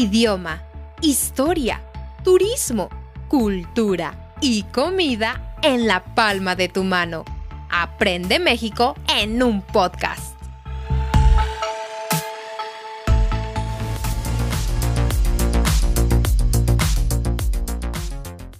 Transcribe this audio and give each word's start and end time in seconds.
idioma, 0.00 0.62
historia, 1.02 1.82
turismo, 2.24 2.88
cultura 3.28 4.34
y 4.40 4.62
comida 4.62 5.56
en 5.62 5.86
la 5.86 6.14
palma 6.14 6.56
de 6.56 6.68
tu 6.68 6.84
mano. 6.84 7.26
Aprende 7.68 8.38
México 8.38 8.94
en 9.14 9.42
un 9.42 9.60
podcast. 9.60 10.34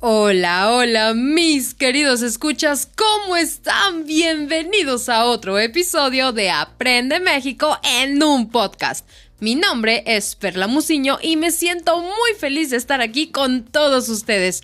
Hola, 0.02 0.72
hola, 0.72 1.14
mis 1.14 1.74
queridos 1.74 2.20
escuchas, 2.20 2.86
¿cómo 2.96 3.36
están? 3.36 4.04
Bienvenidos 4.04 5.08
a 5.08 5.24
otro 5.24 5.58
episodio 5.58 6.32
de 6.32 6.50
Aprende 6.50 7.18
México 7.18 7.78
en 7.82 8.22
un 8.22 8.50
podcast. 8.50 9.06
Mi 9.40 9.54
nombre 9.54 10.02
es 10.04 10.34
Perla 10.34 10.66
Musiño 10.66 11.18
y 11.22 11.38
me 11.38 11.50
siento 11.50 11.98
muy 11.98 12.34
feliz 12.38 12.68
de 12.68 12.76
estar 12.76 13.00
aquí 13.00 13.28
con 13.28 13.64
todos 13.64 14.10
ustedes. 14.10 14.60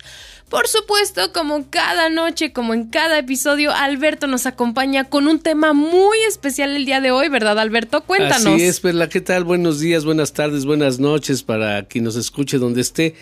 Por 0.49 0.67
supuesto, 0.67 1.33
como 1.33 1.67
cada 1.71 2.09
noche, 2.09 2.53
como 2.53 2.75
en 2.75 2.85
cada 2.85 3.17
episodio, 3.17 3.71
Alberto 3.71 4.27
nos 4.27 4.45
acompaña 4.45 5.05
con 5.05 5.27
un 5.27 5.39
tema 5.39 5.73
muy 5.73 6.19
especial 6.27 6.75
el 6.75 6.85
día 6.85 7.01
de 7.01 7.09
hoy, 7.09 7.27
¿verdad, 7.27 7.57
Alberto? 7.57 8.03
Cuéntanos. 8.03 8.45
Así 8.45 8.63
es, 8.63 8.79
Perla, 8.79 9.09
¿qué 9.09 9.19
tal? 9.19 9.45
Buenos 9.45 9.79
días, 9.79 10.05
buenas 10.05 10.33
tardes, 10.33 10.63
buenas 10.65 10.99
noches 10.99 11.41
para 11.41 11.87
quien 11.87 12.03
nos 12.03 12.15
escuche 12.15 12.59
donde 12.59 12.81
esté. 12.81 13.15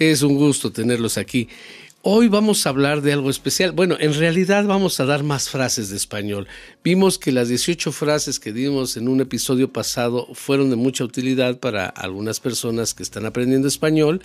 Es 0.00 0.22
un 0.22 0.34
gusto 0.34 0.72
tenerlos 0.72 1.16
aquí. 1.16 1.48
Hoy 2.10 2.28
vamos 2.28 2.64
a 2.64 2.70
hablar 2.70 3.02
de 3.02 3.12
algo 3.12 3.28
especial. 3.28 3.72
Bueno, 3.72 3.98
en 4.00 4.14
realidad 4.14 4.64
vamos 4.64 4.98
a 4.98 5.04
dar 5.04 5.24
más 5.24 5.50
frases 5.50 5.90
de 5.90 5.98
español. 5.98 6.48
Vimos 6.82 7.18
que 7.18 7.32
las 7.32 7.50
18 7.50 7.92
frases 7.92 8.40
que 8.40 8.50
dimos 8.50 8.96
en 8.96 9.08
un 9.08 9.20
episodio 9.20 9.74
pasado 9.74 10.26
fueron 10.32 10.70
de 10.70 10.76
mucha 10.76 11.04
utilidad 11.04 11.58
para 11.60 11.84
algunas 11.86 12.40
personas 12.40 12.94
que 12.94 13.02
están 13.02 13.26
aprendiendo 13.26 13.68
español 13.68 14.22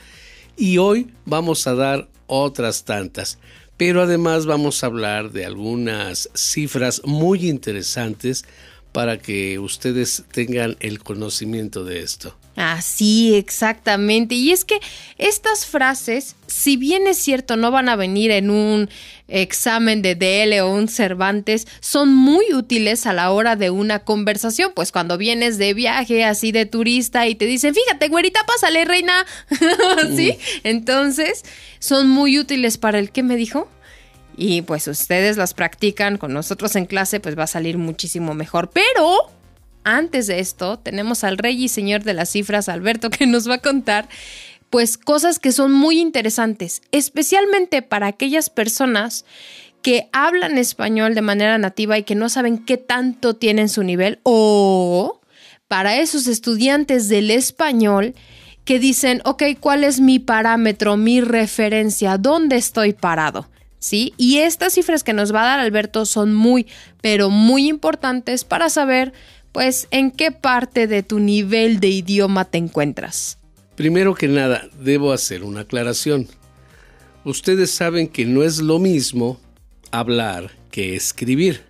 y 0.56 0.78
hoy 0.78 1.12
vamos 1.26 1.68
a 1.68 1.76
dar 1.76 2.08
otras 2.28 2.86
tantas. 2.86 3.38
Pero 3.76 4.02
además 4.02 4.46
vamos 4.46 4.82
a 4.82 4.88
hablar 4.88 5.34
de 5.34 5.46
algunas 5.46 6.30
cifras 6.34 7.02
muy 7.04 7.50
interesantes 7.50 8.46
para 8.94 9.18
que 9.18 9.60
ustedes 9.60 10.24
tengan 10.32 10.78
el 10.80 11.00
conocimiento 11.00 11.84
de 11.84 12.02
esto. 12.02 12.38
Así, 12.56 13.34
exactamente. 13.34 14.36
Y 14.36 14.52
es 14.52 14.64
que 14.64 14.80
estas 15.18 15.66
frases, 15.66 16.36
si 16.46 16.78
bien 16.78 17.08
es 17.08 17.18
cierto, 17.18 17.58
no 17.58 17.72
van 17.72 17.90
a 17.90 17.96
venir 17.96 18.30
en 18.30 18.52
un 18.52 18.90
examen 19.28 20.04
de 20.04 20.14
DL 20.14 20.62
o 20.62 20.70
un 20.70 20.88
Cervantes, 20.88 21.66
son 21.80 22.14
muy 22.14 22.54
útiles 22.54 23.08
a 23.08 23.14
la 23.14 23.32
hora 23.32 23.56
de 23.56 23.72
una 23.72 24.04
conversación. 24.04 24.72
Pues 24.76 24.92
cuando 24.92 25.18
vienes 25.18 25.58
de 25.58 25.74
viaje, 25.74 26.24
así 26.24 26.52
de 26.52 26.68
turista, 26.68 27.28
y 27.28 27.34
te 27.34 27.48
dicen, 27.48 27.74
fíjate, 27.74 28.08
güerita, 28.10 28.46
pásale, 28.46 28.86
reina. 28.86 29.26
¿Sí? 30.16 30.38
Entonces, 30.64 31.44
son 31.80 32.08
muy 32.08 32.38
útiles 32.38 32.78
para 32.78 33.00
el 33.00 33.10
que 33.12 33.24
me 33.24 33.36
dijo 33.36 33.68
y 34.36 34.62
pues 34.62 34.88
ustedes 34.88 35.38
las 35.38 35.54
practican 35.54 36.18
con 36.18 36.34
nosotros 36.34 36.76
en 36.76 36.86
clase, 36.86 37.20
pues 37.20 37.38
va 37.38 37.44
a 37.44 37.48
salir 37.48 37.78
muchísimo 37.78 38.34
mejor. 38.34 38.70
Pero 38.70 39.30
antes 39.84 40.28
de 40.28 40.40
esto, 40.40 40.80
tenemos 40.80 41.24
al 41.24 41.38
rey 41.38 41.64
y 41.64 41.70
señor 41.70 42.04
de 42.04 42.14
las 42.14 42.30
cifras, 42.30 42.70
Alberto, 42.70 43.10
que 43.10 43.28
nos 43.28 43.50
va 43.50 43.56
a 43.56 43.60
contar 43.60 44.08
pues 44.70 44.98
cosas 44.98 45.38
que 45.38 45.52
son 45.52 45.72
muy 45.72 46.00
interesantes, 46.00 46.82
especialmente 46.92 47.84
para 47.84 48.08
aquellas 48.08 48.50
personas 48.50 49.24
que 49.84 50.10
hablan 50.14 50.58
español 50.58 51.14
de 51.14 51.22
manera 51.22 51.58
nativa 51.60 51.98
y 51.98 52.04
que 52.04 52.16
no 52.16 52.28
saben 52.30 52.58
qué 52.58 52.78
tanto 52.78 53.36
tienen 53.36 53.70
su 53.70 53.84
nivel 53.84 54.20
o 54.24 55.20
para 55.68 55.98
esos 55.98 56.26
estudiantes 56.26 57.10
del 57.10 57.30
español 57.30 58.16
que 58.66 58.80
dicen, 58.80 59.22
ok, 59.26 59.44
¿cuál 59.60 59.84
es 59.84 60.00
mi 60.00 60.20
parámetro, 60.20 60.98
mi 60.98 61.22
referencia? 61.22 62.18
¿Dónde 62.18 62.56
estoy 62.56 62.94
parado? 62.94 63.48
¿Sí? 63.84 64.14
Y 64.16 64.38
estas 64.38 64.74
cifras 64.74 65.04
que 65.04 65.12
nos 65.12 65.36
va 65.36 65.42
a 65.42 65.48
dar 65.48 65.60
Alberto 65.60 66.06
son 66.06 66.34
muy, 66.34 66.68
pero 67.02 67.30
muy 67.30 67.68
importantes 67.68 68.46
para 68.46 68.70
saber, 68.70 69.12
pues, 69.52 69.88
en 69.92 70.10
qué 70.10 70.32
parte 70.32 70.88
de 70.88 71.04
tu 71.04 71.20
nivel 71.20 71.82
de 71.82 71.90
idioma 71.90 72.46
te 72.46 72.60
encuentras. 72.60 73.40
Primero 73.76 74.16
que 74.16 74.30
nada, 74.30 74.70
debo 74.80 75.12
hacer 75.12 75.44
una 75.44 75.62
aclaración. 75.62 76.30
Ustedes 77.26 77.72
saben 77.72 78.08
que 78.08 78.26
no 78.26 78.44
es 78.44 78.60
lo 78.60 78.80
mismo 78.80 79.38
hablar 79.92 80.52
que 80.72 80.96
escribir. 80.96 81.62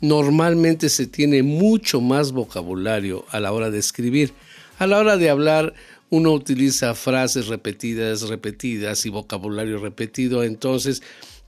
Normalmente 0.00 0.88
se 0.88 1.08
tiene 1.08 1.42
mucho 1.42 2.00
más 2.00 2.30
vocabulario 2.30 3.24
a 3.32 3.40
la 3.40 3.50
hora 3.50 3.70
de 3.70 3.78
escribir. 3.78 4.32
A 4.78 4.86
la 4.86 4.98
hora 4.98 5.16
de 5.16 5.28
hablar, 5.28 5.74
uno 6.10 6.32
utiliza 6.32 6.94
frases 6.94 7.48
repetidas, 7.48 8.22
repetidas 8.22 9.04
y 9.06 9.10
vocabulario 9.10 9.78
repetido. 9.78 10.44
Entonces, 10.44 11.02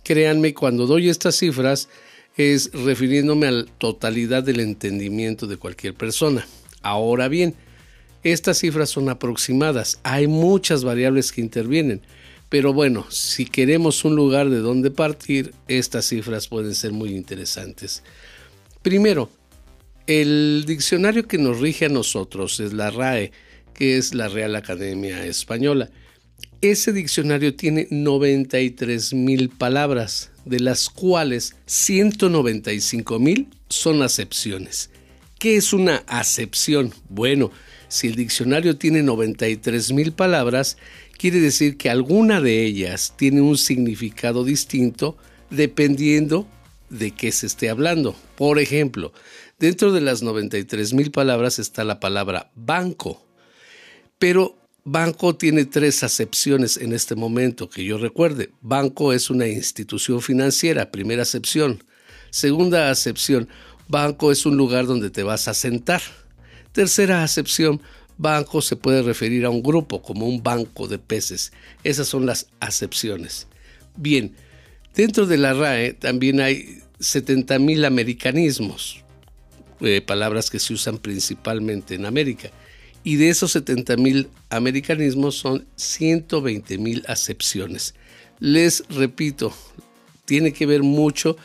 créanme, 0.05 0.55
cuando 0.55 0.87
doy 0.87 1.09
estas 1.09 1.37
cifras 1.37 1.89
es 2.37 2.71
refiriéndome 2.73 3.49
a 3.49 3.53
la 3.53 3.65
totalidad 3.79 4.43
del 4.43 4.61
entendimiento 4.61 5.47
de 5.47 5.57
cualquier 5.57 5.95
persona. 5.95 6.47
Ahora 6.83 7.29
bien, 7.29 7.55
estas 8.23 8.59
cifras 8.59 8.91
son 8.91 9.09
aproximadas. 9.09 9.99
Hay 10.03 10.27
muchas 10.27 10.85
variables 10.85 11.33
que 11.33 11.41
intervienen. 11.41 12.01
Pero 12.49 12.73
bueno, 12.73 13.07
si 13.11 13.45
queremos 13.45 14.05
un 14.05 14.17
lugar 14.17 14.49
de 14.49 14.59
donde 14.59 14.91
partir, 14.91 15.53
estas 15.67 16.07
cifras 16.07 16.49
pueden 16.49 16.75
ser 16.75 16.93
muy 16.93 17.11
interesantes. 17.11 18.03
Primero, 18.83 19.31
el 20.07 20.65
diccionario 20.67 21.29
que 21.29 21.37
nos 21.37 21.61
rige 21.61 21.87
a 21.87 21.91
nosotros 21.91 22.61
es 22.61 22.73
la 22.73 22.91
RAE 22.91 23.33
que 23.79 23.97
es 23.97 24.13
la 24.13 24.27
Real 24.27 24.57
Academia 24.57 25.25
Española. 25.25 25.89
Ese 26.61 26.93
diccionario 26.93 27.55
tiene 27.55 27.87
93 27.93 29.15
mil 29.15 29.51
palabras, 29.51 30.33
de 30.45 30.59
las 30.59 30.91
cuales 30.91 31.55
195 31.67 33.21
mil 33.21 33.47
son 33.69 34.03
acepciones. 34.03 34.91
¿Qué 35.39 35.55
es 35.55 35.73
una 35.73 36.03
acepción? 36.09 36.93
Bueno, 37.09 37.53
si 37.87 38.09
el 38.09 38.17
diccionario 38.17 38.77
tiene 38.77 39.05
93 39.05 39.93
mil 39.93 40.11
palabras, 40.11 40.77
quiere 41.17 41.39
decir 41.39 41.77
que 41.77 41.89
alguna 41.89 42.41
de 42.41 42.65
ellas 42.65 43.15
tiene 43.17 43.43
un 43.43 43.57
significado 43.57 44.43
distinto 44.43 45.17
dependiendo 45.51 46.49
de 46.91 47.13
qué 47.13 47.31
se 47.31 47.47
esté 47.47 47.71
hablando. 47.71 48.17
Por 48.35 48.59
ejemplo, 48.59 49.13
dentro 49.61 49.93
de 49.93 50.01
las 50.01 50.25
93 50.25 50.95
mil 50.95 51.13
palabras 51.13 51.61
está 51.61 51.85
la 51.85 52.01
palabra 52.01 52.51
banco, 52.57 53.28
pero 54.19 54.57
banco 54.85 55.37
tiene 55.37 55.65
tres 55.65 56.03
acepciones 56.03 56.77
en 56.77 56.93
este 56.93 57.15
momento 57.15 57.69
que 57.69 57.85
yo 57.85 57.99
recuerde. 57.99 58.51
Banco 58.61 59.13
es 59.13 59.31
una 59.31 59.47
institución 59.47 60.21
financiera, 60.23 60.91
primera 60.91 61.23
acepción. 61.23 61.85
Segunda 62.31 62.91
acepción, 62.91 63.49
banco 63.89 64.33
es 64.33 64.45
un 64.47 64.57
lugar 64.57 64.87
donde 64.87 65.11
te 65.11 65.23
vas 65.23 65.49
a 65.49 65.55
sentar. 65.55 66.03
Tercera 66.73 67.23
acepción, 67.23 67.81
banco 68.17 68.61
se 68.61 68.77
puede 68.77 69.03
referir 69.03 69.45
a 69.45 69.51
un 69.51 69.63
grupo 69.63 70.03
como 70.03 70.27
un 70.27 70.43
banco 70.43 70.89
de 70.89 70.99
peces. 70.99 71.53
Esas 71.85 72.09
son 72.09 72.27
las 72.27 72.49
acepciones. 72.61 73.47
Bien, 73.97 74.35
dentro 74.95 75.27
de 75.27 75.39
la 75.39 75.55
RAE 75.55 75.95
también 75.95 76.41
hay 76.41 76.83
70.000 76.99 77.87
americanismos, 77.87 79.05
eh, 79.81 80.01
palabras 80.01 80.51
que 80.51 80.59
se 80.59 80.75
usan 80.75 80.99
principalmente 80.99 81.95
en 81.95 82.07
América 82.07 82.51
y 83.09 83.17
de 83.17 83.31
esos 83.31 83.53
70 83.53 83.97
mil 83.97 84.29
americanismos 84.51 85.35
son 85.35 85.67
120 85.77 86.77
mil 86.77 87.03
acepciones. 87.09 87.95
Les 88.39 88.85
repito, 88.91 89.51
tiene 90.27 90.53
que 90.53 90.67
ver 90.67 90.83
mucho, 90.83 91.39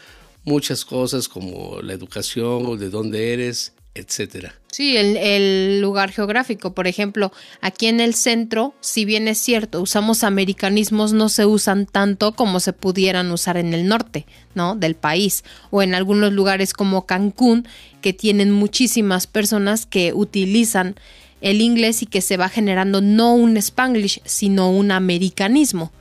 muchas 0.43 0.83
cosas 0.83 1.29
como 1.29 1.81
la 1.81 1.93
educación 1.93 2.65
o 2.65 2.75
de 2.75 2.89
dónde 2.89 3.31
eres, 3.31 3.71
etcétera. 3.95 4.53
Sí, 4.73 4.97
el, 4.97 5.15
el, 5.15 5.79
lugar 5.79 6.11
geográfico. 6.11 6.73
Por 6.73 6.85
ejemplo, 6.85 7.31
aquí 7.61 7.87
en 7.87 8.01
el 8.01 8.13
centro, 8.13 8.73
si 8.81 9.05
bien 9.05 9.29
es 9.29 9.37
cierto, 9.37 9.81
usamos 9.81 10.25
americanismos, 10.25 11.13
no 11.13 11.29
se 11.29 11.45
usan 11.45 11.85
tanto 11.85 12.33
como 12.33 12.59
se 12.59 12.73
pudieran 12.73 13.31
usar 13.31 13.55
en 13.55 13.73
el 13.73 13.87
norte, 13.87 14.25
¿no? 14.53 14.75
Del 14.75 14.95
país. 14.95 15.45
O 15.71 15.81
en 15.81 15.95
algunos 15.95 16.33
lugares 16.33 16.73
como 16.73 17.05
Cancún, 17.05 17.65
que 18.01 18.11
tienen 18.11 18.51
muchísimas 18.51 19.27
personas 19.27 19.85
que 19.85 20.11
utilizan 20.11 20.95
el 21.43 21.59
inglés 21.61 22.01
y 22.01 22.05
que 22.05 22.21
se 22.21 22.37
va 22.37 22.49
generando 22.49 23.01
no 23.01 23.35
un 23.35 23.57
spanglish, 23.57 24.21
sino 24.23 24.71
un 24.71 24.91
americanismo. 24.91 25.91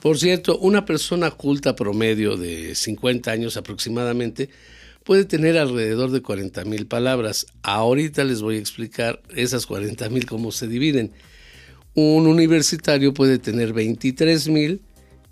Por 0.00 0.18
cierto, 0.18 0.58
una 0.58 0.84
persona 0.84 1.30
culta 1.30 1.74
promedio 1.74 2.36
de 2.36 2.74
50 2.74 3.30
años 3.30 3.56
aproximadamente 3.56 4.50
puede 5.04 5.24
tener 5.24 5.56
alrededor 5.56 6.10
de 6.10 6.20
40 6.20 6.66
mil 6.66 6.86
palabras. 6.86 7.46
Ahorita 7.62 8.24
les 8.24 8.42
voy 8.42 8.56
a 8.56 8.60
explicar 8.60 9.22
esas 9.34 9.64
40 9.64 10.10
mil 10.10 10.26
cómo 10.26 10.52
se 10.52 10.68
dividen. 10.68 11.12
Un 11.94 12.26
universitario 12.26 13.14
puede 13.14 13.38
tener 13.38 13.72
23 13.72 14.48
mil 14.48 14.82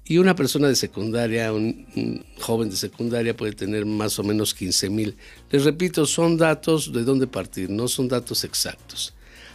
y 0.05 0.19
una 0.19 0.35
persona 0.35 0.69
de 0.69 0.77
secundaria, 0.77 1.53
un, 1.53 2.25
joven 2.41 2.71
de 2.71 2.77
secundaria 2.77 3.37
puede 3.37 3.53
tener 3.53 3.87
más 3.87 4.19
o 4.19 4.25
menos 4.25 4.55
15 4.55 4.91
mil. 4.91 5.17
Les 5.51 5.65
repito, 5.65 6.07
son 6.07 6.37
datos 6.37 6.93
de 6.93 7.05
dónde 7.05 7.27
partir, 7.27 7.71
no 7.71 7.89
son 7.89 8.09
datos 8.09 8.45
exactos. 8.45 9.15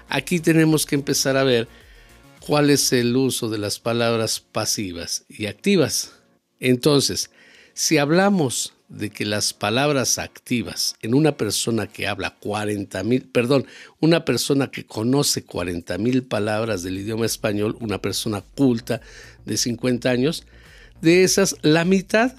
aquí 0.09 0.39
tenemos 0.39 0.85
que 0.85 0.95
empezar 0.95 1.35
a 1.35 1.43
ver 1.43 1.67
cuál 2.39 2.69
es 2.69 2.93
el 2.93 3.15
uso 3.17 3.49
de 3.49 3.57
las 3.57 3.79
palabras 3.79 4.39
pasivas 4.39 5.25
y 5.27 5.47
activas. 5.47 6.13
Entonces, 6.59 7.29
si 7.73 7.97
hablamos 7.97 8.73
de 8.89 9.09
que 9.09 9.25
las 9.25 9.53
palabras 9.53 10.17
activas 10.17 10.95
en 11.01 11.13
una 11.13 11.35
persona 11.35 11.87
que 11.87 12.07
habla 12.07 12.35
40 12.39 13.03
mil, 13.03 13.23
perdón, 13.23 13.65
una 13.99 14.23
persona 14.23 14.71
que 14.71 14.85
conoce 14.85 15.43
40 15.43 15.97
mil 15.97 16.23
palabras 16.23 16.83
del 16.83 16.97
idioma 16.97 17.25
español, 17.25 17.77
una 17.81 18.01
persona 18.01 18.41
culta 18.41 19.01
de 19.45 19.57
50 19.57 20.09
años, 20.09 20.45
de 21.01 21.23
esas 21.23 21.57
la 21.61 21.85
mitad 21.85 22.33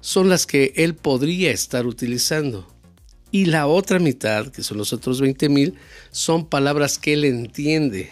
son 0.00 0.28
las 0.28 0.46
que 0.46 0.74
él 0.76 0.94
podría 0.94 1.50
estar 1.50 1.86
utilizando. 1.86 2.68
Y 3.30 3.46
la 3.46 3.66
otra 3.66 3.98
mitad, 3.98 4.48
que 4.48 4.62
son 4.62 4.78
los 4.78 4.92
otros 4.92 5.20
20 5.20 5.48
mil, 5.48 5.74
son 6.12 6.46
palabras 6.46 6.98
que 6.98 7.14
él 7.14 7.24
entiende, 7.24 8.10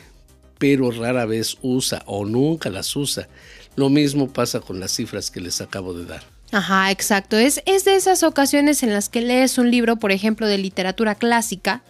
pero 0.59 0.91
rara 0.91 1.27
vez 1.27 1.59
usa 1.63 2.03
o 2.07 2.25
nunca 2.25 2.71
las 2.71 2.97
usa. 2.97 3.29
Lo 3.77 3.89
mismo 3.89 4.33
pasa 4.33 4.61
con 4.61 4.81
las 4.81 4.93
cifras 4.93 5.31
que 5.31 5.41
les 5.41 5.61
acabo 5.61 5.95
de 5.95 6.07
dar. 6.07 6.32
Ajá, 6.53 6.91
exacto. 6.91 7.39
Es, 7.39 7.63
es 7.65 7.85
de 7.87 7.97
esas 7.97 8.23
ocasiones 8.23 8.83
en 8.83 8.93
las 8.93 9.09
que 9.09 9.23
lees 9.23 9.57
un 9.57 9.71
libro, 9.71 9.97
por 9.97 10.13
ejemplo, 10.13 10.47
de 10.47 10.59
literatura 10.59 11.15
clásica, 11.15 11.83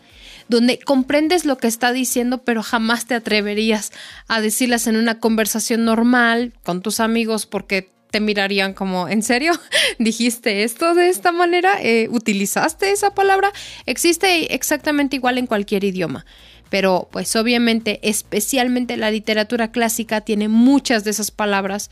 donde 0.49 0.79
comprendes 0.79 1.45
lo 1.45 1.59
que 1.59 1.67
está 1.67 1.93
diciendo, 1.93 2.45
pero 2.45 2.63
jamás 2.63 3.07
te 3.07 3.15
atreverías 3.15 3.93
a 4.29 4.41
decirlas 4.41 4.87
en 4.87 4.97
una 4.97 5.19
conversación 5.19 5.85
normal 5.85 6.53
con 6.63 6.81
tus 6.81 7.01
amigos 7.01 7.47
porque 7.47 7.91
te 8.13 8.21
mirarían 8.21 8.73
como, 8.73 9.09
¿en 9.09 9.23
serio? 9.25 9.53
¿Dijiste 9.99 10.63
esto 10.63 10.95
de 10.95 11.09
esta 11.09 11.33
manera? 11.33 11.83
Eh, 11.83 12.07
¿Utilizaste 12.11 12.93
esa 12.93 13.15
palabra? 13.15 13.51
Existe 13.87 14.55
exactamente 14.55 15.17
igual 15.17 15.39
en 15.39 15.49
cualquier 15.49 15.83
idioma. 15.83 16.25
Pero 16.71 17.09
pues 17.11 17.35
obviamente, 17.37 17.99
especialmente 18.03 18.97
la 18.97 19.11
literatura 19.11 19.73
clásica 19.73 20.21
tiene 20.21 20.49
muchas 20.49 21.05
de 21.05 21.11
esas 21.11 21.31
palabras 21.31 21.91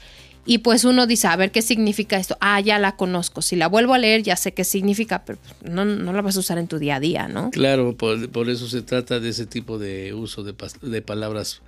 y 0.51 0.59
pues 0.59 0.83
uno 0.83 1.07
dice, 1.07 1.29
a 1.29 1.37
ver 1.37 1.53
qué 1.53 1.63
significa 1.63 2.17
esto. 2.17 2.37
Ah, 2.41 2.61
ya 2.61 2.81
la 2.81 2.97
conozco. 2.97 3.41
Si 3.41 3.55
la 3.55 3.69
vuelvo 3.69 3.95
a 3.95 3.99
leer, 3.99 4.25
ya 4.25 4.35
sé 4.35 4.53
qué 4.53 4.65
significa, 4.65 5.25
pero 5.25 5.39
no, 5.63 5.85
no 5.85 6.13
la 6.13 6.23
vas 6.23 6.37
a 6.37 6.41
usar 6.41 6.59
en 6.59 6.67
tu 6.67 6.81
día 6.81 6.97
a 6.97 7.01
día, 7.01 7.29
¿no? 7.29 7.53
Claro, 7.53 7.97
por, 7.97 8.51
eso 8.51 8.67
se 8.67 8.83
trata 8.83 9.21
de 9.21 9.29
ese 9.29 9.47
tipo 9.47 9.79
de 9.79 10.13
uso 10.13 10.43
de, 10.43 10.53
de 10.83 11.03
palabras. 11.03 11.63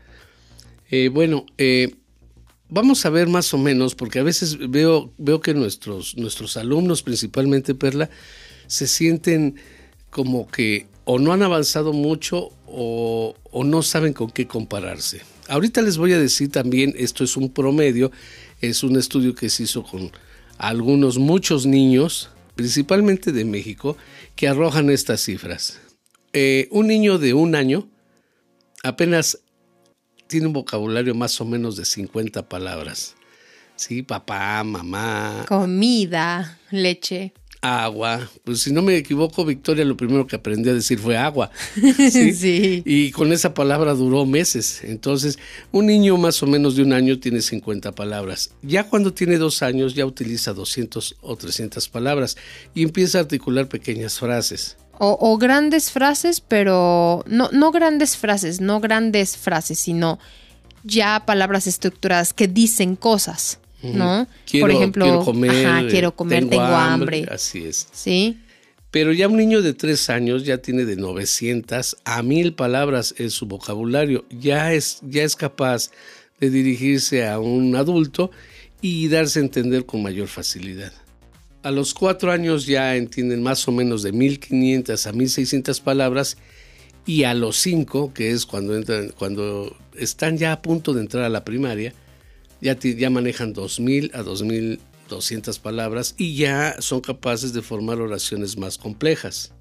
Eh, 0.90 1.10
bueno, 1.10 1.46
eh, 1.58 1.94
vamos 2.70 3.06
a 3.06 3.10
ver 3.10 3.28
más 3.28 3.54
o 3.54 3.58
menos, 3.58 3.94
porque 3.94 4.18
a 4.18 4.24
veces 4.24 4.58
veo, 4.68 5.12
veo 5.16 5.40
que 5.40 5.54
nuestros, 5.54 6.16
nuestros 6.16 6.56
alumnos, 6.56 7.04
principalmente 7.04 7.76
Perla, 7.76 8.10
se 8.66 8.88
sienten 8.88 9.54
como 10.10 10.48
que 10.48 10.88
o 11.04 11.20
no 11.20 11.32
han 11.32 11.44
avanzado 11.44 11.92
mucho 11.92 12.50
o, 12.66 13.36
o 13.52 13.62
no 13.62 13.82
saben 13.82 14.12
con 14.12 14.28
qué 14.28 14.48
compararse. 14.48 15.20
Ahorita 15.48 15.82
les 15.82 15.98
voy 15.98 16.12
a 16.14 16.18
decir 16.18 16.50
también, 16.50 16.94
esto 16.96 17.22
es 17.22 17.36
un 17.36 17.50
promedio, 17.52 18.10
es 18.62 18.82
un 18.82 18.96
estudio 18.96 19.34
que 19.34 19.50
se 19.50 19.64
hizo 19.64 19.82
con 19.82 20.10
algunos, 20.56 21.18
muchos 21.18 21.66
niños, 21.66 22.30
principalmente 22.54 23.32
de 23.32 23.44
México, 23.44 23.96
que 24.36 24.48
arrojan 24.48 24.88
estas 24.88 25.20
cifras. 25.20 25.80
Eh, 26.32 26.68
un 26.70 26.86
niño 26.86 27.18
de 27.18 27.34
un 27.34 27.54
año 27.54 27.88
apenas 28.82 29.40
tiene 30.28 30.46
un 30.46 30.52
vocabulario 30.54 31.14
más 31.14 31.38
o 31.40 31.44
menos 31.44 31.76
de 31.76 31.84
50 31.84 32.48
palabras. 32.48 33.16
Sí, 33.76 34.02
papá, 34.02 34.62
mamá. 34.64 35.44
Comida, 35.48 36.58
leche 36.70 37.34
agua. 37.62 38.28
Pues 38.44 38.60
si 38.60 38.72
no 38.72 38.82
me 38.82 38.96
equivoco, 38.96 39.44
Victoria 39.44 39.84
lo 39.84 39.96
primero 39.96 40.26
que 40.26 40.36
aprendió 40.36 40.72
a 40.72 40.74
decir 40.74 40.98
fue 40.98 41.16
agua. 41.16 41.50
¿sí? 42.10 42.82
Y 42.84 43.10
con 43.12 43.32
esa 43.32 43.54
palabra 43.54 43.94
duró 43.94 44.26
meses. 44.26 44.82
Entonces, 44.82 45.38
un 45.70 45.86
niño 45.86 46.18
más 46.18 46.42
o 46.42 46.46
menos 46.46 46.76
de 46.76 46.82
un 46.82 46.92
año 46.92 47.18
tiene 47.18 47.40
50 47.40 47.92
palabras. 47.92 48.50
Ya 48.62 48.84
cuando 48.84 49.14
tiene 49.14 49.38
dos 49.38 49.62
años 49.62 49.94
ya 49.94 50.04
utiliza 50.04 50.52
200 50.52 51.16
o 51.22 51.36
300 51.36 51.88
palabras 51.88 52.36
y 52.74 52.82
empieza 52.82 53.18
a 53.18 53.22
articular 53.22 53.68
pequeñas 53.68 54.18
frases. 54.18 54.76
O, 54.98 55.16
o 55.20 55.38
grandes 55.38 55.90
frases, 55.90 56.40
pero 56.40 57.24
no, 57.26 57.48
no 57.52 57.70
grandes 57.70 58.16
frases, 58.16 58.60
no 58.60 58.80
grandes 58.80 59.36
frases, 59.36 59.78
sino 59.78 60.18
ya 60.84 61.24
palabras 61.24 61.66
estructuradas 61.66 62.32
que 62.32 62.48
dicen 62.48 62.96
cosas. 62.96 63.58
¿No? 63.82 64.26
Quiero, 64.46 64.66
Por 64.66 64.70
ejemplo, 64.76 65.04
quiero 65.04 65.24
comer, 65.24 65.88
quiero 65.90 66.16
comer, 66.16 66.48
tengo, 66.48 66.62
hambre. 66.62 67.26
Así 67.30 67.64
es. 67.64 67.88
Sí. 67.92 68.38
Pero 68.90 69.12
ya 69.12 69.26
un 69.26 69.38
niño 69.38 69.62
de 69.62 69.72
tres 69.72 70.10
años 70.10 70.44
ya 70.44 70.58
tiene 70.58 70.84
de 70.84 70.96
900 70.96 71.96
a 72.04 72.22
1000 72.22 72.52
palabras 72.54 73.14
en 73.18 73.30
su 73.30 73.46
vocabulario. 73.46 74.26
Ya 74.28 74.74
es, 74.74 75.00
ya 75.02 75.22
es 75.22 75.34
capaz 75.34 75.90
de 76.40 76.50
dirigirse 76.50 77.26
a 77.26 77.38
un 77.38 77.74
adulto 77.74 78.30
y 78.82 79.08
darse 79.08 79.38
a 79.38 79.42
entender 79.42 79.86
con 79.86 80.02
mayor 80.02 80.28
facilidad. 80.28 80.92
A 81.62 81.70
los 81.70 81.94
cuatro 81.94 82.32
años 82.32 82.66
ya 82.66 82.96
entienden 82.96 83.42
más 83.42 83.66
o 83.66 83.72
menos 83.72 84.02
de 84.02 84.12
1500 84.12 85.06
a 85.06 85.12
1600 85.12 85.80
palabras 85.80 86.36
y 87.06 87.24
a 87.24 87.34
los 87.34 87.56
cinco, 87.56 88.12
que 88.12 88.30
es 88.30 88.44
cuando, 88.44 88.76
entran, 88.76 89.10
cuando 89.16 89.74
están 89.96 90.36
ya 90.36 90.52
a 90.52 90.62
punto 90.62 90.92
de 90.92 91.00
entrar 91.00 91.24
a 91.24 91.28
la 91.28 91.44
primaria, 91.44 91.94
ya, 92.62 92.78
ya 92.78 93.10
manejan 93.10 93.54
2.000 93.54 94.14
a 94.14 94.22
2.200 94.22 95.60
palabras 95.60 96.14
y 96.16 96.36
ya 96.36 96.76
son 96.78 97.00
capaces 97.00 97.52
de 97.52 97.60
formar 97.60 98.00
oraciones 98.00 98.56
más 98.56 98.78
complejas. 98.78 99.52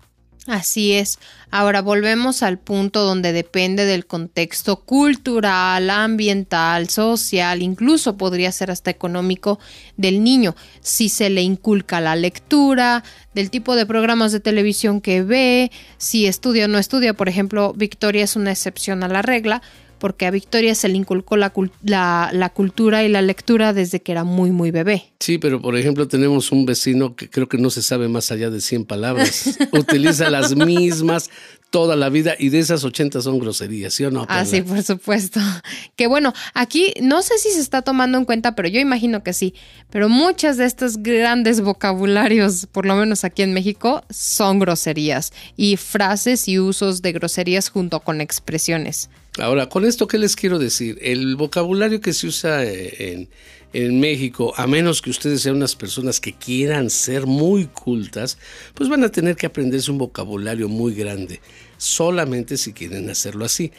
Así 0.48 0.94
es. 0.94 1.20
Ahora 1.52 1.84
volvemos 1.84 2.42
al 2.42 2.58
punto 2.58 3.02
donde 3.04 3.32
depende 3.32 3.86
del 3.86 4.08
contexto 4.08 4.78
cultural, 4.78 5.88
ambiental, 5.92 6.90
social, 6.90 7.62
incluso 7.62 8.18
podría 8.18 8.52
ser 8.52 8.72
hasta 8.72 8.90
económico 8.90 9.60
del 9.98 10.24
niño. 10.24 10.56
Si 10.80 11.10
se 11.10 11.30
le 11.30 11.44
inculca 11.44 12.02
la 12.02 12.16
lectura, 12.16 13.04
del 13.36 13.52
tipo 13.52 13.76
de 13.76 13.86
programas 13.86 14.32
de 14.32 14.40
televisión 14.40 15.00
que 15.00 15.22
ve, 15.22 15.72
si 15.98 16.26
estudia 16.26 16.66
o 16.66 16.68
no 16.68 16.80
estudia. 16.80 17.14
Por 17.14 17.30
ejemplo, 17.30 17.74
Victoria 17.76 18.24
es 18.24 18.36
una 18.36 18.52
excepción 18.52 19.04
a 19.04 19.08
la 19.08 19.22
regla 19.22 19.62
porque 20.02 20.26
a 20.26 20.32
Victoria 20.32 20.74
se 20.74 20.90
le 20.90 20.98
inculcó 20.98 21.38
la, 21.38 21.54
la, 21.84 22.50
cultura 22.50 23.04
y 23.04 23.08
la 23.08 23.22
lectura 23.22 23.72
desde 23.72 24.02
que 24.02 24.12
era 24.12 24.24
muy, 24.24 24.50
muy 24.50 24.72
bebé. 24.72 25.14
Sí, 25.20 25.38
pero 25.38 25.62
por 25.62 25.78
ejemplo 25.78 26.08
tenemos 26.08 26.52
un 26.52 26.66
vecino 26.66 27.16
que 27.16 27.30
creo 27.30 27.48
que 27.48 27.60
no 27.60 27.70
se 27.70 27.84
sabe 27.84 28.08
más 28.08 28.32
allá 28.32 28.50
de 28.50 28.62
100 28.62 28.86
palabras. 28.86 29.60
Utiliza 29.72 30.32
las 30.32 30.56
mismas 30.56 31.30
toda 31.70 31.96
la 31.96 32.10
vida 32.10 32.36
y 32.38 32.50
de 32.50 32.58
esas 32.58 32.84
80 32.84 33.22
son 33.22 33.38
groserías, 33.38 33.94
¿sí 33.94 34.04
o 34.04 34.10
no? 34.10 34.26
Ah, 34.28 34.44
sí, 34.44 34.62
por 34.62 34.82
supuesto. 34.82 35.40
Que 35.96 36.08
bueno, 36.08 36.34
aquí 36.56 36.94
no 37.00 37.22
sé 37.22 37.38
si 37.38 37.52
se 37.52 37.60
está 37.60 37.84
tomando 37.84 38.18
en 38.18 38.26
cuenta, 38.26 38.56
pero 38.56 38.68
yo 38.68 38.80
imagino 38.80 39.24
que 39.24 39.34
sí. 39.34 39.54
Pero 39.92 40.10
muchas 40.10 40.58
de 40.58 40.66
estos 40.66 40.98
grandes 40.98 41.62
vocabularios, 41.62 42.66
por 42.66 42.88
lo 42.88 42.96
menos 42.96 43.24
aquí 43.24 43.44
en 43.44 43.54
México, 43.54 44.04
son 44.10 44.58
groserías 44.58 45.32
y 45.56 45.78
frases 45.78 46.48
y 46.48 46.58
usos 46.58 47.04
de 47.04 47.12
groserías 47.12 47.70
junto 47.70 48.00
con 48.00 48.20
expresiones. 48.20 49.10
Ahora, 49.40 49.70
con 49.70 49.86
esto, 49.86 50.08
¿qué 50.08 50.18
les 50.18 50.36
quiero 50.36 50.60
decir? 50.60 51.00
El 51.02 51.38
vocabulario 51.38 52.02
que 52.02 52.12
se 52.12 52.28
usa 52.28 52.66
eh, 52.66 53.30
en, 53.72 54.00
México, 54.02 54.54
a 54.58 54.68
menos 54.68 55.02
que 55.02 55.10
ustedes 55.10 55.42
sean 55.42 55.56
unas 55.56 55.78
personas 55.78 56.20
que 56.20 56.34
quieran 56.34 56.90
ser 56.90 57.26
muy 57.26 57.68
cultas, 57.68 58.38
pues 58.74 58.90
van 58.90 59.06
a 59.06 59.10
tener 59.10 59.38
que 59.38 59.46
aprenderse 59.46 59.90
un 59.90 60.00
vocabulario 60.00 60.68
muy 60.68 60.94
grande, 60.94 61.40
solamente 61.78 62.58
si 62.58 62.74
quieren 62.74 63.10
hacerlo 63.10 63.46
así. 63.46 63.72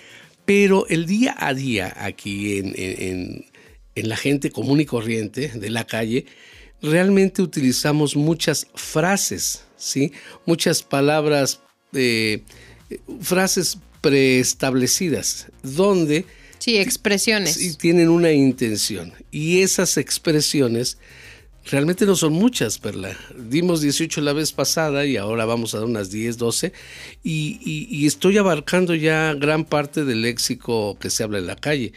Pero 0.46 0.86
el 0.88 1.04
día 1.04 1.36
a 1.38 1.52
día 1.52 1.94
aquí 1.98 2.58
en, 2.58 3.44
la 3.94 4.16
gente 4.16 4.50
común 4.50 4.80
y 4.80 4.86
corriente 4.86 5.48
de 5.48 5.68
la 5.68 5.84
calle, 5.84 6.24
realmente 6.80 7.42
utilizamos 7.42 8.16
muchas 8.16 8.68
frases, 8.74 9.64
¿sí? 9.76 10.12
Muchas 10.46 10.82
palabras, 10.82 11.60
eh, 11.92 12.42
frases 13.20 13.78
preestablecidas, 14.02 15.46
donde... 15.62 16.26
Sí, 16.58 16.76
expresiones. 16.76 17.60
Y 17.60 17.74
tienen 17.74 18.08
una 18.08 18.30
intención. 18.30 19.14
Y 19.30 19.62
esas 19.62 19.96
expresiones 19.96 20.98
realmente 21.68 22.04
no 22.06 22.14
son 22.14 22.34
muchas, 22.34 22.78
Perla. 22.78 23.16
Dimos 23.36 23.80
18 23.80 24.20
la 24.20 24.32
vez 24.32 24.52
pasada 24.52 25.06
y 25.06 25.16
ahora 25.16 25.44
vamos 25.44 25.74
a 25.74 25.78
dar 25.78 25.86
unas 25.86 26.10
10, 26.10 26.36
12. 26.38 26.72
Y, 27.24 27.88
y 27.90 28.06
estoy 28.06 28.38
abarcando 28.38 28.94
ya 28.94 29.34
gran 29.34 29.64
parte 29.64 30.04
del 30.04 30.22
léxico 30.22 30.98
que 31.00 31.10
se 31.10 31.24
habla 31.24 31.38
en 31.38 31.46
la 31.46 31.56
calle. 31.56 31.92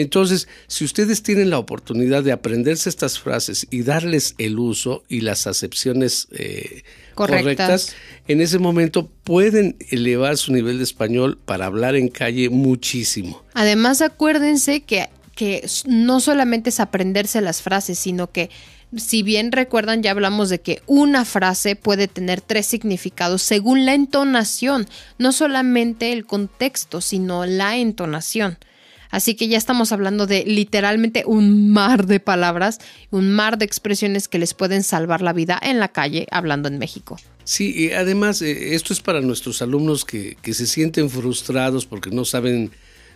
Entonces, 0.00 0.48
si 0.66 0.84
ustedes 0.84 1.22
tienen 1.22 1.50
la 1.50 1.58
oportunidad 1.58 2.22
de 2.22 2.32
aprenderse 2.32 2.88
estas 2.88 3.18
frases 3.18 3.66
y 3.70 3.82
darles 3.82 4.34
el 4.38 4.58
uso 4.58 5.04
y 5.08 5.20
las 5.20 5.46
acepciones 5.46 6.28
eh, 6.32 6.82
correctas. 7.14 7.94
en 8.28 8.40
ese 8.40 8.58
momento 8.58 9.08
pueden 9.24 9.76
elevar 9.90 10.36
su 10.36 10.52
nivel 10.52 10.78
de 10.78 10.84
español 10.84 11.38
para 11.44 11.66
hablar 11.66 11.96
en 11.96 12.08
calle 12.08 12.48
muchísimo. 12.48 13.42
Además, 13.54 14.00
acuérdense 14.00 14.82
que, 14.82 15.08
que 15.34 15.66
no 15.86 16.20
solamente 16.20 16.70
es 16.70 16.80
aprenderse 16.80 17.40
las 17.40 17.62
frases, 17.62 17.98
sino 17.98 18.30
que 18.30 18.50
Si 18.96 19.22
bien 19.22 19.52
recuerdan, 19.52 20.02
ya 20.02 20.10
hablamos 20.10 20.48
de 20.48 20.60
que 20.60 20.82
una 20.86 21.24
frase 21.24 21.76
puede 21.76 22.08
tener 22.08 22.40
tres 22.40 22.66
significados 22.66 23.40
según 23.40 23.86
la 23.86 23.94
entonación, 23.94 24.88
no 25.16 25.30
solamente 25.30 26.12
el 26.12 26.26
contexto, 26.26 27.00
sino 27.00 27.46
la 27.46 27.76
entonación. 27.76 28.58
Así 29.10 29.34
que 29.34 29.48
ya 29.48 29.58
estamos 29.58 29.92
hablando 29.92 30.26
de 30.26 30.44
literalmente 30.46 31.24
un 31.26 31.70
mar 31.70 32.06
de 32.06 32.20
palabras, 32.20 32.78
un 33.10 33.30
mar 33.32 33.58
de 33.58 33.64
expresiones 33.64 34.28
que 34.28 34.38
les 34.38 34.54
pueden 34.54 34.82
salvar 34.82 35.22
la 35.22 35.32
vida 35.32 35.58
en 35.62 35.78
la 35.78 35.88
calle 35.88 36.26
hablando 36.30 36.68
en 36.68 36.78
México. 36.78 37.16
Sí, 37.44 37.74
y 37.74 37.90
además 37.92 38.42
eh, 38.42 38.74
esto 38.74 38.92
es 38.92 39.00
para 39.00 39.20
nuestros 39.20 39.62
alumnos 39.62 40.04
que, 40.04 40.36
que 40.40 40.54
se 40.54 40.66
sienten 40.66 41.10
frustrados 41.10 41.86
porque 41.86 42.10
no 42.10 42.24
saben 42.24 42.70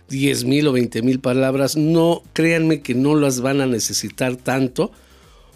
10 0.09 0.43
mil 0.45 0.67
o 0.67 0.73
20 0.73 1.01
mil 1.01 1.19
palabras. 1.19 1.77
No, 1.77 2.23
créanme 2.33 2.81
que 2.81 2.93
no 2.93 3.15
las 3.15 3.41
van 3.41 3.61
a 3.61 3.65
necesitar 3.65 4.35
tanto 4.35 4.91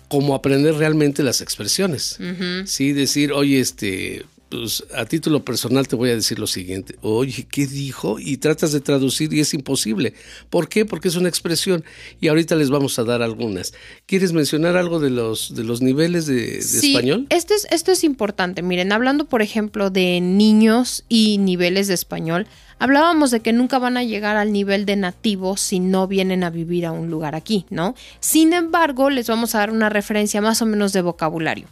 como 0.10 0.36
aprender 0.36 0.74
realmente 0.75 1.24
las 1.24 1.39
expresiones. 1.39 2.17
Sí, 2.65 2.93
decir, 2.93 3.31
oye, 3.31 3.60
este, 3.60 4.25
pues 4.50 4.84
a 4.96 5.06
título 5.06 5.46
personal 5.46 5.88
te 5.88 5.96
voy 5.96 6.10
a 6.10 6.15
decir 6.15 6.39
lo 6.39 6.48
siguiente, 6.48 6.96
oye, 7.01 7.46
¿qué 7.50 7.68
dijo? 7.68 8.20
Y 8.20 8.38
tratas 8.38 8.72
de 8.72 8.82
traducir 8.82 9.32
y 9.34 9.39
es 9.39 9.53
imposible. 9.53 10.13
¿Por 10.50 10.70
qué? 10.70 10.86
Porque 10.86 11.08
es 11.08 11.15
una 11.15 11.29
expresión 11.29 11.84
y 12.20 12.27
ahorita 12.27 12.56
les 12.56 12.70
vamos 12.70 12.98
a 13.00 13.03
dar 13.03 13.22
algunas. 13.22 13.74
¿Quieres 14.06 14.34
mencionar 14.34 14.75
algo 14.75 15.00
de 15.00 15.12
los, 15.12 15.56
de 15.56 15.63
los 15.63 15.82
niveles 15.82 16.25
de, 16.25 16.62
sí, 16.62 16.94
español? 16.94 17.27
Esto 17.29 17.53
es, 17.53 17.68
esto 17.70 17.91
es 17.91 18.03
importante. 18.03 18.62
Miren, 18.62 18.91
hablando 18.91 19.25
por 19.25 19.41
ejemplo 19.41 19.89
de 19.89 20.20
niños 20.20 21.03
y 21.08 21.38
niveles 21.38 21.88
de 21.88 21.94
español, 21.94 22.48
hablábamos 22.79 23.29
de 23.29 23.41
que 23.41 23.53
nunca 23.53 23.77
van 23.77 23.98
a 23.98 24.03
llegar 24.03 24.36
al 24.36 24.51
nivel 24.51 24.86
de 24.86 24.96
nativos 24.96 25.62
si 25.62 25.79
no 25.79 26.08
vienen 26.08 26.44
a 26.44 26.50
vivir 26.50 26.86
a 26.86 26.91
un 26.91 27.12
lugar 27.12 27.36
aquí, 27.36 27.65
¿no? 27.70 27.94
Sin 28.20 28.53
embargo, 28.53 29.10
les 29.10 29.27
vamos 29.27 29.53
a 29.53 29.60
dar 29.60 29.72
una 29.72 29.89
referencia 29.89 30.41
más 30.41 30.62
o 30.62 30.65
menos 30.65 30.94
de 30.94 31.01
vocabulario. 31.01 31.68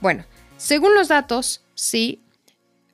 Bueno, 0.00 0.24
según 0.56 0.94
los 0.94 1.08
datos, 1.08 1.60
sí, 1.82 2.20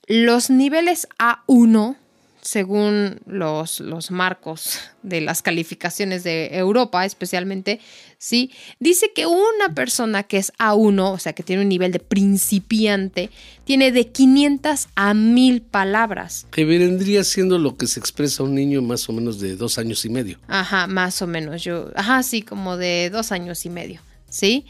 los 0.06 0.48
niveles 0.48 1.08
A1, 1.18 1.96
según 2.40 3.20
los, 3.26 3.80
los, 3.80 4.10
marcos 4.10 4.78
de 5.02 5.20
las 5.20 5.42
calificaciones 5.42 6.24
de 6.24 6.56
Europa 6.56 7.04
especialmente, 7.04 7.80
¿sí? 8.16 8.50
Dice 8.80 9.12
que 9.14 9.26
una 9.26 9.74
persona 9.74 10.22
que 10.22 10.38
es 10.38 10.54
A1, 10.54 11.12
o 11.12 11.18
sea, 11.18 11.34
que 11.34 11.42
tiene 11.42 11.60
un 11.60 11.68
nivel 11.68 11.92
de 11.92 11.98
principiante, 11.98 13.28
tiene 13.64 13.92
de 13.92 14.08
500 14.08 14.88
a 14.94 15.12
1000 15.12 15.60
palabras. 15.60 16.46
Que 16.50 16.64
vendría 16.64 17.24
siendo 17.24 17.58
lo 17.58 17.76
que 17.76 17.86
se 17.86 18.00
expresa 18.00 18.42
un 18.42 18.54
niño 18.54 18.80
más 18.80 19.06
o 19.10 19.12
menos 19.12 19.38
de 19.38 19.54
dos 19.54 19.76
años 19.76 20.06
y 20.06 20.08
medio. 20.08 20.38
Ajá, 20.48 20.86
más 20.86 21.20
o 21.20 21.26
menos. 21.26 21.62
Yo, 21.62 21.90
ajá, 21.94 22.22
sí, 22.22 22.40
como 22.40 22.78
de 22.78 23.10
dos 23.10 23.32
años 23.32 23.66
y 23.66 23.68
medio, 23.68 24.00
¿sí? 24.30 24.64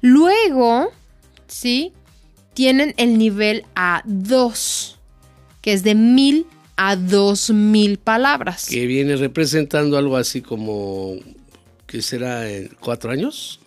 Luego, 0.00 0.90
¿sí? 1.46 1.92
Tienen 2.54 2.94
el 2.96 3.18
nivel 3.18 3.64
A2, 3.74 4.96
que 5.60 5.72
es 5.72 5.82
de 5.82 5.94
mil 5.94 6.46
a 6.76 6.96
dos 6.96 7.50
mil 7.50 7.98
palabras. 7.98 8.66
Que 8.68 8.86
viene 8.86 9.16
representando 9.16 9.96
algo 9.96 10.16
así 10.16 10.40
como, 10.40 11.16
¿qué 11.86 12.02
será? 12.02 12.48
En 12.50 12.70
¿Cuatro 12.80 13.10
años? 13.10 13.60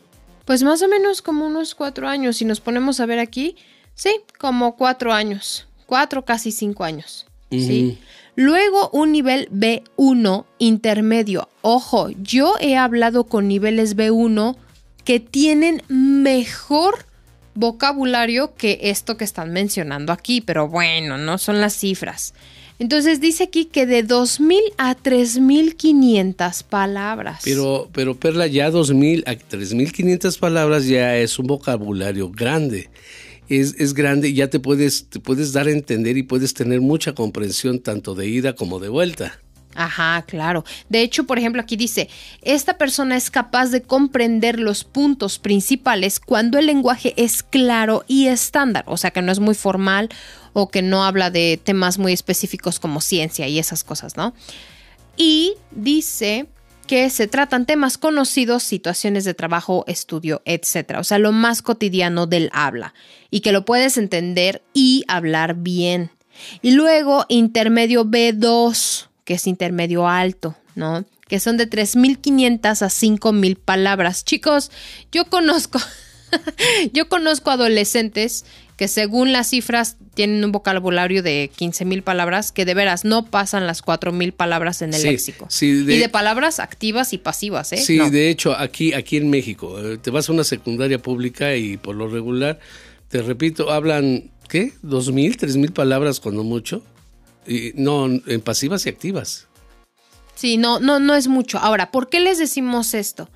Pues 0.46 0.64
más 0.64 0.82
o 0.82 0.88
menos 0.88 1.22
como 1.22 1.46
unos 1.46 1.76
cuatro 1.76 2.08
años. 2.08 2.38
Si 2.38 2.46
nos 2.46 2.62
ponemos 2.62 3.00
a 3.00 3.06
ver 3.06 3.20
aquí, 3.20 3.56
sí, 3.96 4.22
como 4.40 4.78
cuatro 4.78 5.14
años. 5.14 5.68
Cuatro, 5.86 6.26
casi 6.26 6.52
cinco 6.52 6.84
años. 6.84 7.26
Sí. 7.52 7.98
Luego 8.36 8.90
un 8.92 9.12
nivel 9.12 9.50
B1 9.52 10.46
intermedio. 10.60 11.50
Ojo, 11.62 12.10
yo 12.22 12.56
he 12.60 12.78
hablado 12.78 13.24
con 13.24 13.48
niveles 13.48 13.96
B1 13.96 14.56
que 15.04 15.20
tienen 15.20 15.82
mejor 15.88 17.06
vocabulario 17.58 18.54
que 18.56 18.80
esto 18.84 19.18
que 19.18 19.24
están 19.24 19.52
mencionando 19.52 20.14
aquí, 20.14 20.42
pero 20.42 20.68
bueno, 20.68 21.18
no 21.18 21.38
son 21.38 21.60
las 21.60 21.74
cifras. 21.74 22.34
Entonces 22.80 23.20
dice 23.20 23.46
aquí 23.46 23.66
que 23.66 23.88
de 23.88 24.06
2.000 24.06 24.60
a 24.78 24.96
3.500 24.96 26.64
palabras. 26.64 27.42
Pero, 27.44 27.90
pero 27.92 28.16
Perla, 28.16 28.46
ya 28.46 28.70
2.000 28.70 29.24
a 29.26 29.34
3.500 29.34 30.38
palabras 30.38 30.86
ya 30.86 31.18
es 31.18 31.40
un 31.40 31.48
vocabulario 31.48 32.30
grande. 32.30 32.90
Es, 33.50 33.76
es, 33.80 33.94
grande 33.94 34.30
y 34.30 34.34
ya 34.34 34.50
te 34.50 34.60
puedes, 34.60 35.10
te 35.10 35.20
puedes 35.20 35.54
dar 35.54 35.68
a 35.68 35.72
entender 35.72 36.18
y 36.18 36.24
puedes 36.24 36.54
tener 36.54 36.82
mucha 36.82 37.14
comprensión 37.14 37.80
tanto 37.80 38.14
de 38.14 38.28
ida 38.28 38.54
como 38.54 38.80
de 38.80 38.90
vuelta. 38.90 39.40
Ajá, 39.78 40.24
claro. 40.24 40.66
De 40.90 41.02
hecho, 41.02 41.26
por 41.26 41.38
ejemplo, 41.38 41.62
aquí 41.62 41.76
dice, 41.76 42.10
esta 42.42 42.80
persona 42.80 43.16
es 43.16 43.30
capaz 43.30 43.68
de 43.68 43.84
comprender 43.84 44.60
los 44.60 44.84
puntos 44.84 45.38
principales 45.38 46.20
cuando 46.20 46.58
el 46.58 46.66
lenguaje 46.66 47.14
es 47.16 47.44
claro 47.44 48.04
y 48.08 48.26
estándar, 48.26 48.86
o 48.88 48.98
sea, 48.98 49.12
que 49.12 49.22
no 49.22 49.32
es 49.32 49.40
muy 49.40 49.54
formal 49.54 50.10
o 50.54 50.70
que 50.70 50.82
no 50.82 51.06
habla 51.06 51.30
de 51.30 51.62
temas 51.64 52.00
muy 52.00 52.12
específicos 52.12 52.80
como 52.80 53.02
ciencia 53.02 53.48
y 53.48 53.60
esas 53.60 53.84
cosas, 53.84 54.18
¿no? 54.18 54.34
Y 55.16 55.54
dice 55.70 56.48
que 56.88 57.12
se 57.12 57.28
tratan 57.28 57.68
temas 57.68 58.00
conocidos, 58.00 58.64
situaciones 58.64 59.26
de 59.26 59.36
trabajo, 59.36 59.84
estudio, 59.86 60.42
etcétera, 60.46 61.00
o 61.00 61.04
sea, 61.04 61.20
lo 61.20 61.32
más 61.32 61.62
cotidiano 61.62 62.26
del 62.26 62.50
habla 62.52 62.96
y 63.30 63.42
que 63.42 63.52
lo 63.52 63.64
puedes 63.64 64.00
entender 64.00 64.64
y 64.74 65.04
hablar 65.08 65.54
bien. 65.54 66.10
Y 66.64 66.72
luego 66.72 67.26
intermedio 67.30 68.06
B2 68.06 69.08
que 69.28 69.34
es 69.34 69.46
intermedio 69.46 70.08
alto, 70.08 70.56
¿no? 70.74 71.04
Que 71.28 71.42
son 71.42 71.58
de 71.58 71.70
3.500 71.70 72.82
a 72.82 72.88
5.000 72.88 73.58
palabras. 73.58 74.24
Chicos, 74.24 74.72
yo 75.12 75.26
conozco, 75.26 75.80
yo 76.94 77.10
conozco 77.10 77.52
adolescentes 77.52 78.46
que 78.78 78.88
según 78.88 79.34
las 79.34 79.50
cifras 79.50 79.98
tienen 80.14 80.46
un 80.46 80.54
vocabulario 80.54 81.24
de 81.24 81.52
15.000 81.60 82.04
palabras 82.04 82.54
que 82.54 82.64
de 82.64 82.74
veras 82.74 83.04
no 83.04 83.26
pasan 83.26 83.68
las 83.68 83.84
4.000 83.84 84.32
palabras 84.32 84.82
en 84.82 84.94
el 84.94 85.04
léxico. 85.04 85.50
y 85.60 85.84
de 85.84 86.08
palabras 86.08 86.62
activas 86.62 87.12
y 87.12 87.18
pasivas, 87.18 87.74
¿eh? 87.74 87.78
Sí, 87.78 87.98
de 87.98 88.30
hecho, 88.30 88.56
aquí, 88.56 88.94
aquí 88.94 89.18
en 89.18 89.30
México, 89.30 89.78
eh, 89.78 89.98
te 89.98 90.10
vas 90.10 90.30
a 90.30 90.32
una 90.32 90.46
secundaria 90.46 91.00
pública 91.00 91.54
y 91.58 91.76
por 91.76 91.98
lo 91.98 92.08
regular, 92.08 92.62
te 93.10 93.22
repito, 93.22 93.72
hablan, 93.72 94.32
¿qué? 94.48 94.72
¿2.000, 94.84 95.36
3.000 95.36 95.74
palabras 95.74 96.22
cuando 96.22 96.46
mucho? 96.46 96.82
No, 97.76 98.06
en 98.06 98.42
pasivas 98.42 98.86
y 98.86 98.90
activas. 98.90 99.48
Sí, 100.36 100.58
no, 100.58 100.80
no, 100.80 101.00
no 101.00 101.16
es 101.16 101.28
mucho. 101.28 101.58
Ahora, 101.58 101.92
¿por 101.92 102.10
qué 102.10 102.20
les 102.20 102.38
decimos 102.38 102.94
esto? 102.94 103.30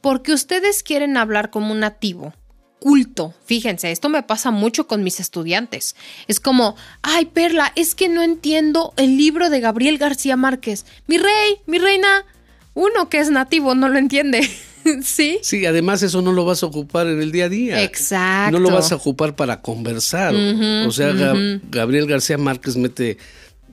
Porque 0.00 0.32
ustedes 0.32 0.82
quieren 0.82 1.16
hablar 1.16 1.50
como 1.50 1.72
un 1.72 1.80
nativo, 1.80 2.34
culto. 2.80 3.34
Fíjense, 3.44 3.92
esto 3.92 4.08
me 4.08 4.22
pasa 4.22 4.50
mucho 4.50 4.86
con 4.86 5.04
mis 5.04 5.20
estudiantes. 5.20 5.94
Es 6.26 6.40
como, 6.40 6.76
ay, 7.02 7.26
Perla, 7.26 7.72
es 7.76 7.94
que 7.94 8.08
no 8.08 8.22
entiendo 8.22 8.92
el 8.96 9.16
libro 9.16 9.50
de 9.50 9.60
Gabriel 9.60 9.98
García 9.98 10.36
Márquez. 10.36 10.84
Mi 11.06 11.18
rey, 11.18 11.56
mi 11.66 11.78
reina. 11.78 12.24
Uno 12.74 13.08
que 13.08 13.18
es 13.18 13.30
nativo 13.30 13.74
no 13.74 13.88
lo 13.88 13.98
entiende. 13.98 14.48
sí. 15.02 15.38
Sí, 15.42 15.66
además 15.66 16.02
eso 16.02 16.22
no 16.22 16.32
lo 16.32 16.44
vas 16.44 16.62
a 16.62 16.66
ocupar 16.66 17.06
en 17.08 17.20
el 17.20 17.32
día 17.32 17.46
a 17.46 17.48
día. 17.48 17.82
Exacto. 17.82 18.58
No 18.58 18.60
lo 18.60 18.74
vas 18.74 18.92
a 18.92 18.96
ocupar 18.96 19.34
para 19.36 19.60
conversar. 19.60 20.34
o 20.34 20.90
sea, 20.92 21.12
Gabriel 21.70 22.06
García 22.06 22.38
Márquez 22.38 22.76
mete 22.76 23.18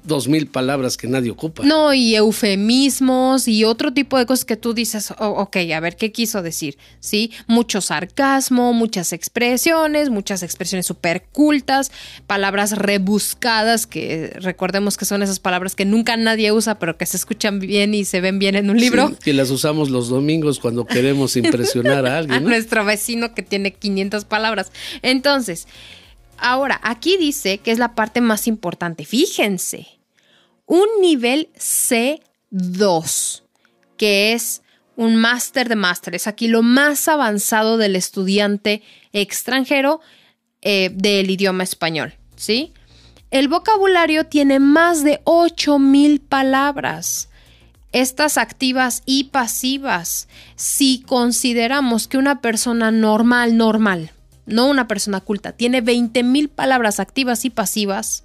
dos 0.05 0.27
mil 0.27 0.47
palabras 0.47 0.97
que 0.97 1.07
nadie 1.07 1.31
ocupa. 1.31 1.63
No, 1.63 1.93
y 1.93 2.15
eufemismos 2.15 3.47
y 3.47 3.63
otro 3.63 3.93
tipo 3.93 4.17
de 4.17 4.25
cosas 4.25 4.45
que 4.45 4.57
tú 4.57 4.73
dices, 4.73 5.11
oh, 5.19 5.27
ok, 5.27 5.57
a 5.75 5.79
ver, 5.79 5.95
¿qué 5.95 6.11
quiso 6.11 6.41
decir? 6.41 6.77
Sí, 6.99 7.31
mucho 7.47 7.81
sarcasmo, 7.81 8.73
muchas 8.73 9.13
expresiones, 9.13 10.09
muchas 10.09 10.43
expresiones 10.43 10.85
súper 10.85 11.23
cultas, 11.31 11.91
palabras 12.27 12.77
rebuscadas, 12.77 13.87
que 13.87 14.33
recordemos 14.41 14.97
que 14.97 15.05
son 15.05 15.23
esas 15.23 15.39
palabras 15.39 15.75
que 15.75 15.85
nunca 15.85 16.17
nadie 16.17 16.51
usa, 16.51 16.79
pero 16.79 16.97
que 16.97 17.05
se 17.05 17.17
escuchan 17.17 17.59
bien 17.59 17.93
y 17.93 18.05
se 18.05 18.21
ven 18.21 18.39
bien 18.39 18.55
en 18.55 18.69
un 18.69 18.79
libro. 18.79 19.11
que 19.23 19.33
las 19.33 19.49
usamos 19.49 19.89
los 19.89 20.09
domingos 20.09 20.59
cuando 20.59 20.85
queremos 20.85 21.35
impresionar 21.35 22.05
a 22.05 22.17
alguien. 22.19 22.37
a 22.37 22.39
nuestro 22.39 22.85
vecino 22.85 23.33
que 23.33 23.41
tiene 23.43 23.73
500 23.73 24.25
palabras. 24.25 24.71
Entonces, 25.01 25.67
Ahora, 26.37 26.79
aquí 26.83 27.17
dice 27.17 27.59
que 27.59 27.71
es 27.71 27.79
la 27.79 27.95
parte 27.95 28.19
más 28.19 28.47
importante. 28.47 29.05
Fíjense, 29.05 29.87
un 30.65 30.87
nivel 31.01 31.49
C2, 31.57 33.43
que 33.97 34.33
es 34.33 34.61
un 34.95 35.15
máster 35.15 35.69
de 35.69 35.75
máster. 35.75 36.15
Es 36.15 36.27
aquí 36.27 36.47
lo 36.47 36.61
más 36.61 37.07
avanzado 37.07 37.77
del 37.77 37.95
estudiante 37.95 38.81
extranjero 39.13 40.01
eh, 40.61 40.89
del 40.93 41.29
idioma 41.29 41.63
español, 41.63 42.15
¿sí? 42.35 42.73
El 43.31 43.47
vocabulario 43.47 44.25
tiene 44.27 44.59
más 44.59 45.03
de 45.03 45.21
8000 45.25 46.21
palabras. 46.21 47.29
Estas 47.91 48.37
activas 48.37 49.03
y 49.05 49.25
pasivas, 49.25 50.27
si 50.55 51.01
consideramos 51.01 52.07
que 52.07 52.17
una 52.17 52.41
persona 52.41 52.91
normal, 52.91 53.57
normal, 53.57 54.11
no 54.45 54.67
una 54.67 54.87
persona 54.87 55.21
culta, 55.21 55.53
tiene 55.53 55.83
20.000 55.83 56.49
palabras 56.49 56.99
activas 56.99 57.45
y 57.45 57.49
pasivas, 57.49 58.24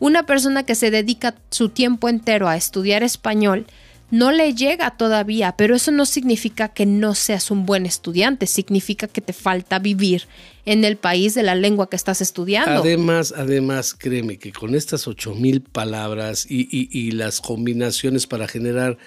una 0.00 0.24
persona 0.24 0.64
que 0.64 0.74
se 0.74 0.90
dedica 0.90 1.36
su 1.50 1.68
tiempo 1.68 2.08
entero 2.08 2.48
a 2.48 2.56
estudiar 2.56 3.04
español 3.04 3.66
no 4.10 4.32
le 4.32 4.54
llega 4.54 4.90
todavía, 4.90 5.54
pero 5.56 5.76
eso 5.76 5.92
no 5.92 6.04
significa 6.04 6.68
que 6.68 6.84
no 6.84 7.14
seas 7.14 7.50
un 7.50 7.64
buen 7.64 7.86
estudiante, 7.86 8.46
significa 8.46 9.06
que 9.06 9.20
te 9.20 9.32
falta 9.32 9.78
vivir 9.78 10.26
en 10.66 10.84
el 10.84 10.96
país 10.96 11.34
de 11.34 11.42
la 11.42 11.54
lengua 11.54 11.88
que 11.88 11.96
estás 11.96 12.20
estudiando. 12.20 12.80
Además, 12.80 13.32
además, 13.36 13.94
créeme 13.94 14.38
que 14.38 14.52
con 14.52 14.74
estas 14.74 15.06
ocho 15.06 15.34
mil 15.34 15.62
palabras 15.62 16.44
y, 16.48 16.66
y 16.70 17.12
las 17.12 17.40
combinaciones 17.40 18.26
para 18.26 18.48
generar 18.48 18.98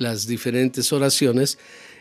las 0.00 0.26
diferentes 0.26 0.92
oraciones, 0.92 1.58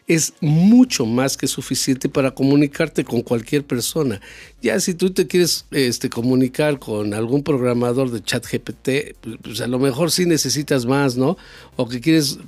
es 0.07 0.33
mucho 0.41 1.05
más 1.05 1.37
que 1.37 1.45
suficiente 1.45 2.09
para 2.09 2.31
comunicarte 2.31 3.03
con 3.03 3.21
cualquier 3.21 3.63
persona. 3.63 4.19
Ya 4.59 4.79
si 4.79 4.95
tú 4.95 5.11
te 5.11 5.27
quieres 5.27 5.65
este, 5.69 6.09
comunicar 6.09 6.79
con 6.79 7.13
algún 7.13 7.43
programador 7.43 8.09
de 8.09 8.23
chat 8.23 8.43
GPT, 8.43 9.15
pues 9.43 9.61
a 9.61 9.67
lo 9.67 9.77
mejor 9.77 10.09
sí 10.09 10.25
necesitas 10.25 10.87
más, 10.87 11.15
¿no? 11.15 11.37
O 11.75 11.87
que 11.87 12.01
quieres 12.01 12.39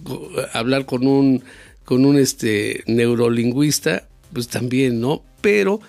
hablar 0.53 0.88
con 0.88 1.05
un, 1.05 1.43
con 1.86 2.05
un 2.05 2.17
este, 2.17 2.84
neurolingüista, 2.88 4.08
pues 4.34 4.48
también, 4.48 5.00
¿no? 5.00 5.24
Pero 5.41 5.81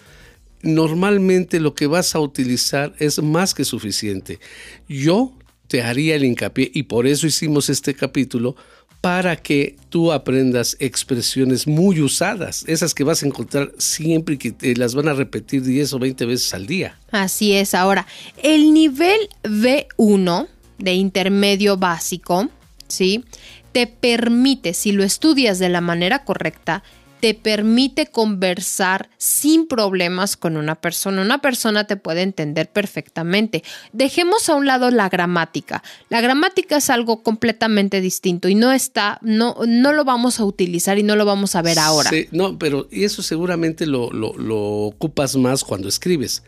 normalmente 0.60 1.58
lo 1.60 1.74
que 1.74 1.86
vas 1.86 2.14
a 2.14 2.20
utilizar 2.20 2.94
es 2.98 3.22
más 3.22 3.54
que 3.54 3.64
suficiente. 3.64 4.40
Yo 4.88 5.32
te 5.68 5.80
haría 5.82 6.16
el 6.16 6.24
hincapié, 6.24 6.70
y 6.74 6.82
por 6.82 7.06
eso 7.06 7.26
hicimos 7.26 7.70
este 7.70 7.94
capítulo, 7.94 8.56
para 9.02 9.34
que 9.34 9.76
tú 9.88 10.12
aprendas 10.12 10.76
expresiones 10.78 11.66
muy 11.66 12.00
usadas, 12.00 12.64
esas 12.68 12.94
que 12.94 13.02
vas 13.02 13.22
a 13.22 13.26
encontrar 13.26 13.72
siempre 13.76 14.36
y 14.36 14.38
que 14.38 14.52
te 14.52 14.76
las 14.76 14.94
van 14.94 15.08
a 15.08 15.12
repetir 15.12 15.64
10 15.64 15.92
o 15.94 15.98
20 15.98 16.24
veces 16.24 16.54
al 16.54 16.66
día. 16.66 16.98
Así 17.10 17.52
es, 17.52 17.74
ahora, 17.74 18.06
el 18.44 18.72
nivel 18.72 19.28
B1 19.42 20.46
de 20.78 20.94
intermedio 20.94 21.76
básico, 21.76 22.48
¿sí? 22.86 23.24
Te 23.72 23.88
permite, 23.88 24.72
si 24.72 24.92
lo 24.92 25.02
estudias 25.02 25.58
de 25.58 25.68
la 25.68 25.80
manera 25.80 26.24
correcta, 26.24 26.84
te 27.22 27.34
permite 27.34 28.08
conversar 28.08 29.08
sin 29.16 29.68
problemas 29.68 30.36
con 30.36 30.56
una 30.56 30.74
persona. 30.74 31.22
Una 31.22 31.40
persona 31.40 31.86
te 31.86 31.96
puede 31.96 32.22
entender 32.22 32.68
perfectamente. 32.68 33.62
Dejemos 33.92 34.48
a 34.48 34.56
un 34.56 34.66
lado 34.66 34.90
la 34.90 35.08
gramática. 35.08 35.84
La 36.08 36.20
gramática 36.20 36.78
es 36.78 36.90
algo 36.90 37.22
completamente 37.22 38.00
distinto 38.00 38.48
y 38.48 38.56
no 38.56 38.72
está, 38.72 39.20
no, 39.22 39.54
no 39.68 39.92
lo 39.92 40.04
vamos 40.04 40.40
a 40.40 40.44
utilizar 40.44 40.98
y 40.98 41.04
no 41.04 41.14
lo 41.14 41.24
vamos 41.24 41.54
a 41.54 41.62
ver 41.62 41.78
ahora. 41.78 42.10
Sí, 42.10 42.26
no, 42.32 42.58
pero 42.58 42.88
eso 42.90 43.22
seguramente 43.22 43.86
lo, 43.86 44.10
lo, 44.10 44.58
ocupas 44.88 45.36
más 45.36 45.62
cuando 45.62 45.86
escribes. 45.88 46.42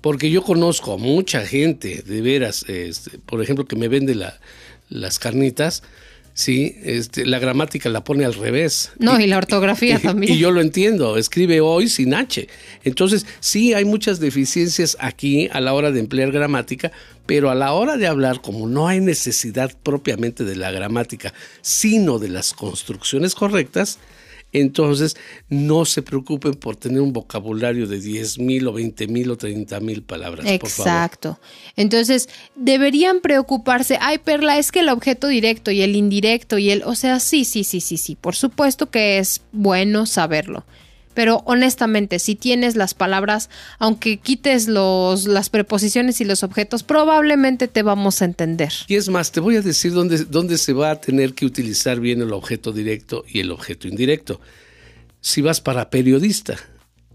Porque 0.00 0.28
yo 0.28 0.42
conozco 0.42 0.94
a 0.94 0.96
mucha 0.96 1.46
gente, 1.46 2.02
de 2.04 2.20
veras, 2.20 2.64
este, 2.66 3.20
por 3.20 3.40
ejemplo, 3.44 3.64
que 3.64 3.76
me 3.76 3.86
vende 3.86 4.16
la, 4.16 4.40
las 4.88 5.20
carnitas 5.20 5.84
Sí, 6.36 6.76
este, 6.82 7.24
la 7.24 7.38
gramática 7.38 7.88
la 7.88 8.04
pone 8.04 8.26
al 8.26 8.34
revés. 8.34 8.92
No, 8.98 9.18
y, 9.18 9.26
la 9.26 9.38
ortografía 9.38 9.98
también. 10.02 10.34
Y 10.34 10.38
yo 10.38 10.50
lo 10.50 10.60
entiendo, 10.60 11.16
escribe 11.16 11.62
hoy 11.62 11.88
sin 11.88 12.12
H. 12.12 12.46
Entonces, 12.84 13.24
sí 13.40 13.72
hay 13.72 13.86
muchas 13.86 14.20
deficiencias 14.20 14.98
aquí 15.00 15.48
a 15.50 15.62
la 15.62 15.72
hora 15.72 15.92
de 15.92 16.00
emplear 16.00 16.32
gramática, 16.32 16.92
pero 17.24 17.48
a 17.48 17.54
la 17.54 17.72
hora 17.72 17.96
de 17.96 18.06
hablar, 18.06 18.42
como 18.42 18.68
no 18.68 18.86
hay 18.86 19.00
necesidad 19.00 19.72
propiamente 19.82 20.44
de 20.44 20.56
la 20.56 20.70
gramática, 20.70 21.32
sino 21.62 22.18
de 22.18 22.28
las 22.28 22.52
construcciones 22.52 23.34
correctas, 23.34 23.98
entonces, 24.60 25.16
no 25.48 25.84
se 25.84 26.02
preocupen 26.02 26.54
por 26.54 26.76
tener 26.76 27.00
un 27.00 27.12
vocabulario 27.12 27.86
de 27.86 28.00
10 28.00 28.38
mil 28.38 28.66
o 28.68 28.72
20 28.72 29.06
mil 29.08 29.30
o 29.30 29.36
30 29.36 29.80
mil 29.80 30.02
palabras. 30.02 30.46
Exacto. 30.46 31.38
Entonces, 31.76 32.28
deberían 32.54 33.20
preocuparse, 33.20 33.98
ay, 34.00 34.18
Perla, 34.18 34.58
es 34.58 34.72
que 34.72 34.80
el 34.80 34.88
objeto 34.88 35.28
directo 35.28 35.70
y 35.70 35.82
el 35.82 35.96
indirecto 35.96 36.58
y 36.58 36.70
el, 36.70 36.82
o 36.84 36.94
sea, 36.94 37.20
sí, 37.20 37.44
sí, 37.44 37.64
sí, 37.64 37.80
sí, 37.80 37.96
sí, 37.96 38.14
por 38.14 38.34
supuesto 38.34 38.90
que 38.90 39.18
es 39.18 39.42
bueno 39.52 40.06
saberlo. 40.06 40.64
Pero 41.16 41.40
honestamente, 41.46 42.18
si 42.18 42.34
tienes 42.34 42.76
las 42.76 42.92
palabras, 42.92 43.48
aunque 43.78 44.18
quites 44.18 44.68
los, 44.68 45.24
las 45.24 45.48
preposiciones 45.48 46.20
y 46.20 46.26
los 46.26 46.42
objetos, 46.42 46.82
probablemente 46.82 47.68
te 47.68 47.82
vamos 47.82 48.20
a 48.20 48.26
entender. 48.26 48.70
Y 48.86 48.96
es 48.96 49.08
más, 49.08 49.32
te 49.32 49.40
voy 49.40 49.56
a 49.56 49.62
decir 49.62 49.94
dónde, 49.94 50.26
dónde 50.26 50.58
se 50.58 50.74
va 50.74 50.90
a 50.90 51.00
tener 51.00 51.32
que 51.32 51.46
utilizar 51.46 52.00
bien 52.00 52.20
el 52.20 52.34
objeto 52.34 52.70
directo 52.70 53.24
y 53.26 53.40
el 53.40 53.50
objeto 53.50 53.88
indirecto. 53.88 54.42
Si 55.22 55.40
vas 55.40 55.62
para 55.62 55.88
periodista, 55.88 56.58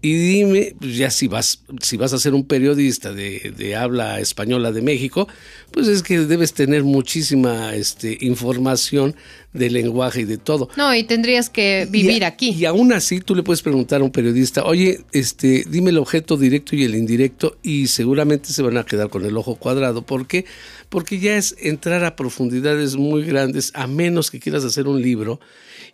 y 0.04 0.14
dime, 0.14 0.74
pues 0.80 0.96
ya 0.96 1.10
si 1.10 1.28
vas, 1.28 1.60
si 1.80 1.96
vas 1.96 2.12
a 2.12 2.18
ser 2.18 2.34
un 2.34 2.44
periodista 2.44 3.12
de, 3.12 3.76
habla 3.76 4.18
española 4.18 4.72
de 4.72 4.82
México, 4.82 5.28
pues 5.70 5.86
es 5.86 6.02
que 6.02 6.18
debes 6.18 6.54
tener 6.54 6.82
muchísima 6.82 7.76
este, 7.76 8.18
información 8.20 9.14
de 9.52 9.70
lenguaje 9.70 10.22
y 10.22 10.24
de 10.24 10.38
todo. 10.38 10.68
No, 10.76 10.92
y 10.92 11.04
tendrías 11.04 11.48
que 11.48 11.86
vivir 11.88 12.24
aquí. 12.24 12.50
Y 12.50 12.64
aún 12.64 12.92
así 12.92 13.20
tú 13.20 13.36
le 13.36 13.44
puedes 13.44 13.62
preguntar 13.62 14.00
a 14.00 14.04
un 14.04 14.10
periodista, 14.10 14.64
oye, 14.64 15.02
este, 15.12 15.64
dime 15.68 15.90
el 15.90 15.98
objeto 15.98 16.36
directo 16.36 16.74
y 16.74 16.82
el 16.82 16.96
indirecto, 16.96 17.56
y 17.62 17.86
seguramente 17.86 18.48
se 18.48 18.62
van 18.62 18.78
a 18.78 18.84
quedar 18.84 19.08
con 19.08 19.24
el 19.24 19.36
ojo 19.36 19.54
cuadrado. 19.54 20.02
¿Por 20.02 20.26
qué? 20.26 20.46
Porque 20.88 21.20
ya 21.20 21.36
es 21.36 21.54
entrar 21.60 22.04
a 22.04 22.16
profundidades 22.16 22.96
muy 22.96 23.22
grandes, 23.22 23.70
a 23.74 23.86
menos 23.86 24.32
que 24.32 24.40
quieras 24.40 24.64
hacer 24.64 24.88
un 24.88 25.00
libro 25.00 25.38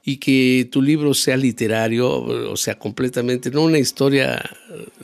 y 0.08 0.16
que 0.16 0.66
tu 0.72 0.80
libro 0.80 1.12
sea 1.12 1.36
literario, 1.36 2.08
o 2.50 2.56
sea, 2.56 2.78
completamente, 2.78 3.50
no 3.50 3.64
una 3.64 3.78
historia 3.78 4.42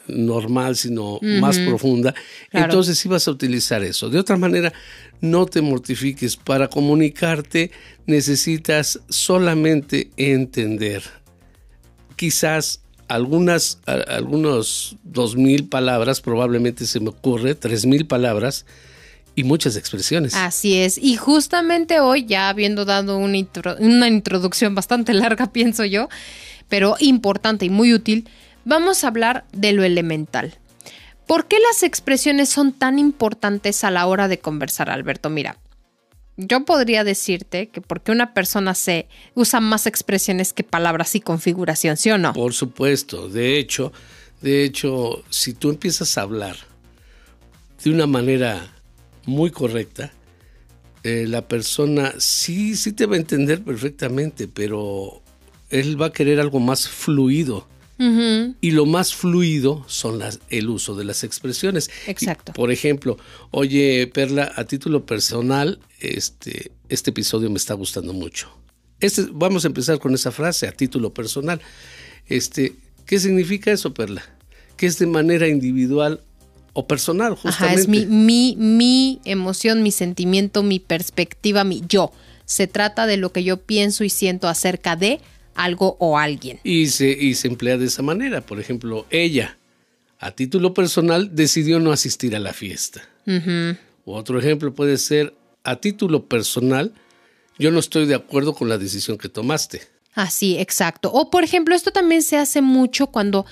normal, 0.09 0.77
sino 0.77 1.19
más 1.21 1.59
profunda, 1.59 2.15
entonces 2.51 2.97
sí 2.97 3.07
vas 3.07 3.29
a 3.29 3.33
utilizar 3.33 3.85
eso. 3.85 4.09
De 4.09 4.19
otra 4.19 4.39
manera, 4.39 4.73
no 5.21 5.45
te 5.45 5.61
mortifiques. 5.61 6.39
Para 6.39 6.69
comunicarte 6.69 7.71
necesitas 8.07 8.99
solamente 9.11 10.09
entender. 10.17 11.03
Quizás 12.17 12.81
algunas, 13.07 13.81
algunos 13.85 14.97
dos 15.05 15.37
mil 15.37 15.69
palabras, 15.69 16.23
probablemente 16.23 16.87
se 16.87 17.01
me 17.01 17.11
ocurre, 17.11 17.55
tres 17.55 17.85
mil 17.85 18.07
palabras, 18.07 18.65
y 19.35 19.45
muchas 19.45 19.77
expresiones. 19.77 20.35
Así 20.35 20.79
es. 20.79 20.99
Y 20.99 21.17
justamente 21.17 22.01
hoy, 22.01 22.27
ya 22.27 22.49
habiendo 22.49 22.85
dado 22.85 23.19
una, 23.19 23.39
una 23.79 24.09
introducción 24.09 24.75
bastante 24.75 25.13
larga, 25.15 25.53
pienso 25.53 25.85
yo, 25.85 26.09
pero 26.69 26.97
importante 27.01 27.65
y 27.65 27.71
muy 27.71 27.93
útil, 27.93 28.29
vamos 28.65 29.05
a 29.05 29.09
hablar 29.09 29.45
de 29.53 29.73
lo 29.73 29.85
elemental. 29.85 30.55
¿Por 31.27 31.47
qué 31.47 31.57
las 31.59 31.83
expresiones 31.83 32.49
son 32.49 32.73
tan 32.73 32.99
importantes 32.99 33.83
a 33.85 33.91
la 33.91 34.07
hora 34.07 34.29
de 34.29 34.39
conversar, 34.39 34.91
Alberto? 34.91 35.31
Mira, 35.31 35.59
yo 36.37 36.65
podría 36.65 37.03
decirte 37.05 37.69
que 37.69 37.81
porque 37.81 38.13
una 38.13 38.35
persona 38.35 38.75
se 38.75 39.09
usa 39.35 39.61
más 39.61 39.87
expresiones 39.87 40.53
que 40.53 40.65
palabras 40.65 41.15
y 41.15 41.21
configuración, 41.21 41.97
¿sí 41.97 42.11
o 42.11 42.19
no? 42.19 42.35
Por 42.35 42.53
supuesto. 42.53 43.29
De 43.29 43.59
hecho, 43.59 43.93
de 44.43 44.65
hecho, 44.65 45.25
si 45.31 45.55
tú 45.55 45.71
empiezas 45.71 46.19
a 46.19 46.23
hablar 46.23 46.57
de 47.83 47.91
una 47.91 48.07
manera 48.07 48.74
muy 49.27 49.51
correcta, 49.51 50.13
eh, 51.03 51.27
la 51.29 51.47
persona 51.49 52.15
sí, 52.19 52.77
sí 52.77 52.93
te 52.93 53.07
va 53.07 53.17
a 53.17 53.19
entender 53.19 53.63
perfectamente, 53.63 54.49
pero 54.49 55.23
él 55.71 56.01
va 56.01 56.07
a 56.07 56.13
querer 56.13 56.41
algo 56.41 56.61
más 56.61 56.89
fluido. 56.89 57.69
Y 57.97 58.73
lo 58.73 58.87
más 58.87 59.15
fluido 59.15 59.85
son 59.87 60.19
las, 60.19 60.41
el 60.51 60.69
uso 60.69 60.95
de 60.97 61.05
las 61.05 61.23
expresiones. 61.25 61.91
Exacto. 62.07 62.53
por 62.53 62.73
ejemplo, 62.73 63.17
oye, 63.51 64.11
Perla, 64.13 64.53
a 64.57 64.65
título 64.65 65.07
personal, 65.07 65.79
este, 66.01 66.73
este 66.89 67.11
episodio 67.11 67.49
me 67.51 67.57
está 67.57 67.73
gustando 67.75 68.13
mucho. 68.13 68.51
Este, 69.01 69.27
vamos 69.33 69.65
a 69.65 69.69
empezar 69.69 70.01
con 70.01 70.13
esa 70.13 70.33
frase, 70.33 70.67
a 70.67 70.73
título 70.73 71.15
personal. 71.15 71.61
Este, 72.27 72.75
¿Qué 73.07 73.21
significa 73.21 73.71
eso, 73.71 73.95
Perla? 73.95 74.23
Que 74.77 74.87
es 74.87 74.99
de 74.99 75.07
manera 75.07 75.47
individual 75.47 76.21
o 76.75 76.87
personal, 76.87 77.35
justamente. 77.37 77.65
Ajá, 77.65 77.75
es 77.75 77.89
mi, 77.89 78.05
mi, 78.05 78.57
mi 78.59 79.21
emoción, 79.25 79.83
mi 79.83 79.91
sentimiento, 79.91 80.63
mi 80.63 80.81
perspectiva, 80.81 81.65
mi 81.65 81.83
yo. 81.89 82.13
Se 82.45 82.67
trata 82.67 83.07
de 83.07 83.17
lo 83.17 83.33
que 83.33 83.43
yo 83.43 83.57
pienso 83.57 84.05
y 84.05 84.11
siento 84.11 84.49
acerca 84.49 84.97
de 84.97 85.21
algo 85.55 85.97
o 85.99 86.19
alguien. 86.19 86.61
Y 86.65 86.89
se, 86.89 87.11
y 87.11 87.35
se 87.35 87.49
emplea 87.49 87.79
de 87.79 87.87
esa 87.87 88.03
manera. 88.03 88.43
Por 88.43 88.61
ejemplo, 88.61 89.07
ella, 89.11 89.57
a 90.19 90.33
título 90.33 90.75
personal, 90.75 91.35
decidió 91.35 91.81
no 91.81 91.93
asistir 91.93 92.37
a 92.37 92.41
la 92.41 92.53
fiesta. 92.53 93.09
Otro 94.05 94.39
ejemplo 94.39 94.75
puede 94.75 94.99
ser, 94.99 95.35
a 95.63 95.77
título 95.77 96.27
personal, 96.27 96.93
yo 97.59 97.71
no 97.71 97.79
estoy 97.79 98.05
de 98.07 98.15
acuerdo 98.15 98.55
con 98.55 98.69
la 98.69 98.77
decisión 98.77 99.17
que 99.17 99.29
tomaste. 99.29 99.94
Así, 100.15 100.59
exacto. 100.59 101.11
O 101.13 101.29
por 101.29 101.43
ejemplo, 101.43 101.75
esto 101.75 101.91
también 101.91 102.23
se 102.23 102.37
hace 102.37 102.63
mucho 102.63 103.09
cuando 103.09 103.47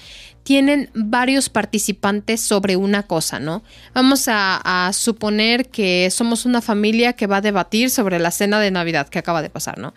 tienen 0.44 0.90
varios 0.94 1.48
participantes 1.48 2.40
sobre 2.40 2.76
una 2.76 3.04
cosa, 3.04 3.40
¿no? 3.40 3.62
Vamos 3.94 4.24
a, 4.28 4.90
suponer 4.92 5.68
que 5.68 6.08
somos 6.10 6.44
una 6.44 6.60
familia 6.60 7.14
que 7.14 7.26
va 7.26 7.38
a 7.38 7.40
debatir 7.40 7.90
sobre 7.90 8.18
la 8.18 8.30
cena 8.30 8.60
de 8.60 8.70
Navidad 8.70 9.08
que 9.08 9.18
acaba 9.18 9.42
de 9.42 9.50
pasar, 9.50 9.78
¿no? 9.78 9.94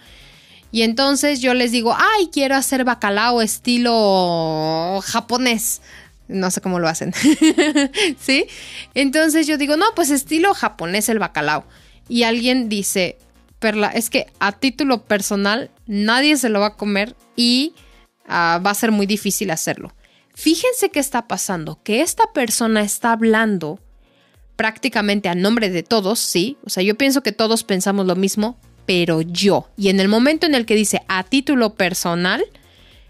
Y 0.72 0.82
entonces 0.82 1.40
yo 1.40 1.54
les 1.54 1.72
digo, 1.72 1.96
ay, 1.98 2.30
quiero 2.32 2.56
hacer 2.56 2.84
bacalao 2.84 3.42
estilo 3.42 5.00
japonés. 5.04 5.82
No 6.28 6.50
sé 6.52 6.62
cómo 6.62 6.80
lo 6.80 6.88
hacen. 6.88 7.14
¿Sí? 8.20 8.48
Entonces 8.94 9.48
yo 9.48 9.58
digo, 9.58 9.78
no, 9.78 9.86
pues 9.96 10.10
estilo 10.10 10.54
japonés 10.54 11.08
el 11.10 11.20
bacalao. 11.20 11.66
Y 12.10 12.24
alguien 12.24 12.68
dice, 12.68 13.18
Perla, 13.60 13.88
es 13.88 14.10
que 14.10 14.28
a 14.40 14.52
título 14.52 15.04
personal 15.04 15.70
nadie 15.88 16.38
se 16.38 16.50
lo 16.50 16.60
va 16.60 16.68
a 16.68 16.76
comer 16.76 17.16
y 17.36 17.74
ah, 18.28 18.62
va 18.66 18.72
a 18.72 18.76
ser 18.76 18.92
muy 18.92 19.06
difícil 19.06 19.52
hacerlo. 19.52 19.94
Fíjense 20.34 20.90
qué 20.90 21.00
está 21.00 21.28
pasando, 21.28 21.80
que 21.84 22.02
esta 22.02 22.32
persona 22.34 22.82
está 22.82 23.14
hablando 23.14 23.80
prácticamente 24.56 25.30
a 25.30 25.36
nombre 25.36 25.70
de 25.70 25.84
todos, 25.84 26.20
sí, 26.20 26.58
o 26.64 26.70
sea, 26.70 26.84
yo 26.84 26.96
pienso 26.96 27.24
que 27.24 27.32
todos 27.32 27.64
pensamos 27.64 28.06
lo 28.06 28.16
mismo, 28.16 28.58
pero 28.86 29.22
yo. 29.22 29.70
Y 29.78 29.90
en 29.90 30.00
el 30.00 30.08
momento 30.08 30.46
en 30.46 30.56
el 30.56 30.66
que 30.66 30.76
dice 30.76 31.02
a 31.08 31.24
título 31.24 31.76
personal, 31.76 32.44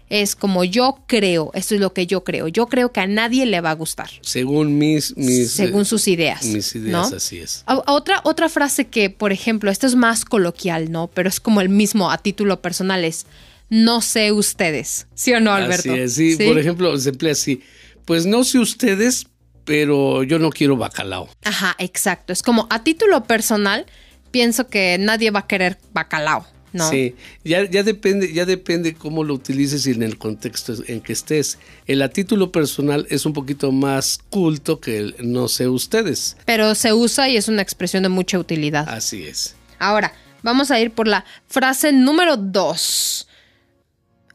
es 0.08 0.36
como 0.36 0.64
yo 0.64 0.98
creo, 1.06 1.50
esto 1.54 1.74
es 1.74 1.80
lo 1.80 1.92
que 1.92 2.06
yo 2.06 2.22
creo. 2.22 2.48
Yo 2.48 2.66
creo 2.66 2.92
que 2.92 3.00
a 3.00 3.06
nadie 3.06 3.46
le 3.46 3.60
va 3.60 3.70
a 3.70 3.74
gustar. 3.74 4.10
Según 4.20 4.78
mis, 4.78 5.16
mis 5.16 5.50
según 5.50 5.84
sus 5.84 6.06
ideas. 6.08 6.44
Mis 6.44 6.74
ideas, 6.74 7.12
así 7.12 7.38
es. 7.38 7.64
otra, 7.66 8.20
otra 8.24 8.48
frase 8.48 8.86
que, 8.86 9.10
por 9.10 9.32
ejemplo, 9.32 9.70
esto 9.70 9.86
es 9.86 9.96
más 9.96 10.24
coloquial, 10.24 10.92
¿no? 10.92 11.08
Pero 11.08 11.28
es 11.28 11.40
como 11.40 11.60
el 11.60 11.68
mismo 11.68 12.10
a 12.10 12.18
título 12.18 12.62
personal 12.62 13.04
es 13.04 13.26
no 13.68 14.00
sé 14.00 14.30
ustedes. 14.30 15.08
¿Sí 15.14 15.32
o 15.32 15.40
no, 15.40 15.52
Alberto? 15.52 15.92
Así 15.92 16.00
es, 16.00 16.14
sí. 16.14 16.36
Por 16.36 16.58
ejemplo, 16.58 16.96
se 16.98 17.10
emplea 17.10 17.32
así. 17.32 17.62
Pues 18.04 18.26
no 18.26 18.44
sé 18.44 18.60
ustedes, 18.60 19.26
pero 19.64 20.22
yo 20.22 20.38
no 20.38 20.50
quiero 20.50 20.76
bacalao. 20.76 21.28
Ajá, 21.42 21.74
exacto. 21.78 22.32
Es 22.32 22.42
como 22.42 22.68
a 22.70 22.84
título 22.84 23.24
personal, 23.24 23.86
pienso 24.30 24.68
que 24.68 24.96
nadie 25.00 25.32
va 25.32 25.40
a 25.40 25.46
querer 25.48 25.78
bacalao. 25.92 26.46
¿No? 26.76 26.88
Sí, 26.88 27.14
ya, 27.44 27.68
ya, 27.68 27.82
depende, 27.82 28.32
ya 28.32 28.44
depende 28.44 28.94
cómo 28.94 29.24
lo 29.24 29.34
utilices 29.34 29.86
y 29.86 29.90
en 29.90 30.02
el 30.02 30.18
contexto 30.18 30.74
en 30.86 31.00
que 31.00 31.12
estés. 31.12 31.58
El 31.86 32.02
a 32.02 32.10
título 32.10 32.52
personal 32.52 33.06
es 33.10 33.26
un 33.26 33.32
poquito 33.32 33.72
más 33.72 34.20
culto 34.30 34.80
que 34.80 34.98
el 34.98 35.16
no 35.20 35.48
sé 35.48 35.68
ustedes. 35.68 36.36
Pero 36.44 36.74
se 36.74 36.92
usa 36.92 37.28
y 37.28 37.36
es 37.36 37.48
una 37.48 37.62
expresión 37.62 38.02
de 38.02 38.08
mucha 38.08 38.38
utilidad. 38.38 38.88
Así 38.88 39.24
es. 39.24 39.56
Ahora, 39.78 40.12
vamos 40.42 40.70
a 40.70 40.78
ir 40.80 40.92
por 40.92 41.08
la 41.08 41.24
frase 41.48 41.92
número 41.92 42.36
dos. 42.36 43.28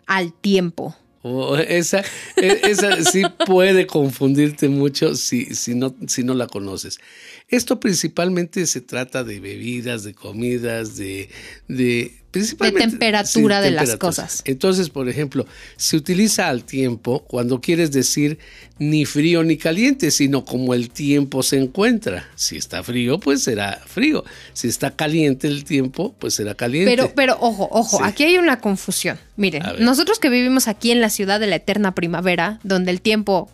Al 0.08 0.34
tiempo. 0.34 0.96
Oh, 1.24 1.56
esa, 1.56 2.04
e, 2.36 2.62
esa 2.64 3.04
sí 3.04 3.22
puede 3.46 3.86
confundirte 3.86 4.70
mucho 4.70 5.16
si, 5.16 5.54
si, 5.54 5.76
no, 5.76 5.96
si 6.08 6.24
no 6.24 6.34
la 6.34 6.48
conoces. 6.48 7.00
Esto 7.48 7.80
principalmente 7.80 8.66
se 8.66 8.82
trata 8.82 9.24
de 9.24 9.40
bebidas, 9.40 10.04
de 10.04 10.16
comidas, 10.16 10.98
de, 10.98 11.30
de 11.68 12.21
de 12.32 12.72
temperatura 12.72 13.62
de 13.62 13.72
las 13.72 13.98
cosas. 13.98 14.42
Entonces, 14.46 14.90
por 14.90 15.10
ejemplo, 15.10 15.46
se 15.76 15.98
utiliza 15.98 16.48
al 16.48 16.64
tiempo 16.64 17.24
cuando 17.28 17.60
quieres 17.60 17.92
decir 17.92 18.40
ni 18.80 19.06
frío 19.06 19.44
ni 19.44 19.58
caliente, 19.58 20.12
sino 20.12 20.46
como 20.46 20.74
el 20.74 20.90
tiempo 20.90 21.44
se 21.44 21.58
encuentra. 21.58 22.28
Si 22.36 22.58
está 22.58 22.84
frío, 22.84 23.20
pues 23.20 23.44
será 23.44 23.82
frío. 23.86 24.24
Si 24.54 24.68
está 24.68 24.92
caliente 24.92 25.48
el 25.48 25.64
tiempo, 25.64 26.16
pues 26.18 26.36
será 26.36 26.56
caliente. 26.56 26.90
Pero, 26.90 27.14
pero 27.14 27.38
ojo, 27.40 27.68
ojo, 27.72 28.04
aquí 28.04 28.24
hay 28.24 28.38
una 28.38 28.60
confusión. 28.60 29.20
Miren, 29.36 29.64
nosotros 29.80 30.20
que 30.20 30.30
vivimos 30.30 30.68
aquí 30.68 30.92
en 30.92 31.02
la 31.02 31.10
ciudad 31.10 31.40
de 31.40 31.48
la 31.48 31.58
eterna 31.58 31.94
primavera, 31.94 32.60
donde 32.64 32.92
el 32.92 33.02
tiempo 33.02 33.50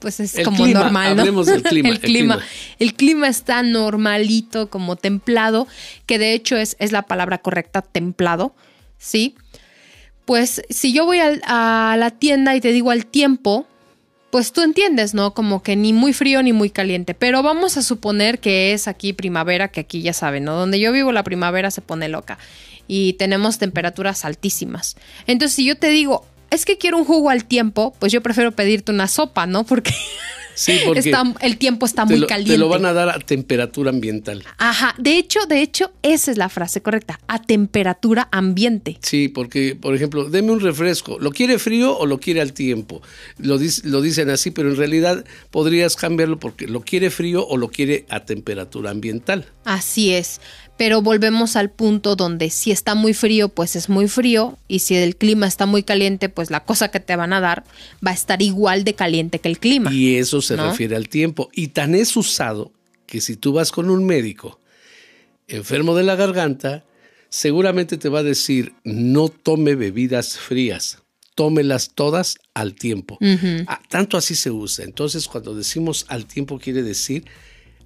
pues 0.00 0.18
es 0.20 0.34
como 0.44 0.66
normal, 0.66 1.16
¿no? 1.16 1.44
Del 1.44 1.62
clima, 1.62 1.88
el, 1.90 2.00
clima, 2.00 2.38
el, 2.78 2.94
clima, 2.94 3.28
está 3.28 3.62
normalito, 3.62 4.70
como 4.70 4.96
templado, 4.96 5.68
que 6.06 6.18
de 6.18 6.32
hecho 6.32 6.56
es, 6.56 6.76
es 6.80 6.90
la 6.90 7.02
palabra 7.02 7.38
correcta, 7.38 7.82
templado, 7.82 8.54
¿sí? 8.98 9.36
Pues 10.24 10.62
si 10.70 10.92
yo 10.92 11.06
voy 11.06 11.18
a, 11.18 11.96
la 11.98 12.10
tienda 12.10 12.54
y 12.54 12.60
te 12.60 12.72
digo 12.72 12.90
al 12.90 13.04
tiempo, 13.04 13.66
pues 14.30 14.52
tú 14.52 14.62
entiendes, 14.62 15.12
¿no? 15.12 15.34
Como 15.34 15.62
que 15.62 15.74
ni 15.74 15.92
muy 15.92 16.12
frío 16.12 16.42
ni 16.42 16.52
muy 16.52 16.70
caliente. 16.70 17.14
Pero 17.14 17.42
vamos 17.42 17.76
a 17.76 17.82
suponer 17.82 18.38
que 18.38 18.72
es 18.72 18.86
aquí 18.86 19.12
primavera, 19.12 19.68
que 19.68 19.80
aquí 19.80 20.02
ya 20.02 20.12
saben, 20.12 20.44
¿no? 20.44 20.54
Donde 20.54 20.78
yo 20.78 20.92
vivo 20.92 21.10
la 21.10 21.24
primavera 21.24 21.72
se 21.72 21.80
pone 21.80 22.08
loca 22.08 22.38
y 22.86 23.14
tenemos 23.14 23.58
temperaturas 23.58 24.24
altísimas. 24.24 24.96
Entonces, 25.26 25.56
si 25.56 25.64
yo 25.64 25.76
te 25.76 25.88
digo, 25.88 26.24
es 26.50 26.64
que 26.64 26.78
quiero 26.78 26.98
un 26.98 27.04
jugo 27.04 27.30
al 27.30 27.44
tiempo, 27.44 27.94
pues 27.98 28.12
yo 28.12 28.20
prefiero 28.22 28.52
pedirte 28.52 28.92
una 28.92 29.08
sopa, 29.08 29.46
¿no? 29.46 29.64
Porque, 29.64 29.92
sí, 30.54 30.80
porque 30.84 31.12
el 31.40 31.58
tiempo 31.58 31.86
está 31.86 32.04
muy 32.04 32.26
caliente. 32.26 32.52
Te 32.52 32.58
lo 32.58 32.68
van 32.68 32.84
a 32.84 32.92
dar 32.92 33.08
a 33.08 33.18
temperatura 33.18 33.90
ambiental. 33.90 34.44
Ajá, 34.58 34.94
de 34.98 35.16
hecho, 35.16 35.40
de 35.46 35.62
hecho, 35.62 35.92
esa 36.02 36.30
es 36.30 36.36
la 36.36 36.48
frase 36.48 36.82
correcta, 36.82 37.20
a 37.28 37.40
temperatura 37.40 38.28
ambiente. 38.32 38.98
Sí, 39.00 39.28
porque, 39.28 39.76
por 39.80 39.94
ejemplo, 39.94 40.24
deme 40.24 40.50
un 40.50 40.60
refresco, 40.60 41.18
¿lo 41.18 41.30
quiere 41.30 41.58
frío 41.58 41.96
o 41.96 42.06
lo 42.06 42.18
quiere 42.18 42.40
al 42.40 42.52
tiempo? 42.52 43.00
Lo, 43.38 43.58
lo 43.84 44.00
dicen 44.00 44.30
así, 44.30 44.50
pero 44.50 44.70
en 44.70 44.76
realidad 44.76 45.24
podrías 45.50 45.96
cambiarlo 45.96 46.38
porque 46.38 46.66
lo 46.66 46.80
quiere 46.80 47.10
frío 47.10 47.46
o 47.46 47.56
lo 47.56 47.68
quiere 47.68 48.06
a 48.08 48.24
temperatura 48.24 48.90
ambiental. 48.90 49.46
Así 49.64 50.12
es 50.12 50.40
pero 50.80 51.02
volvemos 51.02 51.56
al 51.56 51.70
punto 51.70 52.16
donde 52.16 52.48
si 52.48 52.70
está 52.70 52.94
muy 52.94 53.12
frío, 53.12 53.50
pues 53.50 53.76
es 53.76 53.90
muy 53.90 54.08
frío, 54.08 54.58
y 54.66 54.78
si 54.78 54.94
el 54.94 55.14
clima 55.14 55.46
está 55.46 55.66
muy 55.66 55.82
caliente, 55.82 56.30
pues 56.30 56.50
la 56.50 56.64
cosa 56.64 56.90
que 56.90 57.00
te 57.00 57.16
van 57.16 57.34
a 57.34 57.40
dar 57.40 57.64
va 58.02 58.12
a 58.12 58.14
estar 58.14 58.40
igual 58.40 58.82
de 58.82 58.94
caliente 58.94 59.40
que 59.40 59.48
el 59.48 59.58
clima. 59.58 59.92
Y 59.92 60.16
eso 60.16 60.40
se 60.40 60.56
refiere 60.56 60.96
al 60.96 61.10
tiempo. 61.10 61.50
Y 61.52 61.68
tan 61.68 61.94
es 61.94 62.16
usado 62.16 62.72
que 63.04 63.20
si 63.20 63.36
tú 63.36 63.52
vas 63.52 63.72
con 63.72 63.90
un 63.90 64.06
médico 64.06 64.58
enfermo 65.48 65.94
de 65.94 66.04
la 66.04 66.16
garganta, 66.16 66.86
seguramente 67.28 67.98
te 67.98 68.08
va 68.08 68.20
a 68.20 68.22
decir, 68.22 68.72
no 68.82 69.28
tome 69.28 69.74
bebidas 69.74 70.38
frías, 70.38 71.02
tómelas 71.34 71.90
todas 71.94 72.38
al 72.54 72.74
tiempo. 72.74 73.18
Ah, 73.66 73.82
tanto 73.90 74.16
así 74.16 74.34
se 74.34 74.50
usa. 74.50 74.86
Entonces, 74.86 75.28
cuando 75.28 75.54
decimos 75.54 76.06
al 76.08 76.24
tiempo 76.24 76.58
quiere 76.58 76.82
decir 76.82 77.26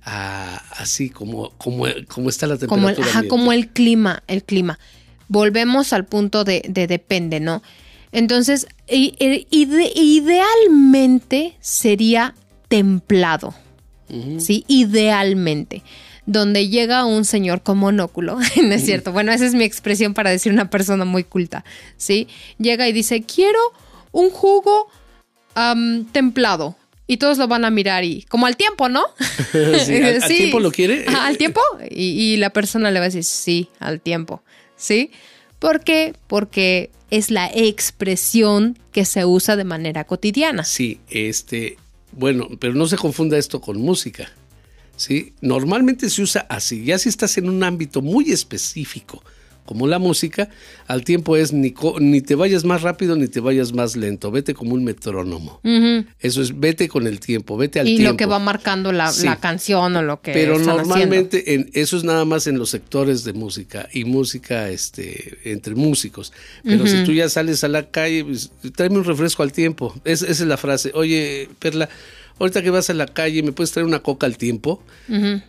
así 0.04 1.10
como, 1.10 1.50
como, 1.50 1.86
como, 2.08 2.28
está 2.28 2.46
la 2.46 2.58
temperatura. 2.58 2.94
Como 2.94 3.22
el, 3.22 3.28
como 3.28 3.52
el 3.52 3.68
clima, 3.68 4.22
el 4.26 4.44
clima. 4.44 4.78
Volvemos 5.28 5.92
al 5.92 6.04
punto 6.04 6.44
de, 6.44 6.62
depende, 6.68 7.40
¿no? 7.40 7.62
Entonces, 8.12 8.66
idealmente 8.86 11.56
sería 11.60 12.34
templado, 12.68 13.54
¿sí? 14.38 14.64
Idealmente. 14.68 15.82
Donde 16.26 16.68
llega 16.68 17.04
un 17.04 17.26
señor 17.26 17.62
con 17.62 17.76
monóculo, 17.78 18.38
¿no 18.62 18.74
es 18.74 18.84
cierto? 18.84 19.12
Bueno, 19.12 19.32
esa 19.32 19.46
es 19.46 19.54
mi 19.54 19.64
expresión 19.64 20.14
para 20.14 20.30
decir 20.30 20.52
una 20.52 20.70
persona 20.70 21.04
muy 21.04 21.24
culta, 21.24 21.64
¿sí? 21.96 22.28
Llega 22.58 22.88
y 22.88 22.92
dice, 22.92 23.22
quiero 23.22 23.58
un 24.12 24.30
jugo 24.30 24.88
templado 26.12 26.76
y 27.06 27.18
todos 27.18 27.38
lo 27.38 27.48
van 27.48 27.64
a 27.64 27.70
mirar 27.70 28.04
y 28.04 28.22
como 28.22 28.46
al 28.46 28.56
tiempo, 28.56 28.88
¿no? 28.88 29.04
sí, 29.52 29.96
¿al, 29.96 30.22
tiempo 30.26 30.60
lo 30.60 30.72
quiere? 30.72 31.04
al 31.06 31.36
tiempo 31.36 31.60
y, 31.90 32.36
la 32.36 32.50
persona 32.50 32.90
le 32.90 32.98
va 32.98 33.06
a 33.06 33.08
decir 33.08 33.24
sí, 33.24 33.68
al 33.78 34.00
tiempo, 34.00 34.42
¿sí? 34.76 35.10
¿Por 35.58 35.80
qué? 35.80 36.14
Porque 36.26 36.90
es 37.10 37.30
la 37.30 37.50
expresión 37.54 38.78
que 38.92 39.04
se 39.04 39.24
usa 39.24 39.56
de 39.56 39.64
manera 39.64 40.04
cotidiana. 40.04 40.64
Sí, 40.64 41.00
este, 41.10 41.78
bueno, 42.12 42.48
pero 42.58 42.74
no 42.74 42.86
se 42.86 42.96
confunda 42.96 43.38
esto 43.38 43.60
con 43.60 43.80
música, 43.80 44.30
¿sí? 44.96 45.32
Normalmente 45.40 46.10
se 46.10 46.22
usa 46.22 46.46
así, 46.48 46.84
ya 46.84 46.98
si 46.98 47.08
estás 47.08 47.36
en 47.38 47.48
un 47.48 47.62
ámbito 47.62 48.02
muy 48.02 48.30
específico, 48.30 49.22
como 49.64 49.86
la 49.86 49.98
música, 49.98 50.48
al 50.86 51.04
tiempo 51.04 51.36
es 51.36 51.52
ni, 51.52 51.74
ni, 52.00 52.20
te 52.20 52.34
vayas 52.34 52.64
más 52.64 52.82
rápido 52.82 53.16
ni 53.16 53.28
te 53.28 53.40
vayas 53.40 53.72
más 53.72 53.96
lento, 53.96 54.30
vete 54.30 54.54
como 54.54 54.74
un 54.74 54.84
metrónomo. 54.84 55.60
Eso 56.20 56.42
es, 56.42 56.58
vete 56.58 56.88
con 56.88 57.06
el 57.06 57.20
tiempo, 57.20 57.56
vete 57.56 57.80
al 57.80 57.86
tiempo. 57.86 58.02
Y 58.02 58.04
lo 58.04 58.16
que 58.16 58.26
va 58.26 58.38
marcando 58.38 58.92
la, 58.92 59.12
canción 59.40 59.96
o 59.96 60.02
lo 60.02 60.20
que 60.20 60.32
Pero 60.32 60.58
normalmente 60.58 61.54
En, 61.54 61.70
eso 61.72 61.96
es 61.96 62.04
nada 62.04 62.24
más 62.24 62.46
en 62.46 62.58
los 62.58 62.70
sectores 62.70 63.24
de 63.24 63.32
música 63.32 63.88
y 63.92 64.04
música 64.04 64.68
este, 64.68 65.38
entre 65.44 65.74
músicos. 65.74 66.32
Pero 66.62 66.86
si 66.86 67.04
tú 67.04 67.12
ya 67.12 67.28
sales 67.28 67.64
a 67.64 67.68
la 67.68 67.90
calle, 67.90 68.24
pues, 68.24 68.50
tráeme 68.74 68.98
un 68.98 69.04
refresco 69.04 69.42
al 69.42 69.52
tiempo. 69.52 69.94
esa 70.04 70.26
es 70.26 70.40
la 70.40 70.56
frase. 70.56 70.90
Oye, 70.94 71.48
Perla, 71.58 71.88
Ahorita 72.38 72.62
que 72.62 72.70
vas 72.70 72.90
a 72.90 72.94
la 72.94 73.06
calle, 73.06 73.42
¿me 73.42 73.52
puedes 73.52 73.70
traer 73.70 73.86
una 73.86 74.00
coca 74.00 74.26
al 74.26 74.36
tiempo? 74.36 74.82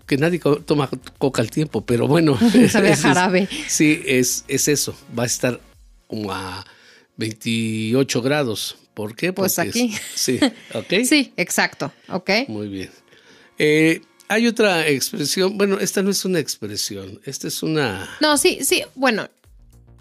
Que 0.06 0.17
nadie 0.17 0.39
toma 0.65 0.89
coca 1.17 1.41
al 1.41 1.50
tiempo, 1.50 1.86
pero 1.86 2.08
bueno. 2.08 2.38
Sabe 2.69 2.95
jarabe. 2.95 3.48
Sí, 3.67 4.02
es, 4.06 4.45
es 4.48 4.67
eso. 4.67 4.95
Va 5.17 5.24
a 5.24 5.26
estar 5.26 5.60
como 6.08 6.32
a 6.32 6.65
28 7.17 8.21
grados. 8.21 8.78
¿Por 8.93 9.15
qué? 9.15 9.34
pues 9.34 9.60
aquí. 9.60 9.93
sí, 10.15 10.39
¿ok? 10.74 11.04
Sí, 11.04 11.34
exacto, 11.36 11.91
¿ok? 12.08 12.30
Muy 12.48 12.69
bien. 12.69 12.89
Eh, 13.58 14.02
hay 14.30 14.48
otra 14.48 14.88
expresión, 14.88 15.58
bueno, 15.58 15.80
esta 15.80 16.02
no 16.02 16.10
es 16.10 16.24
una 16.24 16.39
expresión, 16.39 17.19
esta 17.26 17.48
es 17.48 17.62
una... 17.62 18.10
No, 18.21 18.38
sí, 18.38 18.60
sí, 18.63 18.84
bueno, 18.95 19.28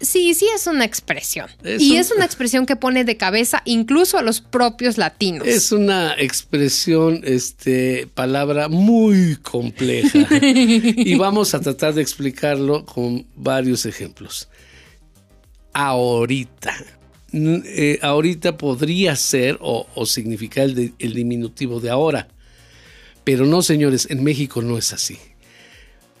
Sí, 0.01 0.33
sí 0.33 0.47
es 0.53 0.67
una 0.67 0.83
expresión. 0.83 1.49
y 1.63 1.95
es 1.95 2.11
una 2.11 2.25
expresión 2.25 2.65
que 2.65 2.75
pone 2.75 3.05
de 3.05 3.17
cabeza 3.17 3.61
incluso 3.65 4.17
a 4.17 4.21
los 4.21 4.41
propios 4.41 4.97
latinos. 4.97 5.47
Es 5.47 5.71
una 5.71 6.13
expresión, 6.17 7.21
este, 7.23 8.07
palabra 8.13 8.67
muy 8.67 9.37
compleja. 9.37 10.27
y 10.41 11.15
vamos 11.15 11.53
a 11.53 11.61
tratar 11.61 11.93
de 11.93 12.01
explicarlo 12.01 12.85
con 12.85 13.25
varios 13.35 13.85
ejemplos. 13.85 14.49
Ahorita. 15.73 16.75
Eh, 17.33 17.99
ahorita 18.01 18.57
podría 18.57 19.15
ser 19.15 19.57
o, 19.59 20.05
significar 20.05 20.65
el, 20.65 20.93
el 20.99 21.13
diminutivo 21.13 21.79
de 21.79 21.89
ahora. 21.89 22.27
Pero 23.23 23.45
no, 23.45 23.61
señores, 23.61 24.07
en 24.09 24.23
México 24.23 24.61
no 24.61 24.77
es 24.77 24.93
así. 24.93 25.17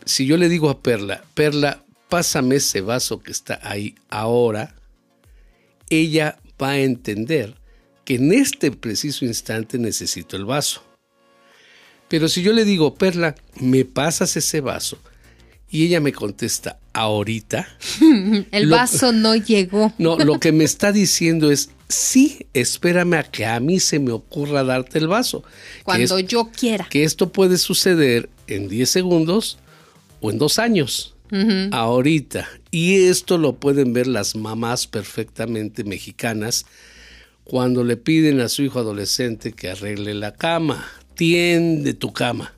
Si 0.05 0.25
yo 0.25 0.37
le 0.37 0.49
digo 0.49 0.69
a 0.69 0.81
Perla, 0.81 1.23
Perla, 1.33 1.84
pásame 2.09 2.57
ese 2.57 2.81
vaso 2.81 3.19
que 3.19 3.31
está 3.31 3.59
ahí 3.63 3.95
ahora, 4.09 4.75
ella 5.89 6.39
va 6.61 6.71
a 6.71 6.79
entender 6.79 7.55
que 8.03 8.15
en 8.15 8.31
este 8.31 8.71
preciso 8.71 9.25
instante 9.25 9.77
necesito 9.77 10.37
el 10.37 10.45
vaso. 10.45 10.83
Pero 12.07 12.29
si 12.29 12.43
yo 12.43 12.53
le 12.53 12.65
digo, 12.65 12.93
Perla, 12.95 13.35
¿me 13.59 13.83
pasas 13.83 14.37
ese 14.37 14.61
vaso? 14.61 14.99
Y 15.69 15.85
ella 15.87 15.99
me 15.99 16.13
contesta, 16.13 16.79
ahorita. 16.93 17.67
el 18.51 18.69
vaso 18.69 19.11
no 19.11 19.35
llegó. 19.35 19.91
No, 19.97 20.17
lo 20.17 20.39
que 20.39 20.51
me 20.51 20.63
está 20.63 20.91
diciendo 20.91 21.51
es, 21.51 21.71
sí, 21.89 22.45
espérame 22.53 23.15
a 23.15 23.23
que 23.23 23.45
a 23.45 23.59
mí 23.59 23.79
se 23.79 23.99
me 23.99 24.11
ocurra 24.11 24.63
darte 24.63 24.99
el 24.99 25.07
vaso. 25.07 25.43
Cuando 25.83 26.19
yo 26.19 26.51
quiera. 26.51 26.87
Que 26.89 27.03
esto 27.03 27.31
puede 27.31 27.57
suceder 27.57 28.29
en 28.47 28.67
10 28.67 28.87
segundos 28.87 29.57
o 30.21 30.29
en 30.29 30.37
dos 30.37 30.59
años. 30.59 31.14
Ahorita. 31.71 32.47
Y 32.71 33.07
esto 33.07 33.37
lo 33.37 33.55
pueden 33.55 33.93
ver 33.93 34.07
las 34.07 34.35
mamás 34.35 34.87
perfectamente 34.87 35.83
mexicanas 35.83 36.65
cuando 37.43 37.83
le 37.83 37.97
piden 37.97 38.39
a 38.41 38.49
su 38.49 38.63
hijo 38.63 38.79
adolescente 38.79 39.53
que 39.53 39.69
arregle 39.69 40.13
la 40.13 40.33
cama. 40.33 40.85
Tiende 41.15 41.93
tu 41.93 42.13
cama. 42.13 42.53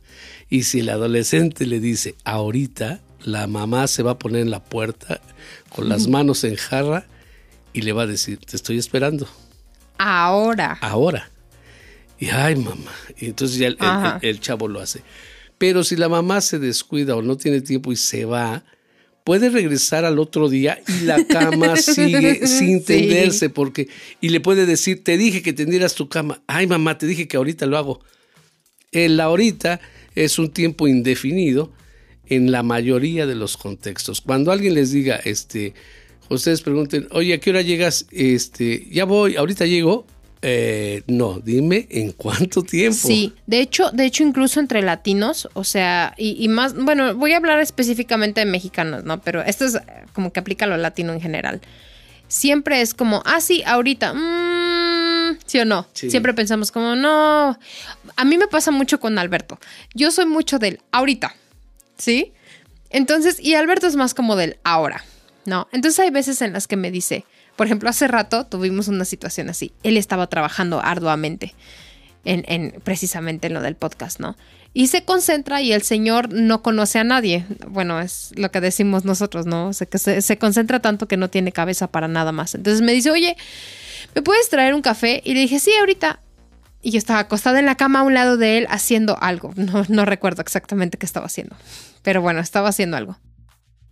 Y 0.50 0.64
si 0.64 0.80
el 0.80 0.90
adolescente 0.90 1.66
le 1.66 1.80
dice 1.80 2.16
ahorita, 2.24 3.02
la 3.24 3.48
mamá 3.48 3.88
se 3.88 4.04
va 4.04 4.12
a 4.12 4.20
poner 4.20 4.42
en 4.42 4.52
la 4.52 4.64
puerta 4.64 5.22
con 5.70 5.90
las 5.90 6.08
manos 6.08 6.44
en 6.44 6.56
jarra 6.56 7.06
y 7.74 7.82
le 7.82 7.92
va 7.92 8.04
a 8.04 8.08
decir, 8.08 8.40
te 8.40 8.56
estoy 8.56 8.78
esperando. 8.78 9.28
Ahora. 9.98 10.78
Ahora. 10.82 11.30
Y 12.20 12.30
ay, 12.30 12.56
mamá. 12.56 12.92
Y 13.18 13.28
entonces 13.28 13.58
ya 13.58 13.68
el, 14.22 14.40
chavo 14.40 14.68
lo 14.68 14.80
hace. 14.80 15.02
Pero 15.58 15.84
si 15.84 15.96
la 15.96 16.10
mamá 16.10 16.42
se 16.42 16.60
descuida 16.60 17.16
o 17.16 17.22
no 17.22 17.38
tiene 17.38 17.62
tiempo 17.62 17.92
y 17.92 17.96
se 17.96 18.26
va, 18.26 18.64
puede 19.24 19.50
regresar 19.50 20.06
al 20.06 20.20
otro 20.20 20.48
día 20.48 20.80
y 20.88 21.04
la 21.04 21.26
cama 21.26 21.76
sigue 21.76 22.48
sin 22.48 22.84
tenderse 22.86 23.50
porque 23.50 23.90
y 24.22 24.30
le 24.30 24.40
puede 24.40 24.66
decir, 24.66 25.04
te 25.04 25.18
dije 25.18 25.42
que 25.42 25.54
tendieras 25.54 25.96
tu 25.96 26.08
cama. 26.08 26.42
Ay, 26.48 26.68
mamá, 26.68 26.98
te 26.98 27.08
dije 27.08 27.28
que 27.28 27.38
ahorita 27.38 27.66
lo 27.66 27.78
hago. 27.78 28.00
El 28.92 29.20
ahorita 29.20 29.82
es 30.16 30.40
un 30.40 30.52
tiempo 30.52 30.88
indefinido 30.88 31.74
en 32.28 32.52
la 32.52 32.64
mayoría 32.64 33.26
de 33.26 33.36
los 33.36 33.58
contextos. 33.58 34.22
Cuando 34.22 34.52
alguien 34.52 34.74
les 34.74 34.92
diga, 34.92 35.18
este, 35.18 35.74
ustedes 36.30 36.62
pregunten, 36.62 37.08
oye, 37.12 37.34
¿a 37.34 37.40
qué 37.40 37.50
hora 37.50 37.62
llegas? 37.62 38.08
Este, 38.12 38.88
ya 38.92 39.06
voy, 39.06 39.36
ahorita 39.36 39.66
llego. 39.66 40.08
Eh, 40.42 41.04
no, 41.08 41.40
dime 41.40 41.88
en 41.90 42.12
cuánto 42.12 42.62
tiempo. 42.64 43.08
Sí, 43.08 43.34
de 43.48 43.60
hecho, 43.60 43.90
de 43.92 44.06
hecho, 44.06 44.24
incluso 44.24 44.60
entre 44.60 44.82
latinos, 44.82 45.50
o 45.54 45.64
sea, 45.64 46.14
y, 46.18 46.48
más, 46.48 46.76
bueno, 46.76 47.16
voy 47.16 47.34
a 47.34 47.38
hablar 47.38 47.60
específicamente 47.60 48.42
de 48.42 48.46
mexicanos, 48.46 49.04
¿no? 49.04 49.20
Pero 49.22 49.42
esto 49.42 49.66
es 49.66 49.78
como 50.14 50.32
que 50.32 50.40
aplica 50.40 50.66
a 50.66 50.68
lo 50.68 50.78
latino 50.78 51.14
en 51.14 51.22
general. 51.22 51.62
Siempre 52.28 52.82
es 52.82 52.94
como, 52.94 53.24
ah, 53.26 53.42
sí, 53.42 53.64
ahorita, 53.66 54.14
mm, 54.14 55.40
¿sí 55.46 55.60
o 55.60 55.66
no? 55.66 55.88
Siempre 55.94 56.34
pensamos 56.34 56.72
como, 56.72 56.96
no. 56.96 57.58
A 58.16 58.26
mí 58.26 58.38
me 58.38 58.48
pasa 58.48 58.72
mucho 58.72 59.00
con 59.00 59.18
Alberto. 59.18 59.58
Yo 59.96 60.12
soy 60.12 60.26
mucho 60.26 60.60
del 60.60 60.82
ahorita, 60.92 61.36
¿sí? 61.98 62.34
Entonces, 62.90 63.40
y 63.40 63.56
Alberto 63.56 63.88
es 63.88 63.96
más 63.96 64.14
como 64.14 64.36
del 64.36 64.58
ahora. 64.64 65.04
No, 65.46 65.68
entonces 65.72 66.00
hay 66.00 66.10
veces 66.10 66.42
en 66.42 66.52
las 66.52 66.68
que 66.68 66.76
me 66.76 66.92
dice, 66.92 67.24
por 67.58 67.66
ejemplo, 67.66 67.90
hace 67.90 68.08
rato 68.08 68.46
tuvimos 68.46 68.88
una 68.88 69.04
situación 69.04 69.50
así. 69.50 69.74
Él 69.84 69.98
estaba 69.98 70.28
trabajando 70.28 70.80
arduamente 70.82 71.56
en, 72.24 72.80
precisamente 72.84 73.48
en 73.48 73.54
lo 73.54 73.62
del 73.62 73.76
podcast, 73.76 74.20
¿no? 74.20 74.36
Y 74.74 74.88
se 74.88 75.04
concentra 75.04 75.62
y 75.62 75.74
el 75.74 75.82
señor 75.82 76.32
no 76.32 76.62
conoce 76.62 77.00
a 77.00 77.04
nadie. 77.04 77.46
Bueno, 77.68 78.00
es 78.00 78.32
lo 78.36 78.52
que 78.52 78.62
decimos 78.62 79.06
nosotros, 79.06 79.48
¿no? 79.48 79.70
O 79.70 79.74
sea, 79.74 79.88
que 79.88 79.98
se, 79.98 80.38
concentra 80.38 80.80
tanto 80.82 81.08
que 81.08 81.18
no 81.18 81.30
tiene 81.30 81.52
cabeza 81.52 81.88
para 81.88 82.08
nada 82.08 82.32
más. 82.32 82.54
Entonces 82.54 82.84
me 82.84 82.92
dice, 82.92 83.10
oye, 83.10 83.38
¿me 84.14 84.22
puedes 84.22 84.50
traer 84.50 84.76
un 84.76 84.84
café? 84.84 85.22
Y 85.26 85.34
le 85.34 85.40
dije, 85.40 85.60
sí, 85.60 85.72
ahorita. 85.80 86.20
Y 86.84 86.92
yo 86.92 87.00
estaba 87.00 87.20
acostada 87.20 87.58
en 87.60 87.66
la 87.66 87.76
cama 87.76 88.02
a 88.02 88.04
un 88.04 88.14
lado 88.14 88.38
de 88.38 88.60
él 88.60 88.68
haciendo 88.70 89.18
algo. 89.20 89.52
No, 89.56 89.84
no 89.88 90.06
recuerdo 90.06 90.44
exactamente 90.44 91.00
qué 91.00 91.08
estaba 91.08 91.26
haciendo. 91.26 91.56
Pero 92.04 92.22
bueno, 92.22 92.40
estaba 92.40 92.70
haciendo 92.70 92.98
algo. 92.98 93.18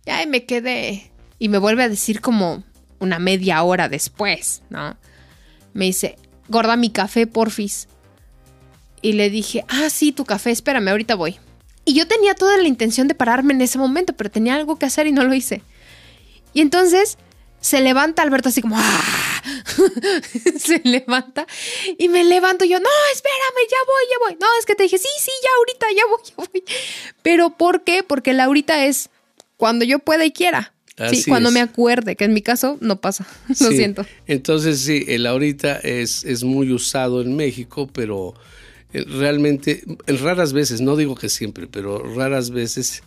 Y 0.04 0.10
ahí 0.10 0.28
me 0.28 0.44
quedé 0.44 1.10
y 1.40 1.48
me 1.48 1.58
vuelve 1.58 1.82
a 1.82 1.88
decir 1.88 2.20
como 2.20 2.62
una 2.98 3.18
media 3.18 3.62
hora 3.62 3.88
después, 3.88 4.62
¿no? 4.70 4.96
Me 5.72 5.86
dice, 5.86 6.16
gorda 6.48 6.76
mi 6.76 6.90
café, 6.90 7.26
porfis. 7.26 7.88
Y 9.02 9.12
le 9.12 9.30
dije, 9.30 9.64
ah, 9.68 9.90
sí, 9.90 10.12
tu 10.12 10.24
café, 10.24 10.50
espérame, 10.50 10.88
ahorita 10.88 11.14
voy. 11.14 11.38
Y 11.84 11.94
yo 11.94 12.08
tenía 12.08 12.34
toda 12.34 12.56
la 12.56 12.66
intención 12.66 13.08
de 13.08 13.14
pararme 13.14 13.54
en 13.54 13.60
ese 13.60 13.78
momento, 13.78 14.14
pero 14.14 14.30
tenía 14.30 14.54
algo 14.56 14.76
que 14.78 14.86
hacer 14.86 15.06
y 15.06 15.12
no 15.12 15.22
lo 15.22 15.34
hice. 15.34 15.62
Y 16.52 16.60
entonces 16.60 17.18
se 17.60 17.80
levanta 17.80 18.22
Alberto 18.22 18.48
así 18.48 18.62
como, 18.62 18.76
¡ah! 18.78 19.42
se 20.58 20.80
levanta 20.84 21.46
y 21.98 22.08
me 22.08 22.24
levanto 22.24 22.64
yo, 22.64 22.80
no, 22.80 22.88
espérame, 23.12 23.68
ya 23.70 23.76
voy, 23.86 24.04
ya 24.10 24.18
voy. 24.20 24.36
No, 24.40 24.46
es 24.58 24.66
que 24.66 24.74
te 24.74 24.84
dije, 24.84 24.98
sí, 24.98 25.08
sí, 25.18 25.30
ya 25.42 25.50
ahorita, 25.58 25.86
ya 25.96 26.06
voy, 26.06 26.20
ya 26.24 26.34
voy. 26.36 26.76
Pero 27.22 27.50
¿por 27.50 27.84
qué? 27.84 28.02
Porque 28.02 28.32
la 28.32 28.44
ahorita 28.44 28.84
es 28.86 29.10
cuando 29.56 29.84
yo 29.84 29.98
pueda 29.98 30.24
y 30.24 30.32
quiera 30.32 30.72
sí, 31.10 31.24
cuando 31.28 31.50
me 31.50 31.60
acuerde, 31.60 32.16
que 32.16 32.24
en 32.24 32.32
mi 32.32 32.42
caso 32.42 32.78
no 32.80 33.00
pasa. 33.00 33.26
Lo 33.48 33.70
siento. 33.70 34.04
Entonces, 34.26 34.80
sí, 34.80 35.04
el 35.08 35.26
ahorita 35.26 35.76
es, 35.76 36.24
es 36.24 36.44
muy 36.44 36.72
usado 36.72 37.22
en 37.22 37.36
México, 37.36 37.88
pero 37.92 38.34
eh, 38.92 39.04
realmente, 39.04 39.84
en 40.06 40.18
raras 40.18 40.52
veces, 40.52 40.80
no 40.80 40.96
digo 40.96 41.14
que 41.14 41.28
siempre, 41.28 41.66
pero 41.66 41.98
raras 42.14 42.50
veces 42.50 43.02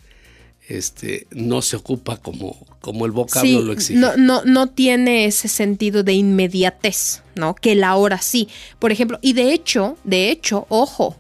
este, 0.70 1.26
no 1.32 1.62
se 1.64 1.76
ocupa 1.76 2.18
como, 2.18 2.56
como 2.80 3.06
el 3.06 3.12
vocablo 3.12 3.62
lo 3.62 3.74
exige. 3.74 4.00
No, 4.00 4.16
no, 4.18 4.44
no 4.46 4.68
tiene 4.68 5.26
ese 5.26 5.48
sentido 5.48 6.04
de 6.04 6.14
inmediatez, 6.14 7.24
¿no? 7.36 7.56
Que 7.56 7.72
el 7.72 7.84
ahora 7.84 8.20
sí. 8.20 8.48
Por 8.78 8.92
ejemplo, 8.92 9.18
y 9.22 9.34
de 9.34 9.52
hecho, 9.52 9.98
de 10.04 10.30
hecho, 10.30 10.68
ojo, 10.70 11.18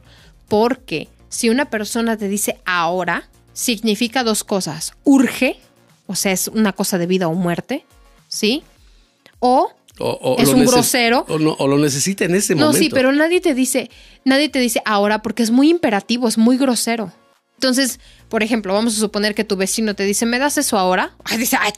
porque 0.47 1.08
si 1.29 1.49
una 1.49 1.69
persona 1.69 2.15
te 2.15 2.27
dice 2.27 2.60
ahora, 2.65 3.27
significa 3.53 4.23
dos 4.23 4.43
cosas. 4.43 4.93
Urge 5.03 5.58
o 6.10 6.15
sea, 6.15 6.32
es 6.32 6.48
una 6.48 6.74
cosa 6.74 6.98
de 6.98 7.06
vida 7.06 7.28
o 7.28 7.36
muerte, 7.36 7.86
¿sí? 8.28 8.63
O, 9.38 9.72
es 10.39 10.50
un 10.50 10.65
grosero. 10.65 11.24
O, 11.30 11.36
o, 11.36 11.67
lo 11.67 11.78
necesita 11.78 12.26
en 12.26 12.34
ese 12.34 12.56
momento. 12.56 12.74
No, 12.74 12.80
sí, 12.80 12.89
pero 12.91 13.12
nadie 13.12 13.41
te 13.41 13.54
dice, 13.54 13.91
nadie 14.26 14.50
te 14.50 14.58
dice 14.58 14.82
ahora 14.86 15.22
porque 15.22 15.43
es 15.43 15.52
muy 15.52 15.69
imperativo, 15.69 16.28
es 16.28 16.39
muy 16.39 16.58
grosero. 16.58 17.13
Entonces, 17.58 18.00
por 18.28 18.41
ejemplo, 18.41 18.74
vamos 18.74 18.98
a 18.98 19.00
suponer 19.00 19.36
que 19.36 19.43
tu 19.43 19.56
vecino 19.56 19.93
te 19.93 20.04
dice, 20.04 20.26
¿me 20.26 20.39
das 20.39 20.58
eso 20.58 20.80
ahora? 20.80 21.15
Ay, 21.26 21.38
dice, 21.38 21.58
ay, 21.60 21.74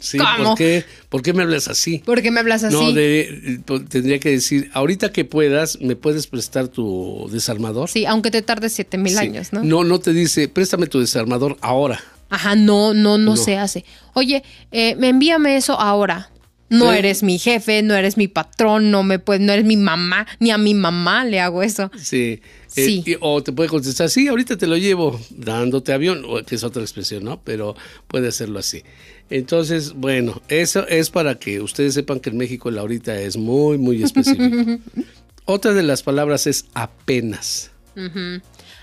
sí, 0.00 0.18
¿por 0.18 0.54
qué? 0.54 0.84
¿por 1.08 1.22
qué 1.22 1.32
me 1.32 1.42
hablas 1.42 1.68
así? 1.68 2.00
¿Por 2.00 2.20
qué 2.20 2.30
me 2.30 2.40
hablas 2.40 2.64
así? 2.64 2.74
No, 2.74 3.64
pues, 3.64 3.88
tendría 3.88 4.18
que 4.18 4.30
decir, 4.30 4.70
ahorita 4.74 5.10
que 5.10 5.24
puedas, 5.24 5.80
¿me 5.80 5.96
puedes 5.96 6.26
prestar 6.26 6.68
tu 6.68 7.30
desarmador? 7.32 7.88
Sí, 7.88 8.04
aunque 8.04 8.30
te 8.30 8.42
tarde 8.42 8.68
siete 8.68 8.98
mil 8.98 9.16
años, 9.16 9.54
¿no? 9.54 9.62
No, 9.62 9.84
no 9.84 10.00
te 10.00 10.12
dice, 10.12 10.48
préstame 10.48 10.86
tu 10.86 11.00
desarmador 11.00 11.56
ahora. 11.62 12.02
Ajá, 12.30 12.56
no, 12.56 12.94
no, 12.94 13.18
no, 13.18 13.36
se 13.36 13.56
hace. 13.56 13.84
Oye, 14.14 14.42
eh, 14.70 14.96
me 14.96 15.08
envíame 15.08 15.56
eso 15.56 15.78
ahora. 15.78 16.30
No 16.70 16.92
eres 16.92 17.22
mi 17.22 17.38
jefe, 17.38 17.82
no 17.82 17.94
eres 17.94 18.18
mi 18.18 18.28
patrón, 18.28 18.90
no 18.90 19.02
me 19.02 19.18
puedes, 19.18 19.40
no 19.40 19.54
eres 19.54 19.64
mi 19.64 19.78
mamá, 19.78 20.26
ni 20.38 20.50
a 20.50 20.58
mi 20.58 20.74
mamá 20.74 21.24
le 21.24 21.40
hago 21.40 21.62
eso. 21.62 21.90
Sí. 21.96 22.42
Eh, 22.76 22.84
sí. 22.84 23.16
o 23.20 23.42
te 23.42 23.52
puede 23.52 23.70
contestar, 23.70 24.10
sí, 24.10 24.28
ahorita 24.28 24.58
te 24.58 24.66
lo 24.66 24.76
llevo 24.76 25.18
dándote 25.30 25.94
avión, 25.94 26.22
que 26.44 26.54
es 26.54 26.64
otra 26.64 26.82
expresión, 26.82 27.24
¿no? 27.24 27.40
Pero 27.42 27.74
puede 28.06 28.28
hacerlo 28.28 28.58
así. 28.58 28.82
Entonces, 29.30 29.92
bueno, 29.94 30.42
eso 30.48 30.86
es 30.88 31.10
para 31.10 31.36
que 31.38 31.60
ustedes 31.60 31.94
sepan 31.94 32.20
que 32.20 32.30
en 32.30 32.36
México 32.36 32.70
la 32.70 32.82
ahorita 32.82 33.18
es 33.20 33.36
muy, 33.36 33.78
muy 33.78 34.02
específico. 34.02 34.78
otra 35.46 35.72
de 35.72 35.82
las 35.82 36.02
palabras 36.02 36.46
es 36.46 36.66
apenas. 36.74 37.70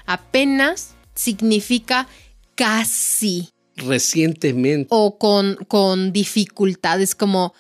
Apenas 0.06 0.96
significa 1.14 2.08
casi. 2.56 3.50
Recientemente. 3.78 4.88
O 4.92 5.18
con, 5.18 5.56
con 5.68 6.12
dificultades, 6.12 7.16
como... 7.16 7.54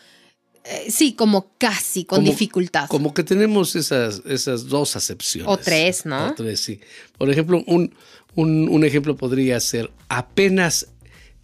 Eh, 0.63 0.89
sí, 0.89 1.13
como 1.13 1.51
casi, 1.59 2.05
con 2.05 2.23
dificultad. 2.23 2.87
Como 2.87 3.13
que 3.13 3.23
tenemos 3.23 3.75
esas, 3.75 4.23
esas 4.25 4.65
dos 4.65 4.95
acepciones. 4.95 5.47
O 5.47 5.57
tres, 5.57 6.07
¿no? 6.07 6.29
O 6.29 6.33
tres, 6.33 6.59
sí. 6.59 6.79
Por 7.19 7.29
ejemplo, 7.29 7.63
un, 7.67 7.93
un, 8.35 8.83
ejemplo 8.83 9.15
podría 9.15 9.59
ser, 9.59 9.91
apenas 10.09 10.87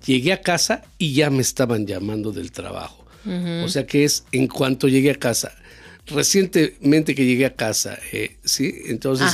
llegué 0.06 0.34
a 0.34 0.42
casa 0.42 0.84
y 0.98 1.14
ya 1.14 1.30
me 1.30 1.42
estaban 1.42 1.86
llamando 1.86 2.32
del 2.32 2.52
trabajo. 2.52 3.06
O 3.64 3.70
sea 3.70 3.86
que 3.86 4.04
es 4.04 4.24
en 4.32 4.48
cuanto 4.48 4.88
llegué 4.88 5.12
a 5.12 5.16
casa 5.16 5.54
recientemente 6.08 7.14
que 7.16 7.26
llegué 7.26 7.46
a 7.46 7.54
casa, 7.54 7.98
eh, 8.12 8.36
¿sí? 8.44 8.74
Entonces 8.88 9.34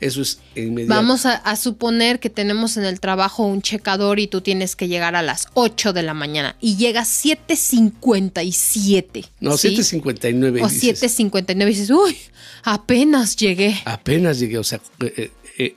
eso 0.00 0.22
es 0.22 0.40
inmediato. 0.54 0.94
Vamos 0.94 1.26
a, 1.26 1.56
suponer 1.56 2.20
que 2.20 2.30
tenemos 2.30 2.76
en 2.76 2.84
el 2.84 3.00
trabajo 3.00 3.44
un 3.44 3.62
checador 3.62 4.20
y 4.20 4.26
tú 4.26 4.40
tienes 4.40 4.74
que 4.76 4.88
llegar 4.88 5.14
a 5.16 5.22
las 5.22 5.48
8 5.54 5.92
de 5.92 6.02
la 6.02 6.14
mañana 6.14 6.56
y 6.60 6.76
llegas 6.76 7.24
7.57. 7.24 9.28
No, 9.40 9.52
7.59. 9.52 10.62
O 10.62 10.68
7.59 10.68 11.62
y 11.62 11.66
dices, 11.66 11.90
uy, 11.90 12.16
apenas 12.62 13.36
llegué. 13.36 13.78
Apenas 13.84 14.38
llegué, 14.38 14.56
o 14.58 14.64
sea, 14.64 14.80
eh, 15.00 15.30
eh, 15.58 15.76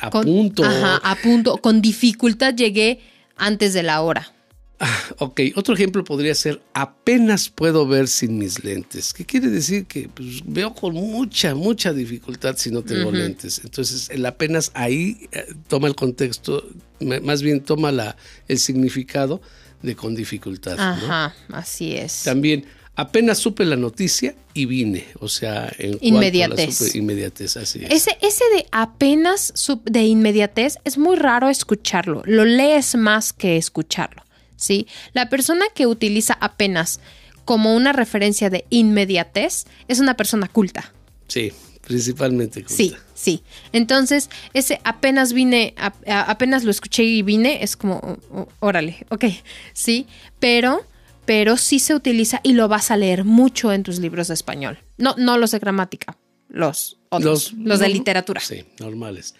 a 0.00 0.10
punto. 0.10 0.64
Ajá, 0.64 0.96
a 0.96 1.14
punto. 1.16 1.58
Con 1.58 1.82
dificultad 1.82 2.54
llegué 2.54 3.00
antes 3.36 3.74
de 3.74 3.82
la 3.82 4.00
hora. 4.00 4.32
Ah, 4.80 5.00
ok, 5.18 5.40
otro 5.56 5.74
ejemplo 5.74 6.04
podría 6.04 6.34
ser 6.34 6.62
apenas 6.72 7.48
puedo 7.48 7.86
ver 7.86 8.06
sin 8.06 8.38
mis 8.38 8.62
lentes. 8.62 9.12
¿Qué 9.12 9.24
quiere 9.24 9.48
decir? 9.48 9.86
Que 9.86 10.08
pues, 10.08 10.42
veo 10.44 10.72
con 10.72 10.94
mucha, 10.94 11.54
mucha 11.56 11.92
dificultad 11.92 12.56
si 12.56 12.70
no 12.70 12.82
tengo 12.82 13.10
lentes. 13.10 13.60
Entonces, 13.64 14.08
el 14.10 14.24
apenas 14.24 14.70
ahí 14.74 15.28
eh, 15.32 15.46
toma 15.66 15.88
el 15.88 15.96
contexto, 15.96 16.64
más 17.00 17.42
bien 17.42 17.60
toma 17.60 17.90
la, 17.90 18.16
el 18.46 18.58
significado 18.58 19.40
de 19.82 19.96
con 19.96 20.14
dificultad. 20.14 20.78
Ajá, 20.78 21.34
así 21.48 21.96
es. 21.96 22.22
También 22.22 22.64
apenas 22.98 23.38
supe 23.38 23.64
la 23.64 23.76
noticia 23.76 24.34
y 24.54 24.66
vine, 24.66 25.06
o 25.20 25.28
sea, 25.28 25.72
en 25.78 25.98
inmediatez. 26.00 26.96
inmediatez, 26.96 27.56
así 27.56 27.84
es. 27.84 27.90
Ese, 27.92 28.18
ese 28.20 28.44
de 28.54 28.66
apenas 28.72 29.52
de 29.84 30.02
inmediatez 30.02 30.78
es 30.84 30.98
muy 30.98 31.16
raro 31.16 31.48
escucharlo, 31.48 32.22
lo 32.26 32.44
lees 32.44 32.96
más 32.96 33.32
que 33.32 33.56
escucharlo, 33.56 34.24
¿sí? 34.58 34.86
La 35.14 35.30
persona 35.30 35.64
que 35.74 35.86
utiliza 35.86 36.36
apenas 36.38 37.00
como 37.46 37.74
una 37.74 37.94
referencia 37.94 38.50
de 38.50 38.66
inmediatez 38.68 39.64
es 39.88 40.00
una 40.00 40.18
persona 40.18 40.48
culta. 40.48 40.92
Sí, 41.28 41.50
principalmente 41.86 42.60
culta. 42.60 42.76
Sí, 42.76 42.94
sí. 43.14 43.42
Entonces, 43.72 44.28
ese 44.52 44.80
apenas 44.84 45.32
vine, 45.32 45.74
apenas 46.06 46.64
lo 46.64 46.70
escuché 46.70 47.04
y 47.04 47.22
vine, 47.22 47.62
es 47.62 47.78
como, 47.78 48.18
órale, 48.60 49.06
ok, 49.08 49.24
sí, 49.72 50.06
pero 50.38 50.84
pero 51.24 51.58
sí 51.58 51.78
se 51.78 51.94
utiliza 51.94 52.40
y 52.42 52.54
lo 52.54 52.68
vas 52.68 52.90
a 52.90 52.96
leer 52.96 53.22
mucho 53.22 53.70
en 53.70 53.82
tus 53.82 53.98
libros 53.98 54.28
de 54.28 54.34
español. 54.34 54.78
No, 54.96 55.14
no 55.18 55.36
los 55.36 55.50
de 55.50 55.58
gramática, 55.58 56.16
los 56.48 56.96
otros, 57.10 57.52
los, 57.52 57.80
de 57.80 57.90
literatura. 57.90 58.40
Sí, 58.40 58.64
normales. 58.80 59.34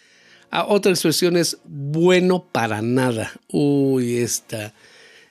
Ah, 0.51 0.67
otra 0.69 0.93
expresión 0.93 1.39
es 1.39 1.57
bueno 1.65 2.45
para 2.45 2.83
nada. 2.83 3.33
Uy, 3.51 4.19
esta, 4.19 4.75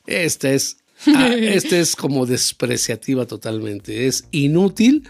esta 0.07 0.51
es, 0.51 0.77
ah, 1.07 1.35
esta 1.39 1.77
es 1.77 1.95
como 1.95 2.25
despreciativa 2.25 3.25
totalmente. 3.25 4.07
Es 4.07 4.25
inútil 4.31 5.07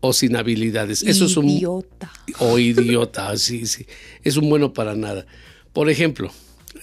o 0.00 0.12
sin 0.12 0.34
habilidades. 0.36 1.02
Eso 1.02 1.26
es 1.26 1.36
un 1.36 1.48
idiota. 1.48 2.10
O 2.40 2.58
idiota, 2.58 3.36
sí, 3.36 3.66
sí. 3.66 3.86
Es 4.24 4.36
un 4.36 4.48
bueno 4.48 4.72
para 4.72 4.96
nada. 4.96 5.26
Por 5.72 5.88
ejemplo, 5.88 6.32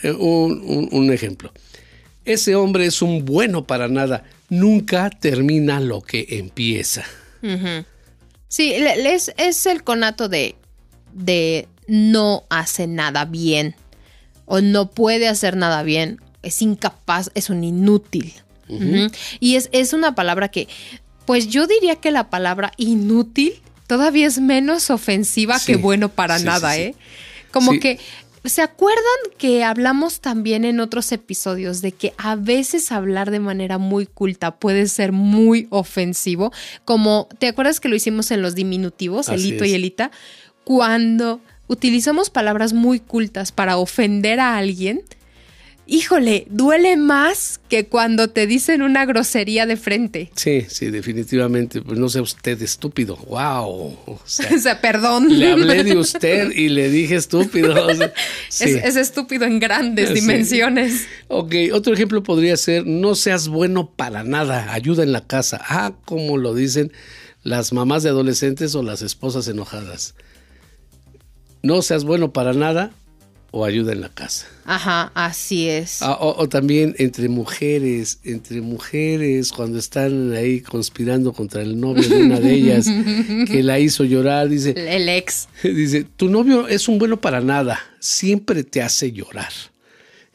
eh, 0.04 0.12
un 0.12 1.12
ejemplo. 1.12 1.52
Ese 2.26 2.56
hombre 2.56 2.86
es 2.86 3.02
un 3.02 3.26
bueno 3.26 3.66
para 3.66 3.88
nada. 3.88 4.24
Nunca 4.50 5.10
termina 5.10 5.80
lo 5.80 6.02
que 6.02 6.28
empieza. 6.30 7.04
Sí, 8.48 8.74
es, 8.74 9.34
es, 9.38 9.66
el 9.66 9.84
conato 9.84 10.30
de, 10.30 10.56
de 11.14 11.68
no 11.88 12.44
hace 12.50 12.86
nada 12.88 13.26
bien 13.26 13.76
o 14.46 14.62
no 14.62 14.92
puede 14.92 15.28
hacer 15.28 15.56
nada 15.58 15.84
bien. 15.84 16.20
Es 16.44 16.62
incapaz, 16.62 17.32
es 17.34 17.50
un 17.50 17.64
inútil. 17.64 18.34
Y 19.40 19.56
es, 19.56 19.70
es 19.72 19.94
una 19.94 20.14
palabra 20.14 20.50
que, 20.50 20.68
pues 21.26 21.48
yo 21.48 21.66
diría 21.66 21.96
que 21.96 22.12
la 22.12 22.30
palabra 22.30 22.72
inútil 22.78 23.54
todavía 23.88 24.28
es 24.28 24.40
menos 24.40 24.92
ofensiva 24.92 25.60
que 25.60 25.76
bueno 25.76 26.10
para 26.10 26.38
nada, 26.38 26.78
¿eh? 26.78 26.94
Como 27.52 27.72
que 27.80 27.98
¿Se 28.46 28.62
acuerdan 28.62 29.04
que 29.38 29.64
hablamos 29.64 30.22
también 30.22 30.64
en 30.64 30.80
otros 30.80 31.12
episodios 31.12 31.82
de 31.82 31.92
que 31.92 32.14
a 32.18 32.36
veces 32.36 32.92
hablar 32.92 33.32
de 33.32 33.40
manera 33.40 33.78
muy 33.78 34.06
culta 34.06 34.56
puede 34.56 34.88
ser 34.88 35.12
muy 35.12 35.68
ofensivo? 35.72 36.54
Como, 36.86 37.28
¿te 37.38 37.48
acuerdas 37.48 37.80
que 37.80 37.90
lo 37.90 37.96
hicimos 37.96 38.32
en 38.32 38.42
los 38.42 38.56
diminutivos, 38.56 39.28
elito 39.28 39.66
y 39.66 39.74
elita? 39.74 40.12
Cuando 40.64 41.42
utilizamos 41.68 42.30
palabras 42.30 42.72
muy 42.72 43.02
cultas 43.02 43.52
para 43.52 43.78
ofender 43.78 44.40
a 44.40 44.58
alguien, 44.58 45.04
híjole, 45.90 46.46
duele 46.50 46.96
más 46.96 47.60
que 47.68 47.88
cuando 47.88 48.30
te 48.30 48.48
dicen 48.48 48.82
una 48.82 49.06
grosería 49.06 49.66
de 49.66 49.76
frente. 49.76 50.32
Sí, 50.36 50.66
sí, 50.70 50.92
definitivamente. 50.92 51.82
Pues 51.82 52.00
no 52.00 52.08
sea 52.10 52.22
usted 52.22 52.62
estúpido. 52.62 53.18
¡Wow! 53.18 53.98
O 54.56 54.60
sea, 54.60 54.82
perdón. 54.82 55.40
Le 55.40 55.52
hablé 55.52 55.84
de 55.84 55.98
usted 55.98 56.52
y 56.52 56.70
le 56.70 56.90
dije 56.90 57.16
estúpido. 57.16 57.90
es, 58.50 58.96
estúpido 58.96 59.46
en 59.46 59.60
grandes 59.60 60.14
dimensiones. 60.14 61.08
Ok, 61.28 61.56
otro 61.74 61.94
ejemplo 61.94 62.24
podría 62.24 62.56
ser: 62.58 62.86
no 62.86 63.16
seas 63.16 63.48
bueno 63.48 63.90
para 63.96 64.24
nada, 64.24 64.74
ayuda 64.74 65.04
en 65.04 65.12
la 65.12 65.26
casa. 65.26 65.62
Ah, 65.68 65.94
como 66.06 66.38
lo 66.38 66.54
dicen 66.54 66.92
las 67.44 67.74
mamás 67.74 68.04
de 68.04 68.10
adolescentes 68.10 68.76
o 68.76 68.84
las 68.84 69.02
esposas 69.02 69.48
enojadas. 69.48 70.16
No 71.62 71.82
seas 71.82 72.04
bueno 72.04 72.32
para 72.32 72.54
nada, 72.54 72.92
o 73.52 73.66
ayuda 73.66 73.94
en 73.94 74.02
la 74.02 74.10
casa. 74.10 74.48
Ajá, 74.66 75.12
así 75.16 75.68
es. 75.68 76.02
Ah, 76.02 76.18
o, 76.20 76.48
también 76.48 76.96
entre 77.00 77.30
mujeres, 77.30 78.20
entre 78.24 78.62
mujeres, 78.62 79.52
cuando 79.52 79.80
están 79.80 80.34
ahí 80.34 80.62
conspirando 80.62 81.34
contra 81.34 81.62
el 81.62 81.80
novio 81.80 82.08
de 82.08 82.24
una 82.24 82.40
de 82.40 82.54
ellas, 82.54 82.88
que 83.48 83.64
la 83.64 83.80
hizo 83.80 84.04
llorar, 84.04 84.50
dice... 84.50 84.74
El 84.76 85.10
ex. 85.10 85.48
Dice, 85.64 86.06
tu 86.16 86.30
novio 86.30 86.68
es 86.68 86.88
un 86.88 87.00
bueno 87.00 87.20
para 87.20 87.42
nada, 87.42 87.80
siempre 88.00 88.64
te 88.64 88.82
hace 88.82 89.12
llorar. 89.12 89.52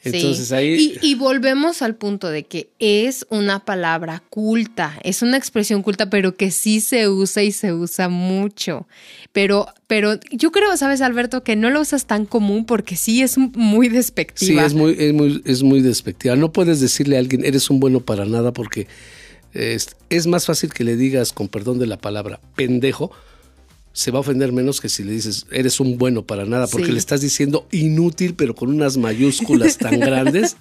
Entonces 0.05 0.53
ahí... 0.53 0.99
Y, 1.01 1.15
volvemos 1.15 1.83
al 1.83 1.97
punto 1.97 2.29
de 2.29 2.45
que 2.45 2.71
es 2.79 3.27
una 3.31 3.65
palabra 3.65 4.23
culta, 4.31 4.99
es 5.03 5.23
una 5.23 5.37
expresión 5.37 5.83
culta, 5.83 6.11
pero 6.11 6.37
que 6.37 6.51
sí 6.51 6.81
se 6.81 7.09
usa 7.09 7.43
y 7.43 7.53
se 7.53 7.73
usa 7.73 8.09
mucho. 8.09 8.87
Pero, 9.33 9.67
pero 9.87 10.19
yo 10.31 10.53
creo, 10.53 10.77
sabes, 10.77 11.01
Alberto, 11.01 11.43
que 11.43 11.57
no 11.57 11.71
lo 11.71 11.81
usas 11.81 12.07
tan 12.07 12.27
común 12.27 12.67
porque 12.67 12.97
sí 12.97 13.23
es 13.23 13.39
muy 13.39 13.89
despectiva. 13.89 14.63
Sí, 14.63 14.67
es 14.67 14.75
muy, 14.75 14.97
es 14.99 15.13
muy, 15.13 15.43
es 15.45 15.63
muy 15.63 15.81
despectiva. 15.81 16.37
No 16.37 16.53
puedes 16.53 16.81
decirle 16.81 17.17
a 17.17 17.21
alguien, 17.21 17.45
eres 17.45 17.71
un 17.71 17.81
bueno 17.81 18.01
para 18.01 18.27
nada, 18.27 18.53
porque 18.53 18.87
es, 19.55 19.97
es 20.11 20.27
más 20.27 20.47
fácil 20.47 20.73
que 20.73 20.85
le 20.85 20.97
digas, 20.97 21.33
con 21.33 21.49
perdón 21.49 21.79
de 21.79 21.87
la 21.87 21.97
palabra, 21.97 22.41
pendejo, 22.57 23.11
se 23.95 24.11
va 24.11 24.19
a 24.19 24.21
ofender 24.21 24.51
menos 24.51 24.81
que 24.81 24.89
si 24.89 25.05
le 25.05 25.13
dices, 25.13 25.47
eres 25.53 25.79
un 25.79 25.99
bueno 25.99 26.27
para 26.27 26.45
nada, 26.45 26.67
porque 26.67 26.91
le 26.91 26.99
estás 26.99 27.21
diciendo 27.21 27.69
inútil, 27.71 28.35
pero 28.35 28.55
con 28.57 28.69
unas 28.69 28.97
mayúsculas 28.97 29.79
tan 29.79 30.01
grandes. 30.01 30.57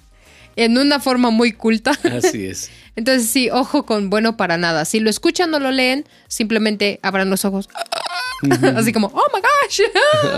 En 0.54 0.78
una 0.78 1.00
forma 1.00 1.30
muy 1.30 1.50
culta. 1.50 1.90
Así 2.16 2.46
es. 2.46 2.70
Entonces, 2.96 3.28
sí, 3.28 3.50
ojo 3.50 3.84
con 3.84 4.08
bueno 4.08 4.36
para 4.36 4.56
nada. 4.56 4.84
Si 4.84 5.00
lo 5.00 5.10
escuchan 5.10 5.52
o 5.52 5.58
lo 5.58 5.72
leen, 5.72 6.04
simplemente 6.28 7.00
abran 7.02 7.28
los 7.28 7.44
ojos. 7.44 7.68
Así 8.76 8.92
como, 8.92 9.08
oh 9.08 9.26
my 9.34 9.40
gosh. 9.40 9.80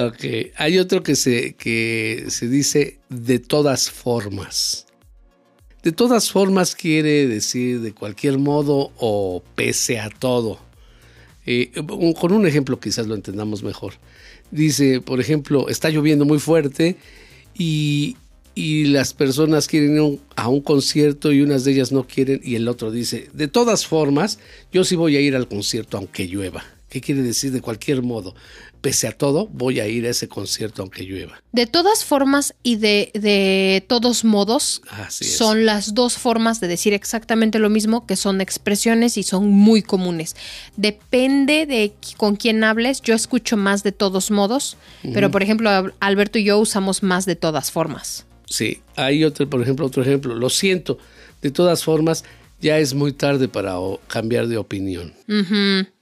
ok. 0.07 0.53
Hay 0.57 0.79
otro 0.79 1.03
que 1.03 1.17
se, 1.17 1.55
que 1.55 2.25
se 2.29 2.49
dice 2.49 2.99
de 3.11 3.39
todas 3.41 3.91
formas. 3.91 4.87
De 5.83 5.93
todas 5.93 6.33
formas 6.33 6.75
quiere 6.75 7.27
decir 7.27 7.81
de 7.81 7.93
cualquier 7.93 8.39
modo 8.39 8.91
o 8.97 9.43
pese 9.55 10.01
a 10.01 10.09
todo. 10.09 10.66
Eh, 11.47 11.71
con 12.19 12.33
un 12.33 12.47
ejemplo 12.47 12.81
quizás 12.81 13.07
lo 13.07 13.15
entendamos 13.15 13.63
mejor. 13.63 13.95
Dice, 14.51 15.01
por 15.01 15.21
ejemplo, 15.21 15.69
está 15.69 15.91
lloviendo 15.91 16.25
muy 16.25 16.39
fuerte 16.39 16.97
y, 17.57 18.17
las 18.59 19.13
personas 19.13 19.67
quieren 19.67 20.03
ir 20.03 20.19
a 20.35 20.49
un 20.49 20.63
concierto 20.63 21.31
y 21.31 21.43
unas 21.43 21.65
de 21.65 21.73
ellas 21.73 21.93
no 21.93 22.07
quieren 22.07 22.41
y 22.43 22.55
el 22.55 22.69
otro 22.69 22.91
dice, 22.91 23.29
de 23.35 23.49
todas 23.49 23.87
formas, 23.87 24.39
yo 24.73 24.83
sí 24.83 24.97
voy 24.97 25.15
a 25.15 25.21
ir 25.21 25.37
al 25.37 25.47
concierto 25.47 25.99
aunque 25.99 26.27
llueva. 26.27 26.65
¿Qué 26.89 27.03
quiere 27.03 27.21
decir 27.21 27.53
de 27.53 27.61
cualquier 27.61 28.03
modo? 28.03 28.35
Pese 28.87 29.09
a 29.09 29.11
todo, 29.11 29.49
voy 29.49 29.81
a 29.81 29.89
ir 29.89 30.07
a 30.07 30.11
ese 30.11 30.29
concierto 30.29 30.81
aunque 30.81 31.03
llueva. 31.03 31.43
De 31.51 31.67
todas 31.67 32.05
formas 32.05 32.55
y 32.63 32.77
de, 32.77 33.11
de 33.15 33.85
todos 33.89 34.25
modos, 34.25 34.81
son 35.11 35.67
las 35.67 35.93
dos 35.93 36.17
formas 36.17 36.61
de 36.61 36.69
decir 36.69 36.95
exactamente 36.95 37.59
lo 37.59 37.69
mismo, 37.69 38.07
que 38.07 38.15
son 38.15 38.41
expresiones 38.41 39.17
y 39.17 39.25
son 39.25 39.49
muy 39.49 39.83
comunes. 39.83 40.37
Depende 40.77 41.67
de 41.67 41.95
con 42.17 42.37
quién 42.37 42.63
hables, 42.63 43.03
yo 43.03 43.15
escucho 43.15 43.57
más 43.57 43.83
de 43.83 43.91
todos 43.91 44.31
modos, 44.31 44.77
pero 45.03 45.33
por 45.33 45.43
ejemplo, 45.43 45.69
Alberto 45.99 46.39
y 46.39 46.45
yo 46.45 46.57
usamos 46.61 47.03
más 47.03 47.27
de 47.27 47.35
todas 47.35 47.73
formas. 47.73 48.25
Sí, 48.49 48.83
hay 48.95 49.25
otro, 49.25 49.51
por 49.51 49.63
ejemplo, 49.63 49.85
otro 49.85 50.05
ejemplo, 50.05 50.33
lo 50.37 50.49
siento, 50.49 50.97
de 51.43 51.51
todas 51.51 51.83
formas, 51.83 52.23
ya 52.61 52.79
es 52.79 52.95
muy 52.95 53.13
tarde 53.13 53.49
para 53.49 53.75
cambiar 54.07 54.47
de 54.47 54.59
opinión. 54.59 55.13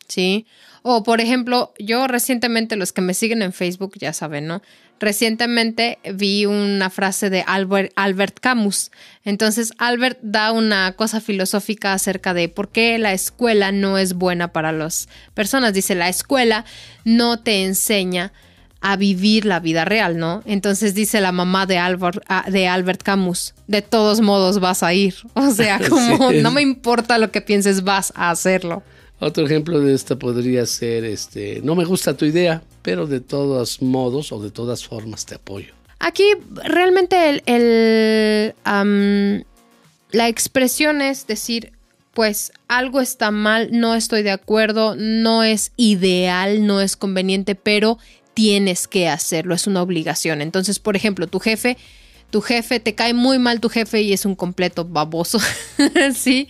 sí. 0.06 0.44
O, 0.86 1.02
por 1.02 1.22
ejemplo, 1.22 1.72
yo 1.78 2.06
recientemente, 2.08 2.76
los 2.76 2.92
que 2.92 3.00
me 3.00 3.14
siguen 3.14 3.40
en 3.40 3.54
Facebook 3.54 3.94
ya 3.98 4.12
saben, 4.12 4.46
¿no? 4.46 4.60
Recientemente 5.00 5.98
vi 6.12 6.44
una 6.44 6.90
frase 6.90 7.30
de 7.30 7.42
Albert, 7.46 7.90
Albert 7.96 8.38
Camus. 8.38 8.90
Entonces, 9.24 9.72
Albert 9.78 10.18
da 10.20 10.52
una 10.52 10.92
cosa 10.92 11.22
filosófica 11.22 11.94
acerca 11.94 12.34
de 12.34 12.50
por 12.50 12.68
qué 12.68 12.98
la 12.98 13.14
escuela 13.14 13.72
no 13.72 13.96
es 13.96 14.12
buena 14.12 14.52
para 14.52 14.72
las 14.72 15.08
personas. 15.32 15.72
Dice, 15.72 15.94
la 15.94 16.10
escuela 16.10 16.66
no 17.06 17.40
te 17.40 17.64
enseña 17.64 18.34
a 18.82 18.96
vivir 18.96 19.46
la 19.46 19.60
vida 19.60 19.86
real, 19.86 20.18
¿no? 20.18 20.42
Entonces 20.44 20.92
dice 20.92 21.22
la 21.22 21.32
mamá 21.32 21.64
de 21.64 21.78
Albert, 21.78 22.22
ah, 22.28 22.44
de 22.46 22.68
Albert 22.68 23.02
Camus, 23.02 23.54
de 23.68 23.80
todos 23.80 24.20
modos 24.20 24.60
vas 24.60 24.82
a 24.82 24.92
ir. 24.92 25.14
O 25.32 25.50
sea, 25.50 25.80
como 25.88 26.30
no 26.30 26.50
me 26.50 26.60
importa 26.60 27.16
lo 27.16 27.30
que 27.30 27.40
pienses, 27.40 27.84
vas 27.84 28.12
a 28.14 28.28
hacerlo. 28.28 28.82
Otro 29.20 29.46
ejemplo 29.46 29.80
de 29.80 29.94
esta 29.94 30.16
podría 30.16 30.66
ser, 30.66 31.04
este, 31.04 31.60
no 31.62 31.74
me 31.74 31.84
gusta 31.84 32.16
tu 32.16 32.24
idea, 32.24 32.62
pero 32.82 33.06
de 33.06 33.20
todos 33.20 33.80
modos 33.80 34.32
o 34.32 34.42
de 34.42 34.50
todas 34.50 34.84
formas 34.84 35.24
te 35.24 35.36
apoyo. 35.36 35.72
Aquí 36.00 36.24
realmente 36.64 37.42
el, 37.46 38.54
la 40.10 40.28
expresión 40.28 41.00
es 41.00 41.26
decir, 41.26 41.72
pues 42.12 42.52
algo 42.68 43.00
está 43.00 43.30
mal, 43.30 43.68
no 43.72 43.94
estoy 43.94 44.22
de 44.22 44.30
acuerdo, 44.30 44.96
no 44.96 45.42
es 45.42 45.72
ideal, 45.76 46.66
no 46.66 46.80
es 46.80 46.96
conveniente, 46.96 47.54
pero 47.54 47.98
tienes 48.34 48.86
que 48.88 49.08
hacerlo, 49.08 49.54
es 49.54 49.66
una 49.66 49.82
obligación. 49.82 50.42
Entonces, 50.42 50.78
por 50.78 50.96
ejemplo, 50.96 51.26
tu 51.26 51.40
jefe, 51.40 51.76
tu 52.30 52.40
jefe, 52.40 52.80
te 52.80 52.94
cae 52.94 53.14
muy 53.14 53.38
mal 53.38 53.60
tu 53.60 53.68
jefe 53.68 54.02
y 54.02 54.12
es 54.12 54.26
un 54.26 54.34
completo 54.34 54.84
baboso, 54.84 55.38
¿sí? 56.14 56.48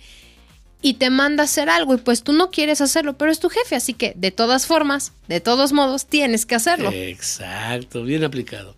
Y 0.85 0.93
te 0.95 1.09
manda 1.09 1.41
a 1.41 1.45
hacer 1.45 1.67
algo 1.67 1.95
y 1.95 1.97
pues 1.97 2.21
tú 2.21 2.31
no 2.31 2.51
quieres 2.51 2.79
hacerlo, 2.79 3.17
pero 3.17 3.31
es 3.31 3.39
tu 3.39 3.49
jefe, 3.49 3.75
así 3.75 3.93
que 3.95 4.13
de 4.15 4.29
todas 4.29 4.67
formas, 4.67 5.13
de 5.27 5.39
todos 5.39 5.73
modos, 5.73 6.05
tienes 6.05 6.45
que 6.45 6.53
hacerlo. 6.53 6.91
Exacto, 6.93 8.03
bien 8.03 8.23
aplicado. 8.23 8.75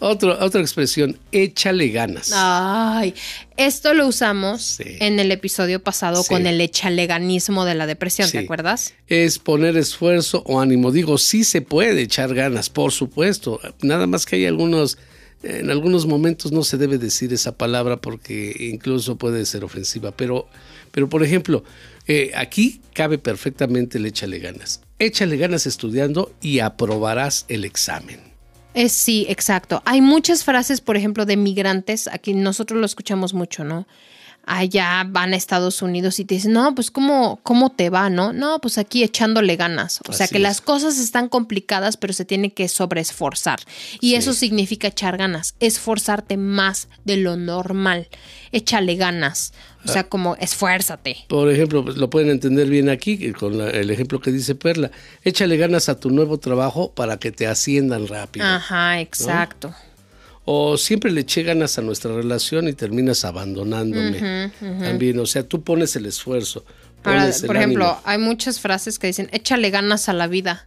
Otro, 0.00 0.36
otra 0.44 0.60
expresión, 0.60 1.18
échale 1.30 1.88
ganas. 1.88 2.32
Ay, 2.34 3.14
esto 3.56 3.94
lo 3.94 4.08
usamos 4.08 4.60
Sí. 4.62 4.84
en 4.98 5.20
el 5.20 5.30
episodio 5.30 5.80
pasado 5.82 6.22
Sí. 6.24 6.28
con 6.28 6.48
el 6.48 6.60
echaleganismo 6.60 7.64
de 7.64 7.76
la 7.76 7.86
depresión, 7.86 8.28
¿te 8.30 8.40
acuerdas? 8.40 8.94
Es 9.06 9.38
poner 9.38 9.76
esfuerzo 9.76 10.42
o 10.46 10.60
ánimo. 10.60 10.90
Digo, 10.90 11.16
sí 11.16 11.44
se 11.44 11.62
puede 11.62 12.02
echar 12.02 12.34
ganas, 12.34 12.68
por 12.70 12.90
supuesto. 12.90 13.60
Nada 13.82 14.08
más 14.08 14.26
que 14.26 14.34
hay 14.36 14.46
algunos, 14.46 14.98
en 15.44 15.70
algunos 15.70 16.06
momentos 16.06 16.50
no 16.50 16.64
se 16.64 16.76
debe 16.76 16.98
decir 16.98 17.32
esa 17.32 17.56
palabra 17.56 17.98
porque 17.98 18.54
incluso 18.70 19.16
puede 19.16 19.46
ser 19.46 19.62
ofensiva. 19.64 20.10
Pero, 20.10 20.48
pero 20.96 21.10
por 21.10 21.22
ejemplo, 21.22 21.62
eh, 22.06 22.32
aquí 22.34 22.80
cabe 22.94 23.18
perfectamente 23.18 23.98
el 23.98 24.06
échale 24.06 24.38
ganas. 24.38 24.80
Échale 24.98 25.36
ganas 25.36 25.66
estudiando 25.66 26.32
y 26.40 26.60
aprobarás 26.60 27.44
el 27.48 27.66
examen. 27.66 28.18
Es 28.72 28.92
sí, 28.92 29.26
exacto. 29.28 29.82
Hay 29.84 30.00
muchas 30.00 30.42
frases, 30.42 30.80
por 30.80 30.96
ejemplo, 30.96 31.26
de 31.26 31.36
migrantes, 31.36 32.08
aquí 32.08 32.32
nosotros 32.32 32.80
lo 32.80 32.86
escuchamos 32.86 33.34
mucho, 33.34 33.62
¿no? 33.62 33.86
Allá 34.48 35.04
van 35.08 35.32
a 35.32 35.36
Estados 35.36 35.82
Unidos 35.82 36.20
y 36.20 36.24
te 36.24 36.36
dicen, 36.36 36.52
no, 36.52 36.72
pues 36.74 36.92
¿cómo, 36.92 37.40
cómo 37.42 37.70
te 37.72 37.90
va, 37.90 38.08
no? 38.10 38.32
No, 38.32 38.60
pues 38.60 38.78
aquí 38.78 39.02
echándole 39.02 39.56
ganas. 39.56 39.98
O 40.08 40.12
sea 40.12 40.28
que 40.28 40.36
es. 40.36 40.42
las 40.42 40.60
cosas 40.60 40.98
están 40.98 41.28
complicadas, 41.28 41.96
pero 41.96 42.12
se 42.12 42.24
tiene 42.24 42.52
que 42.52 42.68
sobreesforzar. 42.68 43.58
Y 44.00 44.14
eso 44.14 44.32
significa 44.32 44.86
echar 44.86 45.16
ganas, 45.16 45.56
esforzarte 45.58 46.36
más 46.36 46.86
de 47.04 47.16
lo 47.16 47.36
normal. 47.36 48.08
Échale 48.52 48.94
ganas. 48.94 49.52
O 49.84 49.90
Ah. 49.90 49.92
sea, 49.92 50.04
como 50.08 50.36
esfuérzate. 50.36 51.16
Por 51.28 51.50
ejemplo, 51.50 51.84
pues, 51.84 51.96
lo 51.96 52.08
pueden 52.08 52.30
entender 52.30 52.68
bien 52.68 52.88
aquí 52.88 53.18
que 53.18 53.32
con 53.32 53.58
la- 53.58 53.70
el 53.70 53.90
ejemplo 53.90 54.20
que 54.20 54.30
dice 54.30 54.54
Perla. 54.54 54.90
Échale 55.24 55.56
ganas 55.56 55.88
a 55.88 55.98
tu 55.98 56.10
nuevo 56.10 56.38
trabajo 56.38 56.92
para 56.92 57.18
que 57.18 57.32
te 57.32 57.46
asciendan 57.48 58.06
rápido. 58.06 58.46
Ajá, 58.46 59.00
exacto. 59.00 59.74
O 60.48 60.78
siempre 60.78 61.10
le 61.10 61.22
eché 61.22 61.42
ganas 61.42 61.76
a 61.76 61.82
nuestra 61.82 62.14
relación 62.14 62.68
y 62.68 62.72
terminas 62.72 63.24
abandonándome. 63.24 64.50
También, 64.60 65.18
o 65.18 65.26
sea, 65.26 65.42
tú 65.42 65.62
pones 65.62 65.96
el 65.96 66.06
esfuerzo. 66.06 66.64
Ahora, 67.02 67.20
pones 67.22 67.40
el 67.42 67.46
por 67.48 67.56
ejemplo, 67.56 67.84
ánimo. 67.86 68.02
hay 68.04 68.18
muchas 68.18 68.60
frases 68.60 68.98
que 68.98 69.08
dicen, 69.08 69.28
échale 69.32 69.70
ganas 69.70 70.08
a 70.08 70.12
la 70.12 70.28
vida. 70.28 70.66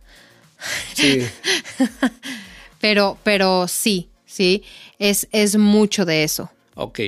Sí, 0.94 1.22
Pero, 2.82 3.18
pero 3.24 3.68
sí, 3.68 4.10
sí, 4.26 4.64
es, 5.00 5.28
es 5.32 5.58
mucho 5.58 6.06
de 6.06 6.24
eso. 6.24 6.50
ok. 6.76 7.00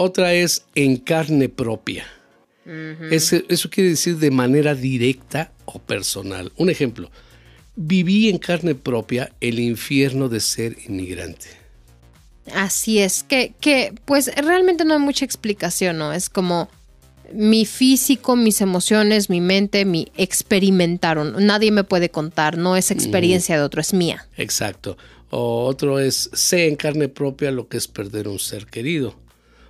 Otra 0.00 0.32
es 0.32 0.64
en 0.76 0.96
carne 0.98 1.48
propia. 1.48 2.06
Ese- 3.10 3.44
eso 3.48 3.68
quiere 3.68 3.90
decir 3.90 4.16
de 4.18 4.30
manera 4.30 4.74
directa 4.76 5.50
o 5.64 5.78
personal. 5.80 6.52
Un 6.56 6.70
ejemplo, 6.70 7.10
viví 7.74 8.28
en 8.28 8.38
carne 8.38 8.74
propia 8.76 9.32
el 9.40 9.58
infierno 9.58 10.28
de 10.28 10.38
ser 10.40 10.76
inmigrante. 10.86 11.48
Así 12.54 12.98
es, 12.98 13.22
que, 13.22 13.54
que 13.60 13.94
pues 14.04 14.30
realmente 14.36 14.84
no 14.84 14.94
hay 14.94 15.00
mucha 15.00 15.24
explicación, 15.24 15.98
¿no? 15.98 16.12
Es 16.12 16.28
como 16.28 16.68
mi 17.32 17.66
físico, 17.66 18.36
mis 18.36 18.60
emociones, 18.60 19.28
mi 19.30 19.40
mente, 19.40 19.84
mi 19.84 20.10
experimentaron. 20.16 21.34
Nadie 21.44 21.70
me 21.70 21.84
puede 21.84 22.10
contar, 22.10 22.56
no 22.56 22.76
es 22.76 22.90
experiencia 22.90 23.56
de 23.56 23.62
otro, 23.62 23.80
es 23.80 23.92
mía. 23.92 24.26
Exacto. 24.36 24.96
O 25.30 25.66
otro 25.66 25.98
es 25.98 26.30
sé 26.32 26.68
en 26.68 26.76
carne 26.76 27.08
propia 27.08 27.50
lo 27.50 27.68
que 27.68 27.76
es 27.76 27.86
perder 27.86 28.28
un 28.28 28.38
ser 28.38 28.66
querido. 28.66 29.14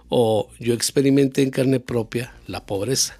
O 0.08 0.48
yo 0.58 0.74
experimenté 0.74 1.42
en 1.42 1.50
carne 1.50 1.80
propia 1.80 2.32
la 2.46 2.64
pobreza. 2.64 3.18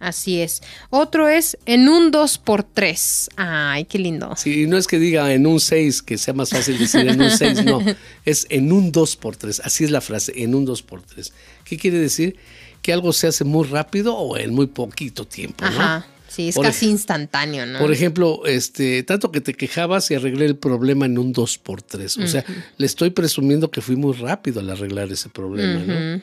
Así 0.00 0.40
es. 0.40 0.62
Otro 0.90 1.28
es 1.28 1.58
en 1.66 1.88
un 1.88 2.12
2x3. 2.12 3.28
Ay, 3.36 3.84
qué 3.84 3.98
lindo. 3.98 4.34
Sí, 4.36 4.66
no 4.66 4.76
es 4.76 4.86
que 4.86 4.98
diga 4.98 5.32
en 5.32 5.46
un 5.46 5.60
6, 5.60 6.02
que 6.02 6.18
sea 6.18 6.34
más 6.34 6.50
fácil 6.50 6.78
decir 6.78 7.08
en 7.08 7.20
un 7.20 7.30
6, 7.30 7.64
no. 7.64 7.80
Es 8.24 8.46
en 8.50 8.72
un 8.72 8.92
2 8.92 9.16
por 9.16 9.36
3. 9.36 9.62
Así 9.64 9.84
es 9.84 9.90
la 9.90 10.00
frase, 10.00 10.32
en 10.36 10.54
un 10.54 10.64
2 10.64 10.82
por 10.82 11.02
3. 11.02 11.32
¿Qué 11.64 11.76
quiere 11.76 11.98
decir? 11.98 12.36
Que 12.82 12.92
algo 12.92 13.12
se 13.12 13.26
hace 13.26 13.44
muy 13.44 13.66
rápido 13.66 14.14
o 14.16 14.36
en 14.36 14.54
muy 14.54 14.66
poquito 14.66 15.26
tiempo, 15.26 15.64
¿no? 15.64 15.70
Ajá. 15.70 16.06
Sí, 16.28 16.50
es 16.50 16.54
Por 16.54 16.66
casi 16.66 16.90
instantáneo, 16.90 17.64
¿no? 17.64 17.78
Por 17.78 17.90
ejemplo, 17.90 18.42
este, 18.44 19.02
tanto 19.02 19.32
que 19.32 19.40
te 19.40 19.54
quejabas 19.54 20.10
y 20.10 20.14
arreglé 20.14 20.44
el 20.44 20.56
problema 20.56 21.06
en 21.06 21.18
un 21.18 21.32
2 21.32 21.58
por 21.58 21.80
3 21.80 22.18
O 22.18 22.26
sea, 22.26 22.44
le 22.76 22.86
estoy 22.86 23.10
presumiendo 23.10 23.70
que 23.70 23.80
fui 23.80 23.96
muy 23.96 24.14
rápido 24.14 24.60
al 24.60 24.68
arreglar 24.68 25.10
ese 25.10 25.30
problema, 25.30 25.80
¿no? 25.80 26.22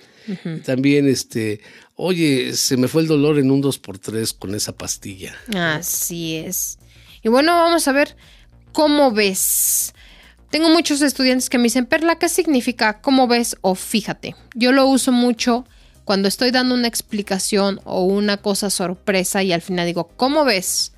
También, 0.64 1.08
este, 1.08 1.62
oye, 1.96 2.54
se 2.54 2.78
me 2.78 2.88
fue 2.88 3.02
el 3.02 3.08
dolor 3.08 3.38
en 3.38 3.52
un 3.52 3.62
2 3.62 3.80
por 3.80 3.98
3 3.98 4.34
con 4.34 4.56
esa 4.56 4.74
pastilla. 4.74 5.36
Así 5.56 6.36
es. 6.36 6.80
Y 7.24 7.30
bueno, 7.30 7.56
vamos 7.56 7.88
a 7.88 7.92
ver 7.92 8.16
cómo 8.72 9.12
ves. 9.12 9.94
Tengo 10.52 10.70
muchos 10.70 11.02
estudiantes 11.02 11.50
que 11.50 11.58
me 11.58 11.66
dicen, 11.66 11.86
Perla, 11.86 12.18
¿qué 12.18 12.30
significa 12.30 13.02
cómo 13.02 13.28
ves 13.28 13.58
o 13.62 13.76
fíjate? 13.76 14.36
Yo 14.54 14.72
lo 14.72 14.88
uso 14.88 15.12
mucho 15.12 15.66
cuando 16.06 16.28
estoy 16.28 16.52
dando 16.52 16.76
una 16.76 16.88
explicación 16.88 17.82
o 17.84 18.04
una 18.04 18.38
cosa 18.38 18.70
sorpresa 18.70 19.44
y 19.44 19.52
al 19.52 19.62
final 19.62 19.88
digo, 19.88 20.10
¿cómo 20.16 20.46
ves? 20.46 20.94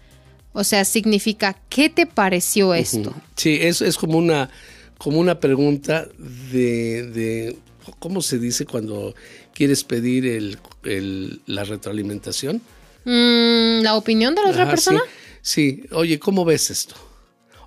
O 0.54 0.64
sea, 0.64 0.86
significa, 0.86 1.56
¿qué 1.70 1.90
te 1.90 2.06
pareció 2.06 2.74
esto? 2.74 3.14
Sí, 3.36 3.58
es, 3.62 3.82
es 3.82 3.98
como 3.98 4.18
una, 4.18 4.50
como 4.98 5.20
una 5.20 5.40
pregunta 5.40 6.08
de, 6.18 7.04
de, 7.04 7.58
¿cómo 8.00 8.22
se 8.22 8.40
dice 8.40 8.66
cuando 8.66 9.14
quieres 9.54 9.84
pedir 9.84 10.26
el, 10.26 10.58
el- 10.84 11.42
la 11.46 11.64
retroalimentación? 11.64 12.62
Mm, 13.06 13.82
¿La 13.84 13.96
opinión 13.96 14.36
de 14.36 14.44
la 14.44 14.50
otra 14.50 14.70
persona? 14.70 15.00
Sí, 15.42 15.82
sí, 15.82 15.84
oye, 15.92 16.20
¿cómo 16.20 16.44
ves 16.46 16.70
esto? 16.72 16.96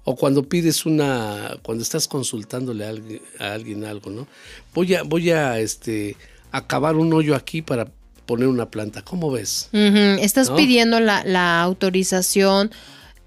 O 0.04 0.16
cuando 0.16 0.48
pides 0.48 0.86
una, 0.86 1.56
cuando 1.62 1.82
estás 1.82 2.08
consultándole 2.08 2.84
a 2.84 2.88
alguien, 2.88 3.22
a 3.38 3.52
alguien 3.52 3.84
algo, 3.84 4.10
¿no? 4.10 4.26
Voy 4.74 4.94
a, 4.94 5.02
voy 5.02 5.30
a, 5.30 5.58
este, 5.60 6.16
acabar 6.52 6.96
un 6.96 7.12
hoyo 7.12 7.34
aquí 7.36 7.62
para 7.62 7.86
poner 8.26 8.48
una 8.48 8.70
planta. 8.70 9.02
¿Cómo 9.02 9.30
ves? 9.30 9.68
Estás 9.72 10.50
¿No? 10.50 10.56
pidiendo 10.56 11.00
la, 11.00 11.22
la 11.24 11.60
autorización 11.62 12.70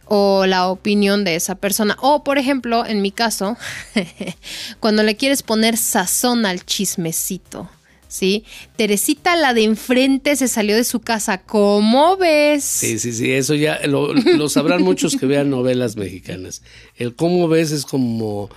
o 0.06 0.46
la 0.46 0.68
opinión 0.68 1.24
de 1.24 1.36
esa 1.36 1.56
persona. 1.56 1.98
O, 2.02 2.24
por 2.24 2.38
ejemplo, 2.38 2.86
en 2.86 3.02
mi 3.02 3.12
caso, 3.12 3.58
cuando 4.80 5.04
le 5.04 5.16
quieres 5.16 5.44
poner 5.44 5.78
sazón 5.78 6.46
al 6.46 6.66
chismecito. 6.66 7.70
¿Sí? 8.08 8.44
Teresita, 8.76 9.36
la 9.36 9.56
de 9.56 9.64
enfrente, 9.64 10.36
se 10.36 10.48
salió 10.48 10.76
de 10.76 10.84
su 10.84 11.00
casa. 11.00 11.40
¿Cómo 11.40 12.16
ves? 12.16 12.64
Sí, 12.64 13.00
sí, 13.00 13.12
sí, 13.12 13.32
eso 13.32 13.56
ya 13.56 13.80
lo, 13.88 14.50
sabrán 14.50 14.84
muchos 14.84 15.16
que 15.16 15.26
vean 15.26 15.50
novelas 15.50 15.96
mexicanas. 15.96 16.62
El 16.96 17.16
cómo 17.16 17.48
ves 17.48 17.72
es 17.72 17.86
como, 17.86 18.52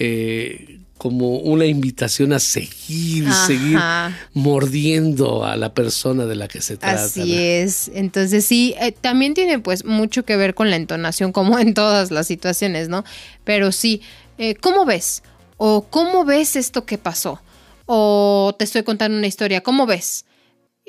eh, 0.00 0.80
como 0.98 1.38
una 1.38 1.66
invitación 1.66 2.32
a 2.32 2.38
seguir, 2.38 3.26
Ajá. 3.26 3.46
seguir 3.46 3.78
mordiendo 4.32 5.44
a 5.44 5.56
la 5.56 5.74
persona 5.74 6.24
de 6.24 6.36
la 6.36 6.48
que 6.48 6.62
se 6.62 6.76
trata. 6.76 7.04
Así 7.04 7.34
es. 7.36 7.90
Entonces 7.94 8.44
sí, 8.44 8.74
eh, 8.80 8.92
también 8.92 9.34
tiene 9.34 9.58
pues 9.58 9.84
mucho 9.84 10.24
que 10.24 10.36
ver 10.36 10.54
con 10.54 10.70
la 10.70 10.76
entonación, 10.76 11.32
como 11.32 11.58
en 11.58 11.74
todas 11.74 12.10
las 12.10 12.26
situaciones, 12.26 12.88
¿no? 12.88 13.04
Pero 13.44 13.72
sí, 13.72 14.00
eh, 14.38 14.54
¿cómo 14.54 14.84
ves? 14.84 15.22
O 15.58 15.86
¿cómo 15.88 16.24
ves 16.24 16.56
esto 16.56 16.84
que 16.86 16.98
pasó? 16.98 17.40
O 17.86 18.54
te 18.58 18.64
estoy 18.64 18.82
contando 18.82 19.16
una 19.16 19.26
historia, 19.26 19.62
¿cómo 19.62 19.86
ves? 19.86 20.24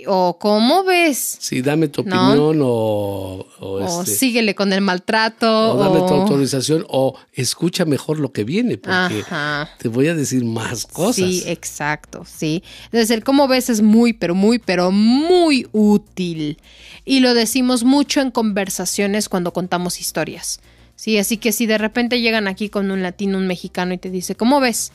O 0.05 0.37
¿cómo 0.37 0.83
ves? 0.83 1.37
Sí, 1.39 1.61
dame 1.63 1.87
tu 1.87 2.03
¿No? 2.03 2.09
opinión 2.15 2.59
o, 2.61 3.47
o, 3.59 3.67
O 3.81 4.01
este, 4.03 4.15
síguele 4.15 4.53
con 4.53 4.71
el 4.71 4.81
maltrato. 4.81 5.73
o 5.73 5.77
dame 5.77 5.99
tu 6.07 6.13
autorización 6.13 6.85
o 6.87 7.17
escucha 7.33 7.83
mejor 7.85 8.19
lo 8.19 8.31
que 8.31 8.43
viene 8.43 8.77
porque 8.77 9.21
Ajá. 9.21 9.69
te 9.79 9.87
voy 9.87 10.07
a 10.07 10.13
decir 10.13 10.45
más 10.45 10.85
cosas. 10.85 11.15
Sí, 11.15 11.43
exacto, 11.47 12.23
sí. 12.25 12.63
Entonces 12.85 13.09
el 13.09 13.23
cómo 13.23 13.47
ves 13.47 13.71
es 13.71 13.81
muy, 13.81 14.13
pero 14.13 14.35
muy, 14.35 14.59
pero 14.59 14.91
muy 14.91 15.67
útil. 15.71 16.59
Y 17.03 17.21
lo 17.21 17.33
decimos 17.33 17.83
mucho 17.83 18.21
en 18.21 18.29
conversaciones 18.29 19.29
cuando 19.29 19.51
contamos 19.51 19.99
historias. 19.99 20.59
Sí, 20.95 21.17
así 21.17 21.37
que 21.37 21.51
si 21.51 21.65
de 21.65 21.77
repente 21.77 22.21
llegan 22.21 22.47
aquí 22.47 22.69
con 22.69 22.91
un 22.91 23.01
latino, 23.01 23.37
un 23.37 23.47
mexicano 23.47 23.93
y 23.93 23.97
te 23.97 24.09
dice, 24.09 24.35
¿cómo 24.35 24.59
ves? 24.59 24.91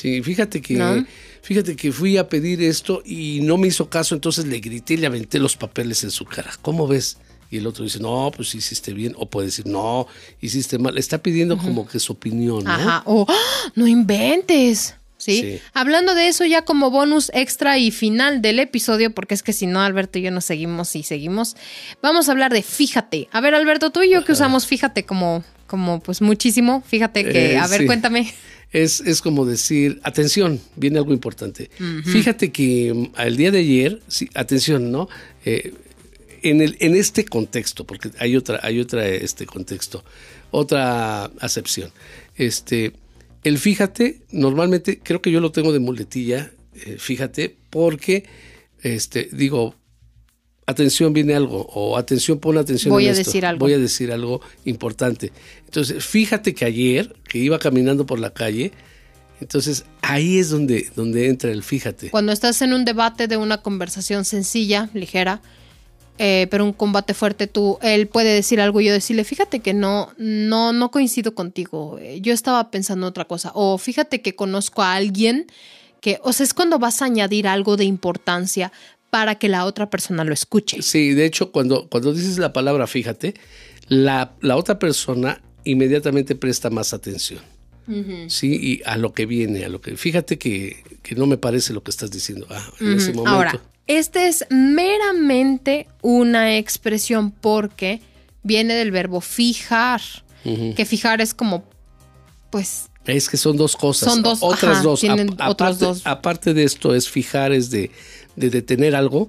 Sí, 0.00 0.22
fíjate 0.22 0.60
que, 0.60 0.74
¿No? 0.74 1.04
fíjate 1.42 1.74
que 1.76 1.92
fui 1.92 2.16
a 2.16 2.28
pedir 2.28 2.62
esto 2.62 3.02
y 3.04 3.40
no 3.42 3.56
me 3.56 3.68
hizo 3.68 3.88
caso, 3.88 4.14
entonces 4.14 4.46
le 4.46 4.60
grité 4.60 4.94
y 4.94 4.98
le 4.98 5.06
aventé 5.06 5.38
los 5.38 5.56
papeles 5.56 6.04
en 6.04 6.10
su 6.10 6.24
cara. 6.24 6.52
¿Cómo 6.62 6.86
ves? 6.86 7.18
y 7.50 7.56
el 7.56 7.66
otro 7.66 7.84
dice, 7.84 7.98
no, 7.98 8.30
pues 8.36 8.54
hiciste 8.54 8.92
bien, 8.92 9.14
o 9.16 9.24
puede 9.30 9.46
decir, 9.46 9.66
no, 9.66 10.06
hiciste 10.40 10.78
mal. 10.78 10.98
Está 10.98 11.18
pidiendo 11.18 11.56
como 11.56 11.88
que 11.88 11.98
su 11.98 12.12
opinión, 12.12 12.64
¿no? 12.64 12.70
Ajá, 12.70 13.02
o 13.06 13.24
¡ah! 13.26 13.70
no 13.74 13.86
inventes. 13.86 14.94
¿Sí? 15.16 15.40
Sí. 15.40 15.60
Hablando 15.72 16.14
de 16.14 16.28
eso 16.28 16.44
ya 16.44 16.62
como 16.62 16.90
bonus 16.90 17.30
extra 17.34 17.76
y 17.78 17.90
final 17.90 18.40
del 18.40 18.60
episodio, 18.60 19.12
porque 19.12 19.34
es 19.34 19.42
que 19.42 19.52
si 19.52 19.66
no, 19.66 19.80
Alberto 19.80 20.18
y 20.18 20.22
yo 20.22 20.30
nos 20.30 20.44
seguimos 20.44 20.94
y 20.94 21.02
seguimos, 21.02 21.56
vamos 22.00 22.28
a 22.28 22.32
hablar 22.32 22.52
de 22.52 22.62
fíjate. 22.62 23.28
A 23.32 23.40
ver, 23.40 23.54
Alberto, 23.54 23.90
tú 23.90 24.02
y 24.02 24.10
yo 24.10 24.24
que 24.24 24.32
usamos 24.32 24.66
fíjate 24.66 25.04
como, 25.04 25.42
como 25.66 26.00
pues 26.00 26.20
muchísimo, 26.20 26.84
fíjate 26.86 27.24
que, 27.24 27.54
Eh, 27.54 27.58
a 27.58 27.66
ver, 27.66 27.80
sí. 27.80 27.86
cuéntame. 27.86 28.32
Es, 28.70 29.00
es 29.00 29.22
como 29.22 29.46
decir, 29.46 29.98
atención, 30.02 30.60
viene 30.76 30.98
algo 30.98 31.12
importante. 31.12 31.70
Fíjate 32.04 32.52
que 32.52 32.92
mm, 32.92 33.20
el 33.20 33.36
día 33.36 33.50
de 33.50 33.58
ayer, 33.60 34.00
sí, 34.08 34.28
atención, 34.34 34.92
¿no? 34.92 35.08
Eh, 35.44 35.72
en, 36.42 36.60
el, 36.60 36.76
en 36.80 36.94
este 36.94 37.24
contexto, 37.24 37.84
porque 37.84 38.10
hay 38.18 38.36
otra, 38.36 38.60
hay 38.62 38.78
otra 38.80 39.08
este 39.08 39.46
contexto, 39.46 40.04
otra 40.50 41.24
acepción. 41.40 41.90
Este, 42.36 42.92
el 43.44 43.58
fíjate, 43.58 44.20
normalmente 44.30 45.00
creo 45.02 45.22
que 45.22 45.30
yo 45.30 45.40
lo 45.40 45.50
tengo 45.50 45.72
de 45.72 45.78
muletilla, 45.78 46.52
eh, 46.74 46.96
fíjate, 46.98 47.56
porque 47.70 48.24
este, 48.82 49.28
digo, 49.32 49.74
atención 50.68 51.14
viene 51.14 51.34
algo, 51.34 51.66
o 51.72 51.96
atención, 51.96 52.38
pon 52.38 52.58
atención. 52.58 52.92
Voy 52.92 53.04
en 53.04 53.10
a 53.10 53.12
esto, 53.12 53.24
decir 53.30 53.46
algo. 53.46 53.60
Voy 53.60 53.72
a 53.72 53.78
decir 53.78 54.12
algo 54.12 54.42
importante. 54.66 55.32
Entonces, 55.64 56.04
fíjate 56.04 56.54
que 56.54 56.66
ayer, 56.66 57.16
que 57.26 57.38
iba 57.38 57.58
caminando 57.58 58.04
por 58.04 58.18
la 58.18 58.30
calle, 58.34 58.72
entonces 59.40 59.86
ahí 60.02 60.38
es 60.38 60.50
donde, 60.50 60.90
donde 60.94 61.28
entra 61.28 61.50
el 61.50 61.62
fíjate. 61.62 62.10
Cuando 62.10 62.32
estás 62.32 62.60
en 62.60 62.74
un 62.74 62.84
debate 62.84 63.28
de 63.28 63.38
una 63.38 63.62
conversación 63.62 64.26
sencilla, 64.26 64.90
ligera, 64.92 65.40
eh, 66.18 66.48
pero 66.50 66.64
un 66.66 66.74
combate 66.74 67.14
fuerte, 67.14 67.46
tú, 67.46 67.78
él 67.80 68.06
puede 68.06 68.34
decir 68.34 68.60
algo 68.60 68.82
y 68.82 68.86
yo 68.86 68.92
decirle, 68.92 69.24
fíjate 69.24 69.60
que 69.60 69.72
no, 69.72 70.12
no, 70.18 70.74
no 70.74 70.90
coincido 70.90 71.34
contigo. 71.34 71.98
eh, 71.98 72.20
Yo 72.20 72.34
estaba 72.34 72.70
pensando 72.70 73.06
otra 73.06 73.24
cosa. 73.24 73.52
O 73.54 73.78
fíjate 73.78 74.20
que 74.20 74.34
conozco 74.34 74.82
a 74.82 74.94
alguien 74.94 75.46
que, 76.02 76.20
o 76.22 76.32
sea, 76.32 76.44
es 76.44 76.52
cuando 76.54 76.78
vas 76.78 77.00
a 77.00 77.06
añadir 77.06 77.48
algo 77.48 77.76
de 77.76 77.84
importancia 77.84 78.70
para 79.10 79.36
que 79.36 79.48
la 79.48 79.64
otra 79.64 79.90
persona 79.90 80.24
lo 80.24 80.32
escuche. 80.32 80.82
Sí, 80.82 81.14
de 81.14 81.24
hecho, 81.24 81.50
cuando, 81.52 81.88
cuando 81.88 82.12
dices 82.12 82.38
la 82.38 82.52
palabra 82.52 82.86
fíjate, 82.86 83.34
la, 83.88 84.32
la 84.40 84.56
otra 84.56 84.78
persona 84.78 85.40
inmediatamente 85.64 86.34
presta 86.34 86.70
más 86.70 86.92
atención. 86.92 87.40
Sí, 88.26 88.58
y 88.60 88.82
a 88.84 88.98
lo 88.98 89.14
que 89.14 89.24
viene, 89.24 89.64
a 89.64 89.70
lo 89.70 89.80
que. 89.80 89.96
Fíjate 89.96 90.36
que, 90.36 90.82
que 91.02 91.14
no 91.14 91.26
me 91.26 91.38
parece 91.38 91.72
lo 91.72 91.82
que 91.82 91.90
estás 91.90 92.10
diciendo. 92.10 92.46
Ah, 92.50 92.70
en 92.80 92.92
ese 92.98 93.14
momento. 93.14 93.30
Ahora, 93.30 93.62
este 93.86 94.28
es 94.28 94.44
meramente 94.50 95.88
una 96.02 96.58
expresión 96.58 97.30
porque 97.30 98.02
viene 98.42 98.74
del 98.74 98.90
verbo 98.90 99.22
fijar, 99.22 100.02
que 100.44 100.84
fijar 100.84 101.22
es 101.22 101.32
como, 101.32 101.64
pues, 102.50 102.90
Es 103.06 103.30
que 103.30 103.38
son 103.38 103.56
dos 103.56 103.74
cosas. 103.74 104.12
Son 104.12 104.22
dos, 104.22 104.40
Otras 104.42 104.76
ajá, 104.76 104.82
dos. 104.82 105.00
tienen 105.00 105.30
otros 105.30 105.40
aparte, 105.48 105.84
dos. 105.86 106.02
aparte 106.04 106.54
de 106.54 106.64
esto, 106.64 106.94
es 106.94 107.08
fijar, 107.08 107.52
es 107.52 107.70
de, 107.70 107.90
de 108.38 108.50
detener 108.50 108.94
algo 108.94 109.28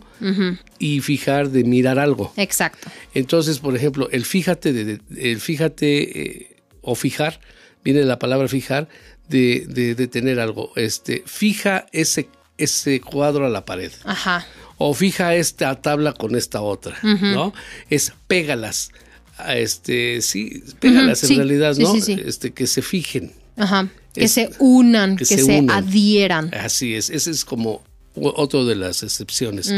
y 0.78 1.00
fijar 1.02 1.50
de 1.50 1.64
mirar 1.64 2.00
algo. 2.00 2.34
exacto. 2.38 2.90
Entonces, 3.14 3.60
por 3.60 3.76
ejemplo, 3.76 4.10
el 4.12 4.26
fíjate, 4.26 4.74
de, 4.74 4.86
de- 4.86 5.32
el 5.32 5.40
fíjate 5.40 6.22
eh, 6.22 6.58
o 6.82 6.96
fijar, 6.96 7.40
viene 7.84 8.00
de 8.02 8.06
la 8.06 8.20
palabra 8.20 8.48
fijar, 8.48 8.88
de, 9.28 9.66
de 9.68 9.96
detener 9.96 10.40
algo. 10.40 10.72
Este, 10.76 11.24
fija 11.26 11.86
ese, 11.92 12.30
ese 12.58 13.00
cuadro 13.02 13.46
a 13.46 13.50
la 13.50 13.66
pared. 13.66 13.92
Ajá. 14.06 14.46
O 14.78 14.94
fija 14.94 15.36
esta 15.36 15.76
tabla 15.82 16.14
con 16.14 16.36
esta 16.36 16.62
otra, 16.62 16.98
¿no? 17.04 17.54
Es 17.90 18.14
pégalas. 18.28 18.92
a 19.38 19.58
Este, 19.58 20.22
sí, 20.22 20.64
pégalas 20.80 21.22
en 21.24 21.30
sí, 21.30 21.36
realidad, 21.36 21.74
sí, 21.74 21.84
¿no? 21.84 21.94
sí, 21.94 22.02
sí. 22.02 22.18
Este, 22.26 22.52
que 22.52 22.66
se 22.66 22.82
fijen. 22.82 23.34
Ajá. 23.58 23.90
Que 24.14 24.24
Es- 24.26 24.32
se 24.32 24.50
unan, 24.60 25.16
que, 25.18 25.26
que 25.26 25.36
se 25.38 25.44
se, 25.44 25.60
unan. 25.60 25.84
adhieran. 25.84 26.54
Así 26.54 26.96
es, 26.96 27.10
ese 27.10 27.30
es 27.32 27.44
como 27.46 27.84
o- 28.22 28.34
otro 28.42 28.66
de 28.66 28.76
las 28.76 29.04
excepciones. 29.04 29.74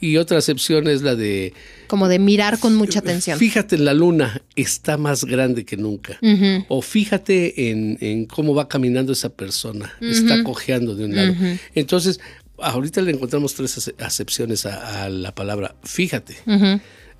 Y 0.00 0.16
otra 0.16 0.38
excepción 0.38 0.86
es 0.88 1.02
la 1.02 1.14
de 1.14 1.52
Como 1.86 2.08
de 2.08 2.18
mirar 2.18 2.58
con 2.58 2.74
mucha 2.74 2.98
atención. 3.00 3.38
Fíjate 3.38 3.76
en 3.76 3.84
la 3.84 3.94
luna, 3.94 4.42
está 4.56 4.96
más 4.96 5.24
grande 5.24 5.64
que 5.64 5.76
nunca. 5.76 6.18
O 6.68 6.82
fíjate 6.82 7.70
en, 7.70 7.98
en 8.00 8.26
cómo 8.26 8.54
va 8.54 8.68
caminando 8.68 9.12
esa 9.12 9.28
persona, 9.30 9.92
está 10.00 10.42
cojeando 10.44 10.94
de 10.94 11.04
un 11.06 11.16
lado. 11.16 11.34
Entonces, 11.74 12.20
ahorita 12.58 13.00
le 13.02 13.12
encontramos 13.12 13.54
tres 13.54 13.78
ace- 13.78 13.94
acepciones 13.98 14.66
a, 14.66 15.04
a 15.04 15.08
la 15.08 15.34
palabra 15.34 15.76
fíjate. 15.84 16.36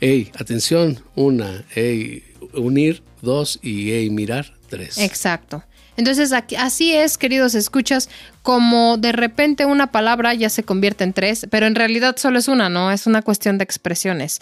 Ey, 0.00 0.30
atención, 0.38 1.00
una. 1.16 1.64
Ey, 1.74 2.22
unir, 2.54 3.02
dos. 3.20 3.58
Y 3.62 3.90
ey, 3.90 4.10
mirar, 4.10 4.54
tres. 4.68 4.98
Exacto. 4.98 5.64
Entonces, 5.98 6.32
aquí- 6.32 6.54
así 6.54 6.94
es, 6.94 7.18
queridos 7.18 7.56
escuchas, 7.56 8.08
como 8.42 8.98
de 8.98 9.10
repente 9.10 9.66
una 9.66 9.90
palabra 9.90 10.32
ya 10.32 10.48
se 10.48 10.62
convierte 10.62 11.02
en 11.02 11.12
tres, 11.12 11.46
pero 11.50 11.66
en 11.66 11.74
realidad 11.74 12.16
solo 12.16 12.38
es 12.38 12.46
una, 12.46 12.68
¿no? 12.68 12.92
Es 12.92 13.08
una 13.08 13.20
cuestión 13.20 13.58
de 13.58 13.64
expresiones. 13.64 14.38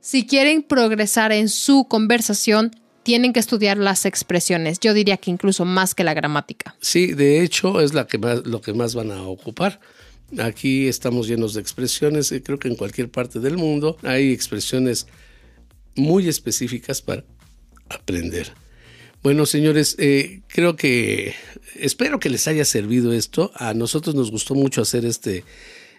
Si 0.00 0.26
quieren 0.26 0.64
progresar 0.64 1.30
en 1.30 1.48
su 1.48 1.86
conversación, 1.88 2.72
tienen 3.04 3.32
que 3.32 3.38
estudiar 3.38 3.78
las 3.78 4.04
expresiones. 4.04 4.80
Yo 4.80 4.94
diría 4.94 5.16
que 5.16 5.30
incluso 5.30 5.64
más 5.64 5.94
que 5.94 6.02
la 6.02 6.12
gramática. 6.12 6.74
Sí, 6.80 7.12
de 7.14 7.44
hecho 7.44 7.80
es 7.80 7.94
la 7.94 8.08
que 8.08 8.18
más, 8.18 8.44
lo 8.44 8.60
que 8.60 8.72
más 8.72 8.96
van 8.96 9.12
a 9.12 9.22
ocupar. 9.22 9.78
Aquí 10.40 10.88
estamos 10.88 11.28
llenos 11.28 11.54
de 11.54 11.60
expresiones 11.60 12.32
y 12.32 12.40
creo 12.40 12.58
que 12.58 12.66
en 12.66 12.74
cualquier 12.74 13.12
parte 13.12 13.38
del 13.38 13.56
mundo 13.58 13.96
hay 14.02 14.32
expresiones 14.32 15.06
muy 15.94 16.26
específicas 16.28 17.00
para 17.00 17.22
aprender. 17.88 18.52
Bueno, 19.26 19.44
señores, 19.44 19.96
eh, 19.98 20.42
creo 20.46 20.76
que 20.76 21.34
espero 21.74 22.20
que 22.20 22.30
les 22.30 22.46
haya 22.46 22.64
servido 22.64 23.12
esto. 23.12 23.50
A 23.56 23.74
nosotros 23.74 24.14
nos 24.14 24.30
gustó 24.30 24.54
mucho 24.54 24.80
hacer 24.80 25.04
este, 25.04 25.42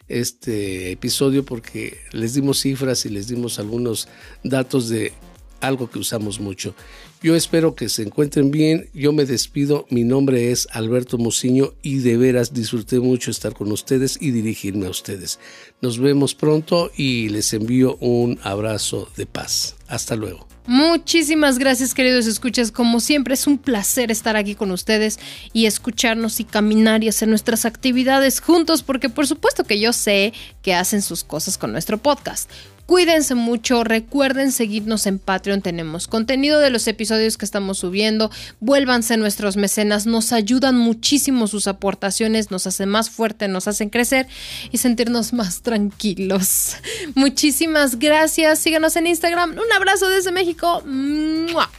este 0.08 0.92
episodio 0.92 1.44
porque 1.44 1.98
les 2.14 2.36
dimos 2.36 2.62
cifras 2.62 3.06
y 3.06 3.10
les 3.10 3.28
dimos 3.28 3.60
algunos 3.60 4.08
datos 4.46 4.88
de 4.88 5.12
algo 5.60 5.92
que 5.92 6.00
usamos 6.00 6.40
mucho. 6.40 6.74
Yo 7.22 7.36
espero 7.36 7.76
que 7.76 7.90
se 7.90 8.04
encuentren 8.04 8.50
bien. 8.50 8.88
Yo 8.94 9.12
me 9.12 9.26
despido. 9.26 9.88
Mi 9.90 10.06
nombre 10.06 10.52
es 10.54 10.70
Alberto 10.72 11.18
Mociño 11.18 11.74
y 11.82 11.98
de 11.98 12.16
veras 12.16 12.54
disfruté 12.54 13.02
mucho 13.02 13.30
estar 13.30 13.54
con 13.54 13.74
ustedes 13.74 14.18
y 14.22 14.32
dirigirme 14.32 14.88
a 14.88 14.92
ustedes. 14.92 15.38
Nos 15.82 16.00
vemos 16.00 16.34
pronto 16.34 16.92
y 16.96 17.28
les 17.28 17.52
envío 17.52 17.98
un 17.98 18.40
abrazo 18.42 19.10
de 19.18 19.26
paz. 19.26 19.77
Hasta 19.88 20.16
luego. 20.16 20.48
Muchísimas 20.66 21.60
gracias, 21.60 21.94
queridos 21.94 22.28
escuchas. 22.28 22.72
Como 22.72 23.00
siempre, 23.00 23.36
es 23.36 23.48
un 23.48 23.58
placer 23.58 24.12
estar 24.12 24.36
aquí 24.36 24.54
con 24.54 24.72
ustedes 24.72 25.18
y 25.54 25.66
escucharnos 25.66 26.42
y 26.42 26.44
caminar 26.44 27.04
y 27.06 27.08
hacer 27.08 27.30
nuestras 27.30 27.66
actividades 27.66 28.42
juntos, 28.42 28.84
porque 28.84 29.08
por 29.08 29.28
supuesto 29.28 29.64
que 29.64 29.80
yo 29.80 29.94
sé 29.94 30.34
que 30.62 30.74
hacen 30.74 31.02
sus 31.02 31.24
cosas 31.24 31.58
con 31.58 31.72
nuestro 31.72 31.98
podcast. 31.98 32.52
Cuídense 32.88 33.36
mucho, 33.36 33.84
recuerden 33.84 34.54
seguirnos 34.54 35.08
en 35.08 35.20
Patreon, 35.20 35.62
tenemos 35.62 36.08
contenido 36.08 36.62
de 36.62 36.70
los 36.70 36.88
episodios 36.88 37.38
que 37.38 37.44
estamos 37.44 37.80
subiendo, 37.80 38.32
vuélvanse 38.62 39.18
nuestros 39.18 39.58
mecenas, 39.58 40.06
nos 40.06 40.32
ayudan 40.32 40.78
muchísimo 40.78 41.48
sus 41.48 41.68
aportaciones, 41.68 42.50
nos 42.50 42.66
hacen 42.66 42.88
más 42.88 43.10
fuerte, 43.10 43.50
nos 43.50 43.68
hacen 43.68 43.90
crecer 43.90 44.28
y 44.72 44.78
sentirnos 44.78 45.34
más 45.34 45.64
tranquilos. 45.64 46.78
Muchísimas 47.16 48.00
gracias, 48.00 48.60
síganos 48.60 48.96
en 48.96 49.08
Instagram, 49.08 49.52
un 49.52 49.74
abrazo 49.76 50.08
desde 50.08 50.32
México. 50.32 50.82
¡Mua! 50.86 51.70